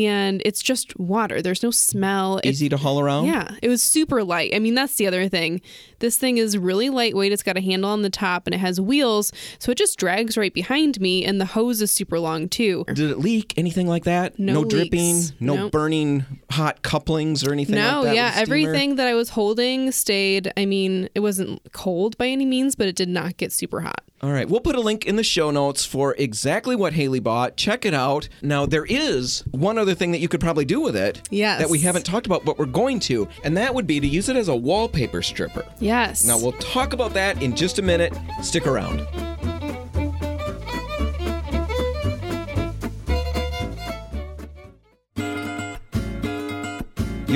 and 0.05 0.43
it's 0.45 0.63
just 0.63 0.99
water. 0.99 1.41
There's 1.41 1.63
no 1.63 1.71
smell. 1.71 2.41
Easy 2.45 2.69
to 2.69 2.77
haul 2.77 3.01
around. 3.01 3.27
Yeah, 3.27 3.55
it 3.63 3.69
was 3.69 3.83
super 3.83 4.23
light. 4.23 4.55
I 4.55 4.59
mean, 4.59 4.75
that's 4.75 4.97
the 4.97 5.07
other 5.07 5.29
thing. 5.29 5.61
This 5.99 6.17
thing 6.19 6.37
is 6.37 6.59
really 6.59 6.91
lightweight. 6.91 7.33
It's 7.33 7.43
got 7.43 7.57
a 7.57 7.61
handle 7.61 7.89
on 7.91 8.03
the 8.03 8.11
top 8.11 8.47
and 8.47 8.55
it 8.55 8.59
has 8.59 8.81
wheels, 8.81 9.33
so 9.59 9.73
it 9.73 9.79
just 9.79 9.99
drags 9.99 10.37
right 10.37 10.53
behind 10.53 11.01
me. 11.01 11.25
And 11.25 11.41
the 11.41 11.47
hose 11.47 11.81
is 11.81 11.91
super 11.91 12.19
long 12.19 12.49
too. 12.49 12.85
Did 12.89 13.11
it 13.11 13.19
leak? 13.19 13.55
Anything 13.57 13.87
like 13.89 14.05
that? 14.05 14.39
No 14.39 14.65
dripping. 14.65 15.17
leaks. 15.17 15.33
No 15.41 15.55
Nope. 15.57 15.73
burning 15.73 16.25
hot 16.51 16.83
couplings 16.83 17.47
or 17.47 17.53
anything 17.53 17.77
No, 17.77 18.01
like 18.03 18.05
that. 18.11 18.15
yeah, 18.15 18.27
with 18.27 18.35
the 18.35 18.55
steamer? 18.55 18.69
everything 18.71 18.97
that 18.97 19.07
I 19.07 19.15
was 19.15 19.31
holding 19.31 19.91
stayed. 19.93 20.53
I 20.57 20.67
mean, 20.67 21.09
it 21.15 21.21
wasn't 21.21 21.61
cold 21.73 22.19
by 22.19 22.27
any 22.29 22.45
means, 22.45 22.75
but 22.75 22.87
it 22.89 22.97
did 22.97 23.09
not 23.09 23.37
get 23.39 23.53
super 23.53 23.81
hot. 23.81 24.03
All 24.23 24.33
right, 24.33 24.49
we'll 24.49 24.61
put 24.61 24.75
a 24.77 24.81
link 24.81 25.05
in 25.05 25.17
the 25.17 25.23
show 25.23 25.51
notes 25.51 25.85
for 25.85 26.15
exactly 26.17 26.75
what 26.75 26.95
Hailey 26.95 27.21
bought. 27.21 27.57
Check 27.57 27.85
it 27.85 27.93
out. 27.93 28.29
Now, 28.41 28.65
there 28.65 28.87
is 28.87 29.45
one 29.51 29.77
other 29.77 29.95
thing 29.95 30.13
that 30.13 30.21
you 30.21 30.29
could 30.29 30.41
probably 30.41 30.65
do 30.65 30.81
with 30.81 30.97
it 30.97 31.21
Yes. 31.31 31.61
that 31.61 31.69
we 31.69 31.81
haven't 31.81 32.07
talked 32.07 32.25
about, 32.25 32.43
but 32.45 32.59
we're 32.59 32.65
going 32.65 32.99
to, 33.01 33.29
and 33.45 33.57
that 33.59 33.75
would 33.75 33.87
be 33.87 34.01
to 34.01 34.07
use 34.07 34.31
it 34.31 34.37
as 34.37 34.49
a 34.49 34.57
wallpaper 34.57 35.21
stripper. 35.21 35.67
Yes. 35.81 36.25
Now, 36.25 36.39
we'll 36.39 36.53
talk 36.53 36.95
about 36.95 37.13
that 37.13 37.43
in 37.43 37.55
just 37.55 37.79
a 37.79 37.83
minute. 37.83 38.15
Stick 38.43 38.67
around. 38.67 39.07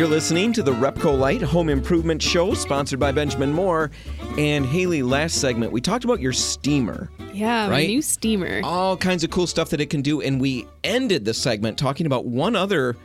You're 0.01 0.09
listening 0.09 0.55
to 0.55 0.63
the 0.63 0.73
Repcolite 0.73 1.43
Home 1.43 1.69
Improvement 1.69 2.23
Show, 2.23 2.55
sponsored 2.55 2.99
by 2.99 3.13
Benjamin 3.13 3.53
Moore. 3.53 3.91
And 4.39 4.65
Hailey, 4.65 5.03
last 5.03 5.43
segment, 5.43 5.73
we 5.73 5.83
talked 5.83 6.05
about 6.05 6.21
your 6.21 6.33
steamer. 6.33 7.11
yeah, 7.35 7.67
my 7.67 7.73
right? 7.73 7.87
new 7.87 8.01
steamer. 8.01 8.63
all 8.65 8.97
kinds 8.97 9.25
of 9.25 9.31
cool 9.31 9.47
stuff 9.47 9.69
that 9.69 9.81
it 9.83 9.91
can 9.91 10.01
do. 10.01 10.23
And 10.23 10.41
we 10.41 10.67
ended 10.85 11.27
the 11.27 11.35
segment 11.35 11.77
talking 11.77 12.07
about 12.07 12.25
one 12.25 12.57
other 12.57 12.97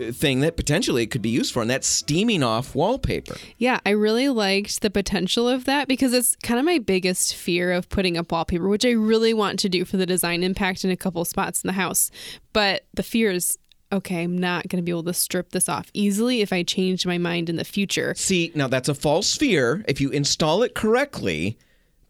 uh, 0.00 0.10
thing 0.10 0.40
that 0.40 0.56
potentially 0.56 1.02
it 1.02 1.10
could 1.10 1.20
be 1.20 1.28
used 1.28 1.52
for, 1.52 1.60
and 1.60 1.70
that's 1.70 1.86
steaming 1.86 2.42
off 2.42 2.74
wallpaper. 2.74 3.36
Yeah, 3.58 3.80
I 3.84 3.90
really 3.90 4.30
liked 4.30 4.80
the 4.80 4.88
potential 4.88 5.50
of 5.50 5.66
that 5.66 5.86
because 5.86 6.14
it's 6.14 6.34
kind 6.36 6.58
of 6.58 6.64
my 6.64 6.78
biggest 6.78 7.34
fear 7.34 7.72
of 7.72 7.90
putting 7.90 8.16
up 8.16 8.32
wallpaper, 8.32 8.70
which 8.70 8.86
I 8.86 8.92
really 8.92 9.34
want 9.34 9.58
to 9.58 9.68
do 9.68 9.84
for 9.84 9.98
the 9.98 10.06
design 10.06 10.42
impact 10.42 10.82
in 10.82 10.90
a 10.90 10.96
couple 10.96 11.22
spots 11.26 11.62
in 11.62 11.68
the 11.68 11.74
house. 11.74 12.10
But 12.54 12.86
the 12.94 13.02
fear 13.02 13.32
is 13.32 13.58
okay, 13.92 14.22
I'm 14.22 14.38
not 14.38 14.68
going 14.68 14.78
to 14.78 14.84
be 14.84 14.90
able 14.90 15.04
to 15.04 15.14
strip 15.14 15.50
this 15.50 15.68
off 15.68 15.90
easily 15.94 16.40
if 16.40 16.52
I 16.52 16.62
change 16.62 17.06
my 17.06 17.18
mind 17.18 17.48
in 17.48 17.56
the 17.56 17.64
future. 17.64 18.14
See, 18.16 18.52
now 18.54 18.68
that's 18.68 18.88
a 18.88 18.94
false 18.94 19.36
fear. 19.36 19.84
If 19.88 20.00
you 20.00 20.10
install 20.10 20.62
it 20.62 20.74
correctly, 20.74 21.58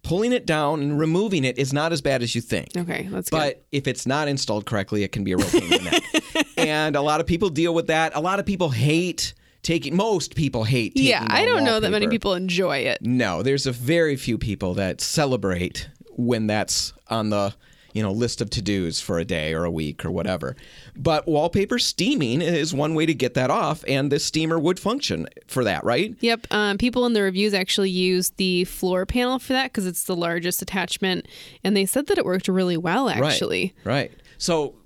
pulling 0.03 0.33
it 0.33 0.47
down 0.47 0.81
and 0.81 0.99
removing 0.99 1.45
it 1.45 1.59
is 1.59 1.73
not 1.73 1.93
as 1.93 2.01
bad 2.01 2.23
as 2.23 2.35
you 2.35 2.41
think. 2.41 2.71
Okay, 2.77 3.09
that's 3.11 3.31
good. 3.31 3.37
But 3.37 3.65
if 3.73 3.87
it's 3.87 4.07
not 4.07 4.29
installed 4.29 4.67
correctly, 4.67 5.03
it 5.05 5.13
can 5.13 5.25
be 5.25 5.33
a 5.33 5.37
real 5.37 5.49
pain 5.49 5.63
in 5.65 5.71
the 5.71 5.91
neck. 5.91 6.03
And 6.57 6.97
a 6.97 7.03
lot 7.03 7.21
of 7.21 7.27
people 7.27 7.51
deal 7.51 7.73
with 7.73 7.87
that. 7.87 8.17
A 8.17 8.21
lot 8.21 8.41
of 8.41 8.47
people 8.47 8.71
hate 8.71 9.33
taking. 9.63 9.95
Most 9.95 10.35
people 10.35 10.65
hate. 10.65 10.95
Taking 10.95 11.11
yeah, 11.11 11.25
I 11.29 11.45
don't 11.45 11.63
know 11.63 11.79
that 11.79 11.91
many 11.91 12.09
people 12.09 12.35
enjoy 12.35 12.79
it. 12.79 12.99
No, 13.01 13.43
there's 13.45 13.67
a 13.67 13.73
very 13.73 14.17
few 14.17 14.39
people 14.39 14.75
that 14.75 15.01
celebrate 15.01 15.89
when 16.17 16.49
that's 16.49 16.93
on 17.09 17.31
the 17.31 17.55
you 17.99 18.05
know 18.05 18.13
list 18.13 18.41
of 18.41 18.49
to-dos 18.49 19.01
for 19.01 19.19
a 19.19 19.25
day 19.25 19.53
or 19.53 19.65
a 19.65 19.71
week 19.71 20.05
or 20.05 20.11
whatever. 20.13 20.55
But 20.95 21.27
wallpaper 21.27 21.81
steaming 21.81 22.41
is 22.41 22.73
one 22.73 22.95
way 22.95 23.07
to 23.07 23.13
get 23.15 23.35
that 23.35 23.51
off, 23.51 23.85
and 23.89 24.13
this 24.13 24.25
steamer 24.25 24.57
would 24.57 24.79
function 24.79 25.27
for 25.49 25.65
that, 25.65 25.83
right? 25.83 26.15
Yep. 26.21 26.47
Um, 26.53 26.79
people 26.79 27.05
in 27.07 27.13
the 27.13 27.23
reviews 27.23 27.55
actually 27.55 27.91
used 27.91 28.37
the 28.37 28.65
floor 28.67 29.05
panel 29.05 29.41
for 29.41 29.53
that 29.53 29.73
because 29.73 29.85
it's 29.85 30.05
the 30.05 30.15
largest 30.15 30.63
attachment, 30.63 31.27
and 31.65 31.77
they 31.77 31.87
said 31.87 32.07
that 32.07 32.19
it 32.19 32.25
worked 32.25 32.47
really 32.47 32.77
well. 32.77 33.09
Actually, 33.09 33.75
Right. 33.85 33.99
Right. 33.99 34.13
So 34.39 34.77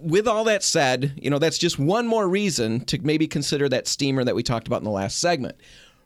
with 0.00 0.28
all 0.28 0.44
that 0.44 0.62
said, 0.62 1.12
you 1.16 1.28
know, 1.28 1.38
that's 1.38 1.58
just 1.58 1.78
one 1.78 2.06
more 2.06 2.28
reason 2.28 2.84
to 2.86 3.00
maybe 3.02 3.26
consider 3.26 3.68
that 3.68 3.88
steamer 3.88 4.22
that 4.22 4.36
we 4.36 4.44
talked 4.44 4.68
about 4.68 4.78
in 4.78 4.84
the 4.84 4.90
last 4.90 5.18
segment. 5.18 5.56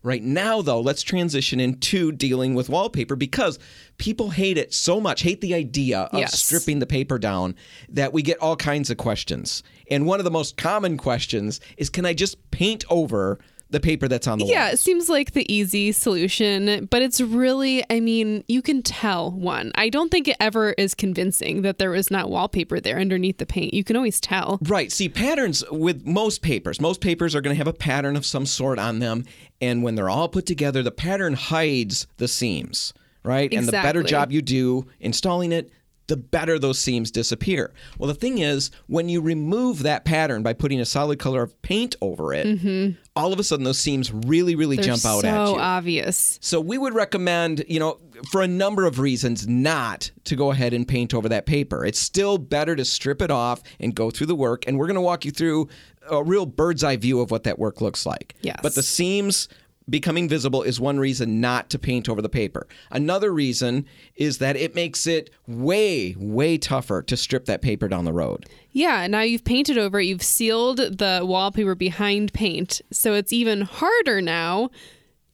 Right 0.04 0.22
now, 0.22 0.60
though, 0.60 0.82
let's 0.82 1.02
transition 1.02 1.58
into 1.58 2.12
dealing 2.12 2.54
with 2.54 2.68
wallpaper 2.68 3.16
because 3.16 3.58
people 3.96 4.28
hate 4.30 4.58
it 4.58 4.74
so 4.74 5.00
much, 5.00 5.22
hate 5.22 5.40
the 5.40 5.54
idea 5.54 6.00
of 6.12 6.18
Yes. 6.18 6.38
stripping 6.42 6.78
the 6.78 6.86
paper 6.86 7.18
down, 7.18 7.54
that 7.88 8.12
we 8.12 8.20
get 8.20 8.38
all 8.38 8.54
kinds 8.54 8.90
of 8.90 8.98
questions. 8.98 9.62
And 9.90 10.04
one 10.04 10.20
of 10.20 10.24
the 10.24 10.30
most 10.30 10.58
common 10.58 10.98
questions 10.98 11.58
is 11.78 11.88
can 11.88 12.04
I 12.04 12.12
just 12.12 12.50
paint 12.50 12.84
over 12.90 13.38
the 13.74 13.80
paper 13.80 14.08
that's 14.08 14.26
on 14.26 14.38
the 14.38 14.46
Yeah, 14.46 14.70
it 14.70 14.78
seems 14.78 15.10
like 15.10 15.32
the 15.32 15.52
easy 15.52 15.92
solution, 15.92 16.86
but 16.86 17.02
it's 17.02 17.20
really, 17.20 17.84
I 17.90 18.00
mean, 18.00 18.44
you 18.48 18.62
can 18.62 18.82
tell 18.82 19.30
one. 19.30 19.72
I 19.74 19.90
don't 19.90 20.10
think 20.10 20.28
it 20.28 20.36
ever 20.40 20.72
is 20.78 20.94
convincing 20.94 21.62
that 21.62 21.78
there 21.78 21.94
is 21.94 22.10
not 22.10 22.30
wallpaper 22.30 22.80
there 22.80 22.98
underneath 22.98 23.38
the 23.38 23.46
paint. 23.46 23.74
You 23.74 23.84
can 23.84 23.96
always 23.96 24.20
tell. 24.20 24.58
Right. 24.62 24.90
See, 24.90 25.08
patterns 25.08 25.62
with 25.70 26.06
most 26.06 26.40
papers, 26.40 26.80
most 26.80 27.00
papers 27.00 27.34
are 27.34 27.40
going 27.40 27.54
to 27.54 27.58
have 27.58 27.66
a 27.66 27.72
pattern 27.72 28.16
of 28.16 28.24
some 28.24 28.46
sort 28.46 28.78
on 28.78 29.00
them. 29.00 29.24
And 29.60 29.82
when 29.82 29.94
they're 29.94 30.10
all 30.10 30.28
put 30.28 30.46
together, 30.46 30.82
the 30.82 30.92
pattern 30.92 31.34
hides 31.34 32.06
the 32.16 32.28
seams, 32.28 32.94
right? 33.24 33.52
Exactly. 33.52 33.58
And 33.58 33.68
the 33.68 33.72
better 33.72 34.02
job 34.02 34.32
you 34.32 34.40
do 34.40 34.86
installing 35.00 35.52
it, 35.52 35.70
the 36.06 36.16
better 36.16 36.58
those 36.58 36.78
seams 36.78 37.10
disappear. 37.10 37.72
Well, 37.98 38.08
the 38.08 38.14
thing 38.14 38.38
is, 38.38 38.70
when 38.86 39.08
you 39.08 39.22
remove 39.22 39.82
that 39.84 40.04
pattern 40.04 40.42
by 40.42 40.52
putting 40.52 40.80
a 40.80 40.84
solid 40.84 41.18
color 41.18 41.42
of 41.42 41.60
paint 41.62 41.96
over 42.02 42.34
it, 42.34 42.94
all 43.16 43.32
of 43.32 43.38
a 43.38 43.44
sudden 43.44 43.64
those 43.64 43.78
seams 43.78 44.12
really, 44.12 44.54
really 44.54 44.74
Mm-hmm. 44.74 44.82
They're 44.82 44.96
jump 44.96 45.04
out 45.04 45.20
so 45.22 45.28
at 45.28 45.40
you. 45.40 45.46
So 45.54 45.58
obvious. 45.60 46.38
So 46.42 46.60
we 46.60 46.78
would 46.78 46.94
recommend, 46.94 47.64
you 47.68 47.78
know, 47.78 47.98
for 48.30 48.42
a 48.42 48.48
number 48.48 48.86
of 48.86 48.98
reasons, 48.98 49.46
not 49.46 50.10
to 50.24 50.36
go 50.36 50.50
ahead 50.50 50.72
and 50.72 50.86
paint 50.86 51.14
over 51.14 51.28
that 51.28 51.46
paper. 51.46 51.84
It's 51.84 52.00
still 52.00 52.38
better 52.38 52.74
to 52.74 52.84
strip 52.84 53.22
it 53.22 53.30
off 53.30 53.62
and 53.78 53.94
go 53.94 54.10
through 54.10 54.26
the 54.26 54.34
work. 54.34 54.64
And 54.66 54.78
we're 54.78 54.86
going 54.86 54.96
to 54.96 55.00
walk 55.00 55.24
you 55.24 55.30
through 55.30 55.68
a 56.10 56.22
real 56.22 56.46
bird's 56.46 56.84
eye 56.84 56.96
view 56.96 57.20
of 57.20 57.30
what 57.30 57.44
that 57.44 57.58
work 57.58 57.80
looks 57.80 58.04
like. 58.04 58.34
Yes. 58.42 58.58
But 58.62 58.74
the 58.74 58.82
seams 58.82 59.48
becoming 59.88 60.28
visible 60.28 60.62
is 60.62 60.80
one 60.80 60.98
reason 60.98 61.40
not 61.40 61.70
to 61.70 61.78
paint 61.78 62.08
over 62.08 62.22
the 62.22 62.28
paper. 62.28 62.66
Another 62.90 63.32
reason 63.32 63.86
is 64.16 64.38
that 64.38 64.56
it 64.56 64.74
makes 64.74 65.06
it 65.06 65.30
way, 65.46 66.14
way 66.18 66.58
tougher 66.58 67.02
to 67.02 67.16
strip 67.16 67.44
that 67.46 67.62
paper 67.62 67.88
down 67.88 68.04
the 68.04 68.12
road. 68.12 68.46
Yeah, 68.72 69.06
now 69.06 69.20
you've 69.20 69.44
painted 69.44 69.78
over 69.78 70.00
it, 70.00 70.06
you've 70.06 70.22
sealed 70.22 70.78
the 70.78 71.20
wallpaper 71.22 71.74
behind 71.74 72.32
paint. 72.32 72.80
So 72.90 73.14
it's 73.14 73.32
even 73.32 73.62
harder 73.62 74.20
now 74.20 74.70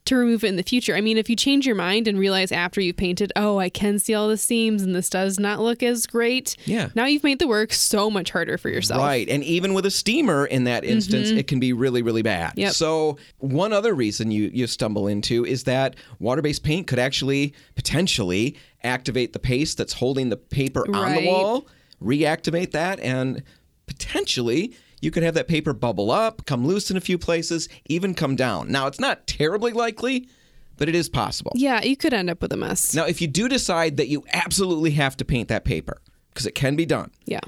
to 0.06 0.16
remove 0.16 0.42
it 0.44 0.48
in 0.48 0.56
the 0.56 0.62
future. 0.62 0.96
I 0.96 1.00
mean, 1.00 1.18
if 1.18 1.28
you 1.30 1.36
change 1.36 1.66
your 1.66 1.76
mind 1.76 2.08
and 2.08 2.18
realize 2.18 2.50
after 2.50 2.80
you've 2.80 2.96
painted, 2.96 3.32
oh, 3.36 3.58
I 3.58 3.68
can 3.68 3.98
see 3.98 4.14
all 4.14 4.28
the 4.28 4.36
seams 4.36 4.82
and 4.82 4.94
this 4.94 5.08
does 5.10 5.38
not 5.38 5.60
look 5.60 5.82
as 5.82 6.06
great. 6.06 6.56
Yeah. 6.64 6.88
Now 6.94 7.04
you've 7.04 7.22
made 7.22 7.38
the 7.38 7.46
work 7.46 7.72
so 7.72 8.10
much 8.10 8.30
harder 8.30 8.58
for 8.58 8.70
yourself. 8.70 9.00
Right. 9.00 9.28
And 9.28 9.44
even 9.44 9.74
with 9.74 9.86
a 9.86 9.90
steamer 9.90 10.46
in 10.46 10.64
that 10.64 10.84
instance, 10.84 11.28
mm-hmm. 11.28 11.38
it 11.38 11.48
can 11.48 11.60
be 11.60 11.72
really, 11.72 12.02
really 12.02 12.22
bad. 12.22 12.54
Yep. 12.56 12.72
So 12.72 13.18
one 13.38 13.72
other 13.72 13.94
reason 13.94 14.30
you, 14.30 14.50
you 14.52 14.66
stumble 14.66 15.06
into 15.06 15.44
is 15.44 15.64
that 15.64 15.96
water-based 16.18 16.64
paint 16.64 16.86
could 16.86 16.98
actually 16.98 17.54
potentially 17.76 18.56
activate 18.82 19.32
the 19.32 19.38
paste 19.38 19.76
that's 19.78 19.92
holding 19.92 20.30
the 20.30 20.36
paper 20.36 20.84
on 20.94 21.14
the 21.14 21.26
wall, 21.26 21.68
reactivate 22.02 22.70
that, 22.72 22.98
and 23.00 23.42
potentially 23.86 24.74
you 25.00 25.10
could 25.10 25.22
have 25.22 25.34
that 25.34 25.48
paper 25.48 25.72
bubble 25.72 26.10
up, 26.10 26.44
come 26.46 26.66
loose 26.66 26.90
in 26.90 26.96
a 26.96 27.00
few 27.00 27.18
places, 27.18 27.68
even 27.86 28.14
come 28.14 28.36
down. 28.36 28.70
Now 28.70 28.86
it's 28.86 29.00
not 29.00 29.26
terribly 29.26 29.72
likely, 29.72 30.28
but 30.76 30.88
it 30.88 30.94
is 30.94 31.08
possible. 31.08 31.52
Yeah, 31.54 31.82
you 31.82 31.96
could 31.96 32.12
end 32.14 32.30
up 32.30 32.40
with 32.42 32.52
a 32.52 32.56
mess. 32.56 32.94
Now, 32.94 33.06
if 33.06 33.20
you 33.20 33.26
do 33.28 33.48
decide 33.48 33.96
that 33.98 34.08
you 34.08 34.24
absolutely 34.32 34.92
have 34.92 35.16
to 35.18 35.24
paint 35.24 35.48
that 35.48 35.64
paper, 35.64 35.98
because 36.30 36.46
it 36.46 36.54
can 36.54 36.76
be 36.76 36.86
done, 36.86 37.10
Yeah. 37.26 37.40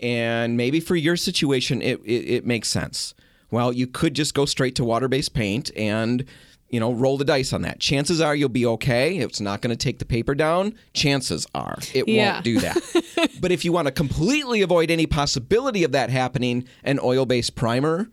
and 0.00 0.56
maybe 0.56 0.80
for 0.80 0.96
your 0.96 1.16
situation 1.16 1.82
it, 1.82 2.00
it, 2.04 2.24
it 2.36 2.46
makes 2.46 2.68
sense 2.68 3.14
well 3.50 3.72
you 3.72 3.86
could 3.86 4.14
just 4.14 4.34
go 4.34 4.44
straight 4.44 4.74
to 4.76 4.84
water-based 4.84 5.32
paint 5.34 5.70
and 5.76 6.24
you 6.70 6.78
know 6.80 6.92
roll 6.92 7.16
the 7.16 7.24
dice 7.24 7.52
on 7.52 7.62
that 7.62 7.80
chances 7.80 8.20
are 8.20 8.34
you'll 8.34 8.48
be 8.48 8.66
okay 8.66 9.16
it's 9.18 9.40
not 9.40 9.60
going 9.62 9.70
to 9.70 9.76
take 9.76 9.98
the 9.98 10.04
paper 10.04 10.34
down 10.34 10.74
chances 10.92 11.46
are 11.54 11.78
it 11.94 12.06
Yeah. 12.08 12.34
won't 12.34 12.44
do 12.44 12.60
that 12.60 13.30
but 13.40 13.50
if 13.52 13.64
you 13.64 13.72
want 13.72 13.86
to 13.86 13.92
completely 13.92 14.62
avoid 14.62 14.90
any 14.90 15.06
possibility 15.06 15.82
of 15.84 15.92
that 15.92 16.10
happening 16.10 16.66
an 16.84 16.98
oil-based 17.02 17.54
primer 17.54 18.08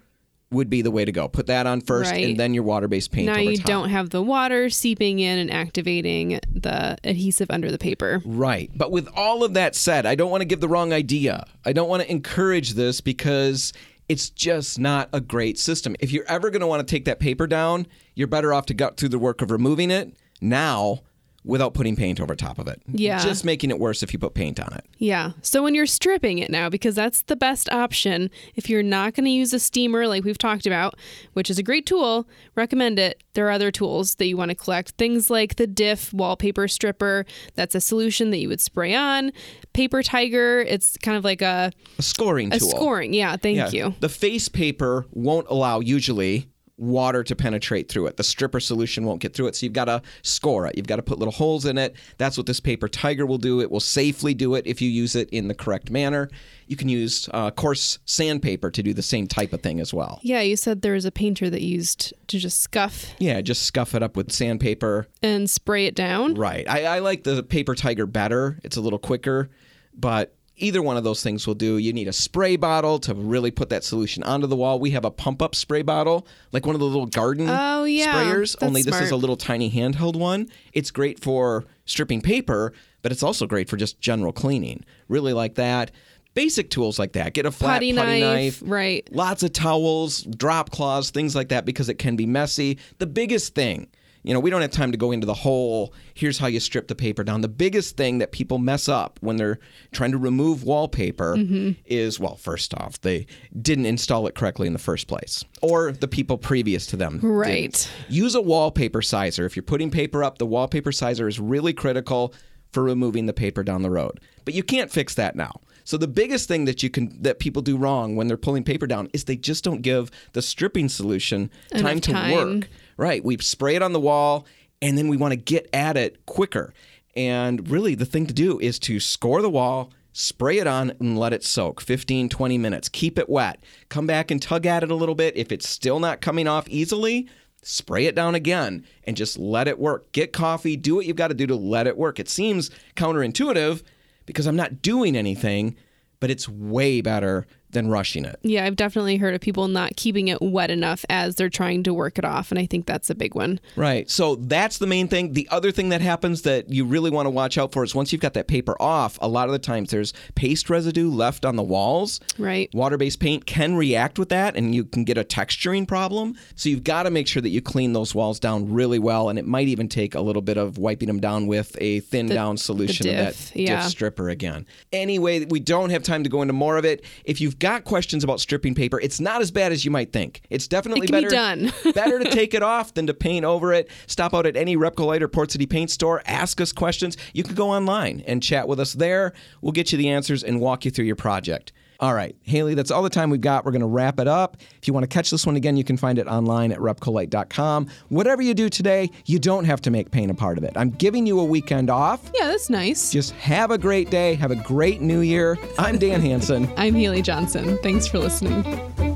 would 0.51 0.69
be 0.69 0.81
the 0.83 0.91
way 0.91 1.03
to 1.03 1.11
go 1.11 1.27
put 1.27 1.47
that 1.47 1.65
on 1.67 1.81
first 1.81 2.11
Right. 2.11 2.23
and 2.23 2.37
then 2.39 2.53
your 2.53 2.63
water-based 2.63 3.11
paint 3.11 3.25
Now 3.25 3.39
you 3.39 3.57
top. 3.57 3.65
don't 3.65 3.89
have 3.89 4.11
the 4.11 4.21
water 4.21 4.69
seeping 4.69 5.19
in 5.19 5.37
and 5.39 5.51
activating 5.51 6.39
the 6.53 6.97
adhesive 7.03 7.47
under 7.49 7.71
the 7.71 7.79
paper. 7.79 8.21
Right. 8.23 8.69
But 8.73 8.91
with 8.91 9.09
all 9.15 9.43
of 9.43 9.55
that 9.55 9.75
said, 9.75 10.05
I 10.05 10.13
don't 10.15 10.29
want 10.29 10.41
to 10.41 10.45
give 10.45 10.61
the 10.61 10.69
wrong 10.69 10.93
idea. 10.93 11.45
I 11.65 11.73
don't 11.73 11.89
want 11.89 12.03
to 12.03 12.11
encourage 12.11 12.73
this 12.73 13.01
because 13.01 13.73
it's 14.07 14.29
just 14.29 14.79
not 14.79 15.09
a 15.13 15.21
great 15.21 15.57
system. 15.57 15.95
If 15.99 16.11
you're 16.11 16.27
ever 16.27 16.49
going 16.49 16.61
to 16.61 16.67
want 16.67 16.85
to 16.85 16.91
take 16.91 17.05
that 17.05 17.19
paper 17.19 17.47
down, 17.47 17.87
you're 18.13 18.27
better 18.27 18.53
off 18.53 18.65
to 18.67 18.73
go 18.73 18.89
through 18.89 19.09
the 19.09 19.19
work 19.19 19.41
of 19.41 19.51
removing 19.51 19.91
it 19.91 20.15
now 20.41 21.01
without 21.45 21.73
putting 21.73 21.95
paint 21.95 22.19
over 22.19 22.35
top 22.35 22.57
of 22.59 22.67
it. 22.67 22.81
Yeah. 22.87 23.23
Just 23.23 23.45
making 23.45 23.69
it 23.69 23.79
worse 23.79 24.01
if 24.03 24.11
you 24.11 24.19
put 24.19 24.33
paint 24.33 24.59
on 24.59 24.73
it. 24.73 24.85
Yeah. 24.97 25.31
So 25.41 25.61
when 25.63 25.75
you're 25.75 25.85
stripping 25.85 26.39
it 26.39 26.49
now, 26.49 26.69
because 26.69 26.95
that's 26.95 27.21
the 27.23 27.35
best 27.35 27.69
option, 27.71 28.31
if 28.55 28.69
you're 28.69 28.81
not 28.83 29.13
going 29.13 29.25
to 29.25 29.31
use 29.31 29.53
a 29.53 29.59
steamer 29.59 30.07
like 30.07 30.23
we've 30.23 30.37
talked 30.37 30.65
about, 30.65 30.95
which 31.33 31.49
is 31.49 31.57
a 31.59 31.63
great 31.63 31.85
tool, 31.85 32.27
recommend 32.55 32.97
it. 32.99 33.23
There 33.33 33.47
are 33.47 33.51
other 33.51 33.71
tools 33.71 34.15
that 34.15 34.25
you 34.25 34.37
want 34.37 34.49
to 34.49 34.55
collect. 34.55 34.91
Things 34.97 35.29
like 35.29 35.55
the 35.57 35.67
DIF 35.67 36.11
wallpaper 36.13 36.67
stripper. 36.67 37.25
That's 37.55 37.75
a 37.75 37.81
solution 37.81 38.31
that 38.31 38.37
you 38.37 38.49
would 38.49 38.61
spray 38.61 38.95
on. 38.95 39.31
Paper 39.73 40.01
Tiger. 40.01 40.61
It's 40.61 40.97
kind 41.03 41.17
of 41.17 41.23
like 41.23 41.41
a, 41.41 41.71
A 41.99 42.01
scoring 42.01 42.51
a 42.53 42.59
tool. 42.59 42.69
scoring. 42.69 43.13
Yeah. 43.13 43.35
Thank 43.37 43.57
Yeah. 43.57 43.69
you. 43.69 43.95
The 43.99 44.09
face 44.09 44.49
paper 44.49 45.05
won't 45.11 45.47
allow 45.49 45.79
usually 45.79 46.47
water 46.77 47.23
to 47.23 47.35
penetrate 47.35 47.87
through 47.87 48.05
it. 48.07 48.17
The 48.17 48.23
stripper 48.23 48.59
solution 48.59 49.05
won't 49.05 49.21
get 49.21 49.33
through 49.33 49.47
it. 49.47 49.55
So 49.55 49.65
you've 49.65 49.71
got 49.73 49.85
to 49.85 50.01
score 50.23 50.67
it. 50.67 50.75
You've 50.75 50.87
got 50.87 50.97
to 50.97 51.01
put 51.03 51.17
little 51.19 51.31
holes 51.31 51.65
in 51.65 51.77
it. 51.77 51.95
That's 52.17 52.35
what 52.37 52.47
this 52.47 52.59
paper 52.59 52.89
tiger 52.89 53.25
will 53.25 53.37
do. 53.37 53.61
It 53.61 53.71
will 53.71 53.79
safely 53.79 54.33
do 54.33 54.55
it 54.55 54.67
if 54.67 54.81
you 54.81 54.89
use 54.89 55.15
it 55.15 55.29
in 55.29 55.47
the 55.47 55.53
correct 55.55 55.89
manner. 55.89 56.29
You 56.67 56.75
can 56.75 56.89
use 56.89 57.29
uh, 57.33 57.51
coarse 57.51 57.99
sandpaper 58.03 58.71
to 58.71 58.83
do 58.83 58.93
the 58.93 59.01
same 59.01 59.25
type 59.25 59.53
of 59.53 59.61
thing 59.61 59.79
as 59.79 59.93
well. 59.93 60.19
Yeah. 60.21 60.41
You 60.41 60.57
said 60.57 60.81
there 60.81 60.93
was 60.93 61.05
a 61.05 61.11
painter 61.11 61.49
that 61.49 61.61
used 61.61 62.13
to 62.27 62.37
just 62.39 62.59
scuff 62.61 63.13
Yeah, 63.19 63.39
just 63.39 63.61
scuff 63.63 63.95
it 63.95 64.03
up 64.03 64.17
with 64.17 64.31
sandpaper. 64.33 65.07
and 65.23 65.49
spray 65.49 65.85
it 65.85 65.95
down. 65.95 66.33
Right. 66.33 66.67
I, 66.69 66.97
I 66.97 66.99
like 66.99 67.23
the 67.23 67.41
paper 67.41 67.73
tiger 67.75 68.05
better. 68.05 68.59
It's 68.65 68.75
a 68.75 68.81
little 68.81 68.99
quicker, 68.99 69.49
but 69.97 70.34
either 70.57 70.81
one 70.81 70.97
of 70.97 71.03
those 71.03 71.21
things 71.21 71.45
will 71.45 71.53
do. 71.55 71.77
You 71.77 71.91
need 71.93 72.07
a 72.07 72.13
spray 72.13 72.55
bottle 72.55 72.99
to 72.99 73.13
really 73.13 73.51
put 73.51 73.69
that 73.69 73.83
solution 73.83 74.23
onto 74.23 74.47
the 74.47 74.55
wall. 74.55 74.79
We 74.79 74.91
have 74.91 75.05
a 75.05 75.11
pump 75.11 75.41
up 75.41 75.55
spray 75.55 75.81
bottle, 75.81 76.25
like 76.51 76.65
one 76.65 76.75
of 76.75 76.79
the 76.79 76.85
little 76.85 77.05
garden 77.07 77.47
Oh, 77.49 77.83
yeah. 77.83 78.13
sprayers, 78.13 78.53
That's 78.53 78.63
only 78.63 78.81
this 78.81 78.99
is 79.01 79.11
a 79.11 79.15
little 79.15 79.37
tiny 79.37 79.69
handheld 79.69 80.15
one. 80.15 80.47
It's 80.73 80.91
great 80.91 81.19
for 81.19 81.65
stripping 81.85 82.21
paper, 82.21 82.73
but 83.01 83.11
it's 83.11 83.23
also 83.23 83.45
great 83.45 83.69
for 83.69 83.77
just 83.77 83.99
general 83.99 84.31
cleaning. 84.31 84.85
Really 85.09 85.33
like 85.33 85.55
that. 85.55 85.91
Basic 86.33 86.69
tools 86.69 86.99
like 86.99 87.13
that. 87.13 87.33
Get 87.33 87.45
a 87.45 87.51
flat 87.51 87.75
Putty, 87.75 87.93
putty, 87.93 88.19
knife, 88.21 88.61
knife 88.61 88.69
right. 88.69 89.07
lots 89.11 89.41
of 89.43 89.53
towels, 89.53 90.23
drop 90.23 90.69
cloths, 90.69 91.09
things 91.09 91.33
like 91.35 91.49
that 91.49 91.65
because 91.65 91.87
it 91.87 91.95
can 91.95 92.15
be 92.17 92.25
messy. 92.25 92.77
The 92.97 93.07
biggest 93.07 93.55
thing, 93.55 93.87
you 94.25 94.33
know, 94.33 94.39
we 94.39 94.49
don't 94.49 94.61
have 94.61 94.71
time 94.71 94.91
to 94.91 94.97
go 94.97 95.11
into 95.11 95.25
the 95.27 95.33
whole 95.33 95.93
here's 96.13 96.37
how 96.39 96.47
you 96.47 96.59
strip 96.59 96.87
the 96.87 96.95
paper 96.95 97.23
down. 97.23 97.41
The 97.41 97.47
biggest 97.47 97.95
thing 97.95 98.17
that 98.17 98.31
people 98.31 98.57
mess 98.57 98.89
up 98.89 99.19
when 99.21 99.37
they're 99.37 99.59
trying 99.91 100.11
to 100.11 100.17
remove 100.17 100.63
wallpaper 100.63 101.35
Mm-hmm. 101.35 101.71
is 101.85 102.19
well, 102.19 102.35
first 102.35 102.73
off, 102.73 102.99
they 103.01 103.27
didn't 103.61 103.85
install 103.85 104.25
it 104.27 104.35
correctly 104.35 104.67
in 104.67 104.73
the 104.73 104.79
first 104.79 105.07
place, 105.07 105.43
or 105.61 105.91
the 105.91 106.07
people 106.07 106.37
previous 106.37 106.85
to 106.87 106.97
them. 106.97 107.19
Right. 107.21 107.71
didn't. 107.71 107.89
Use 108.09 108.35
a 108.35 108.41
wallpaper 108.41 109.01
sizer. 109.01 109.45
If 109.45 109.55
you're 109.55 109.63
putting 109.63 109.91
paper 109.91 110.23
up, 110.23 110.37
the 110.39 110.45
wallpaper 110.45 110.91
sizer 110.91 111.27
is 111.27 111.39
really 111.39 111.73
critical 111.73 112.33
for 112.71 112.83
removing 112.83 113.25
the 113.25 113.33
paper 113.33 113.63
down 113.63 113.81
the 113.83 113.89
road. 113.89 114.19
But 114.43 114.53
you 114.53 114.63
can't 114.63 114.91
fix 114.91 115.13
that 115.15 115.35
now. 115.35 115.61
So 115.83 115.97
the 115.97 116.07
biggest 116.07 116.47
thing 116.47 116.65
that 116.65 116.81
you 116.81 116.89
can 116.89 117.21
that 117.21 117.37
people 117.39 117.61
do 117.61 117.77
wrong 117.77 118.15
when 118.15 118.27
they're 118.27 118.37
pulling 118.37 118.63
paper 118.63 118.87
down 118.87 119.07
is 119.13 119.25
they 119.25 119.35
just 119.37 119.63
don't 119.63 119.81
give 119.83 120.09
the 120.33 120.41
stripping 120.41 120.89
solution 120.89 121.51
time 121.71 121.99
Enough 121.99 122.01
to 122.01 122.33
work. 122.33 122.69
Right. 122.97 123.23
We 123.23 123.37
spray 123.37 123.75
it 123.75 123.81
on 123.81 123.93
the 123.93 123.99
wall 123.99 124.45
and 124.81 124.97
then 124.97 125.07
we 125.07 125.17
want 125.17 125.31
to 125.31 125.37
get 125.37 125.69
at 125.73 125.97
it 125.97 126.25
quicker. 126.25 126.73
And 127.15 127.69
really 127.69 127.95
the 127.95 128.05
thing 128.05 128.27
to 128.27 128.33
do 128.33 128.59
is 128.59 128.77
to 128.79 128.99
score 128.99 129.41
the 129.41 129.49
wall, 129.49 129.91
spray 130.13 130.57
it 130.57 130.67
on 130.67 130.91
and 130.99 131.17
let 131.17 131.33
it 131.33 131.43
soak 131.43 131.81
15 131.81 132.29
20 132.29 132.57
minutes. 132.57 132.89
Keep 132.89 133.17
it 133.19 133.29
wet. 133.29 133.63
Come 133.89 134.07
back 134.07 134.31
and 134.31 134.41
tug 134.41 134.65
at 134.65 134.83
it 134.83 134.91
a 134.91 134.95
little 134.95 135.15
bit. 135.15 135.35
If 135.37 135.51
it's 135.51 135.67
still 135.67 135.99
not 135.99 136.21
coming 136.21 136.47
off 136.47 136.67
easily, 136.69 137.27
spray 137.61 138.05
it 138.05 138.15
down 138.15 138.35
again 138.35 138.85
and 139.05 139.17
just 139.17 139.37
let 139.37 139.67
it 139.67 139.79
work. 139.79 140.11
Get 140.11 140.33
coffee, 140.33 140.77
do 140.77 140.95
what 140.95 141.05
you've 141.05 141.15
got 141.15 141.29
to 141.29 141.33
do 141.33 141.47
to 141.47 141.55
let 141.55 141.87
it 141.87 141.97
work. 141.97 142.19
It 142.19 142.29
seems 142.29 142.69
counterintuitive 142.95 143.81
because 144.25 144.45
I'm 144.45 144.55
not 144.55 144.81
doing 144.81 145.15
anything, 145.15 145.75
but 146.19 146.29
it's 146.29 146.47
way 146.47 147.01
better 147.01 147.47
than 147.75 147.89
rushing 147.89 148.25
it. 148.25 148.39
Yeah, 148.41 148.65
I've 148.65 148.75
definitely 148.75 149.17
heard 149.17 149.35
of 149.35 149.41
people 149.41 149.67
not 149.67 149.95
keeping 149.95 150.27
it 150.29 150.41
wet 150.41 150.71
enough 150.71 151.05
as 151.09 151.35
they're 151.35 151.49
trying 151.49 151.83
to 151.83 151.93
work 151.93 152.17
it 152.17 152.25
off, 152.25 152.51
and 152.51 152.59
I 152.59 152.65
think 152.65 152.87
that's 152.87 153.09
a 153.11 153.15
big 153.15 153.35
one. 153.35 153.59
Right. 153.75 154.09
So 154.09 154.35
that's 154.35 154.79
the 154.79 154.87
main 154.87 155.07
thing. 155.07 155.33
The 155.33 155.47
other 155.51 155.71
thing 155.71 155.89
that 155.89 156.01
happens 156.01 156.41
that 156.41 156.69
you 156.69 156.85
really 156.85 157.11
want 157.11 157.27
to 157.27 157.29
watch 157.29 157.57
out 157.57 157.71
for 157.71 157.83
is 157.83 157.93
once 157.93 158.11
you've 158.11 158.21
got 158.21 158.33
that 158.33 158.47
paper 158.47 158.75
off, 158.81 159.19
a 159.21 159.27
lot 159.27 159.47
of 159.47 159.53
the 159.53 159.59
times 159.59 159.91
there's 159.91 160.13
paste 160.33 160.69
residue 160.69 161.09
left 161.09 161.45
on 161.45 161.55
the 161.55 161.63
walls. 161.63 162.19
Right. 162.37 162.73
Water 162.73 162.97
based 162.97 163.19
paint 163.19 163.45
can 163.45 163.75
react 163.75 164.17
with 164.17 164.29
that 164.29 164.55
and 164.55 164.73
you 164.73 164.85
can 164.85 165.03
get 165.03 165.17
a 165.17 165.23
texturing 165.23 165.87
problem. 165.87 166.35
So 166.55 166.69
you've 166.69 166.83
got 166.83 167.03
to 167.03 167.11
make 167.11 167.27
sure 167.27 167.41
that 167.41 167.49
you 167.49 167.61
clean 167.61 167.93
those 167.93 168.15
walls 168.15 168.39
down 168.39 168.71
really 168.71 168.99
well. 168.99 169.29
And 169.29 169.37
it 169.37 169.45
might 169.45 169.67
even 169.67 169.89
take 169.89 170.15
a 170.15 170.21
little 170.21 170.41
bit 170.41 170.57
of 170.57 170.77
wiping 170.77 171.07
them 171.07 171.19
down 171.19 171.47
with 171.47 171.75
a 171.79 171.99
thin 171.99 172.27
down 172.27 172.57
solution 172.57 173.07
of 173.09 173.15
that 173.15 173.55
yeah. 173.55 173.81
stripper 173.81 174.29
again. 174.29 174.65
Anyway, 174.93 175.45
we 175.45 175.59
don't 175.59 175.89
have 175.89 176.03
time 176.03 176.23
to 176.23 176.29
go 176.29 176.41
into 176.41 176.53
more 176.53 176.77
of 176.77 176.85
it. 176.85 177.03
If 177.25 177.41
you've 177.41 177.59
got 177.65 177.83
questions 177.83 178.23
about 178.23 178.39
stripping 178.39 178.75
paper, 178.75 178.99
it's 178.99 179.19
not 179.19 179.41
as 179.41 179.49
bad 179.49 179.71
as 179.71 179.83
you 179.83 179.89
might 179.89 180.13
think. 180.13 180.41
It's 180.51 180.67
definitely 180.67 181.05
It 181.05 181.11
can 181.11 181.17
be 181.17 181.25
better 181.25 181.35
done. 181.35 181.73
better 181.95 182.19
to 182.19 182.29
take 182.29 182.53
it 182.59 182.61
off 182.61 182.93
than 182.93 183.07
to 183.07 183.13
paint 183.15 183.43
over 183.43 183.73
it. 183.73 183.89
Stop 184.05 184.35
out 184.35 184.45
at 184.45 184.55
any 184.55 184.77
Repco 184.77 184.95
Repcolite 184.95 185.21
or 185.21 185.27
Port 185.27 185.49
City 185.51 185.65
paint 185.65 185.89
store. 185.89 186.21
Ask 186.27 186.61
us 186.61 186.71
questions. 186.71 187.17
You 187.33 187.41
can 187.41 187.55
go 187.55 187.71
online 187.71 188.23
and 188.27 188.43
chat 188.43 188.67
with 188.67 188.79
us 188.79 188.93
there. 188.93 189.33
We'll 189.61 189.71
get 189.71 189.91
you 189.91 189.97
the 189.97 190.09
answers 190.09 190.43
and 190.43 190.61
walk 190.61 190.85
you 190.85 190.91
through 190.91 191.05
your 191.05 191.15
project. 191.15 191.73
All 191.99 192.13
right, 192.13 192.35
Hailey, 192.43 192.73
that's 192.73 192.91
all 192.91 193.03
the 193.03 193.09
time 193.09 193.29
we've 193.29 193.41
got. 193.41 193.65
We're 193.65 193.71
going 193.71 193.81
to 193.81 193.87
wrap 193.87 194.19
it 194.19 194.27
up. 194.27 194.57
If 194.81 194.87
you 194.87 194.93
want 194.93 195.03
to 195.03 195.07
catch 195.07 195.29
this 195.29 195.45
one 195.45 195.55
again, 195.55 195.77
you 195.77 195.83
can 195.83 195.97
find 195.97 196.19
it 196.19 196.27
online 196.27 196.71
at 196.71 196.79
repcolite.com. 196.79 197.87
Whatever 198.09 198.41
you 198.41 198.53
do 198.53 198.69
today, 198.69 199.09
you 199.25 199.39
don't 199.39 199.65
have 199.65 199.81
to 199.81 199.91
make 199.91 200.11
pain 200.11 200.29
a 200.29 200.33
part 200.33 200.57
of 200.57 200.63
it. 200.63 200.73
I'm 200.75 200.89
giving 200.89 201.25
you 201.25 201.39
a 201.39 201.45
weekend 201.45 201.89
off. 201.89 202.29
Yeah, 202.33 202.47
that's 202.47 202.69
nice. 202.69 203.11
Just 203.11 203.31
have 203.33 203.71
a 203.71 203.77
great 203.77 204.09
day. 204.09 204.35
Have 204.35 204.51
a 204.51 204.55
great 204.55 205.01
new 205.01 205.21
year. 205.21 205.57
I'm 205.79 205.97
Dan 205.97 206.21
Hanson. 206.21 206.69
I'm 206.77 206.93
Hailey 206.93 207.21
Johnson. 207.21 207.77
Thanks 207.81 208.07
for 208.07 208.19
listening. 208.19 209.14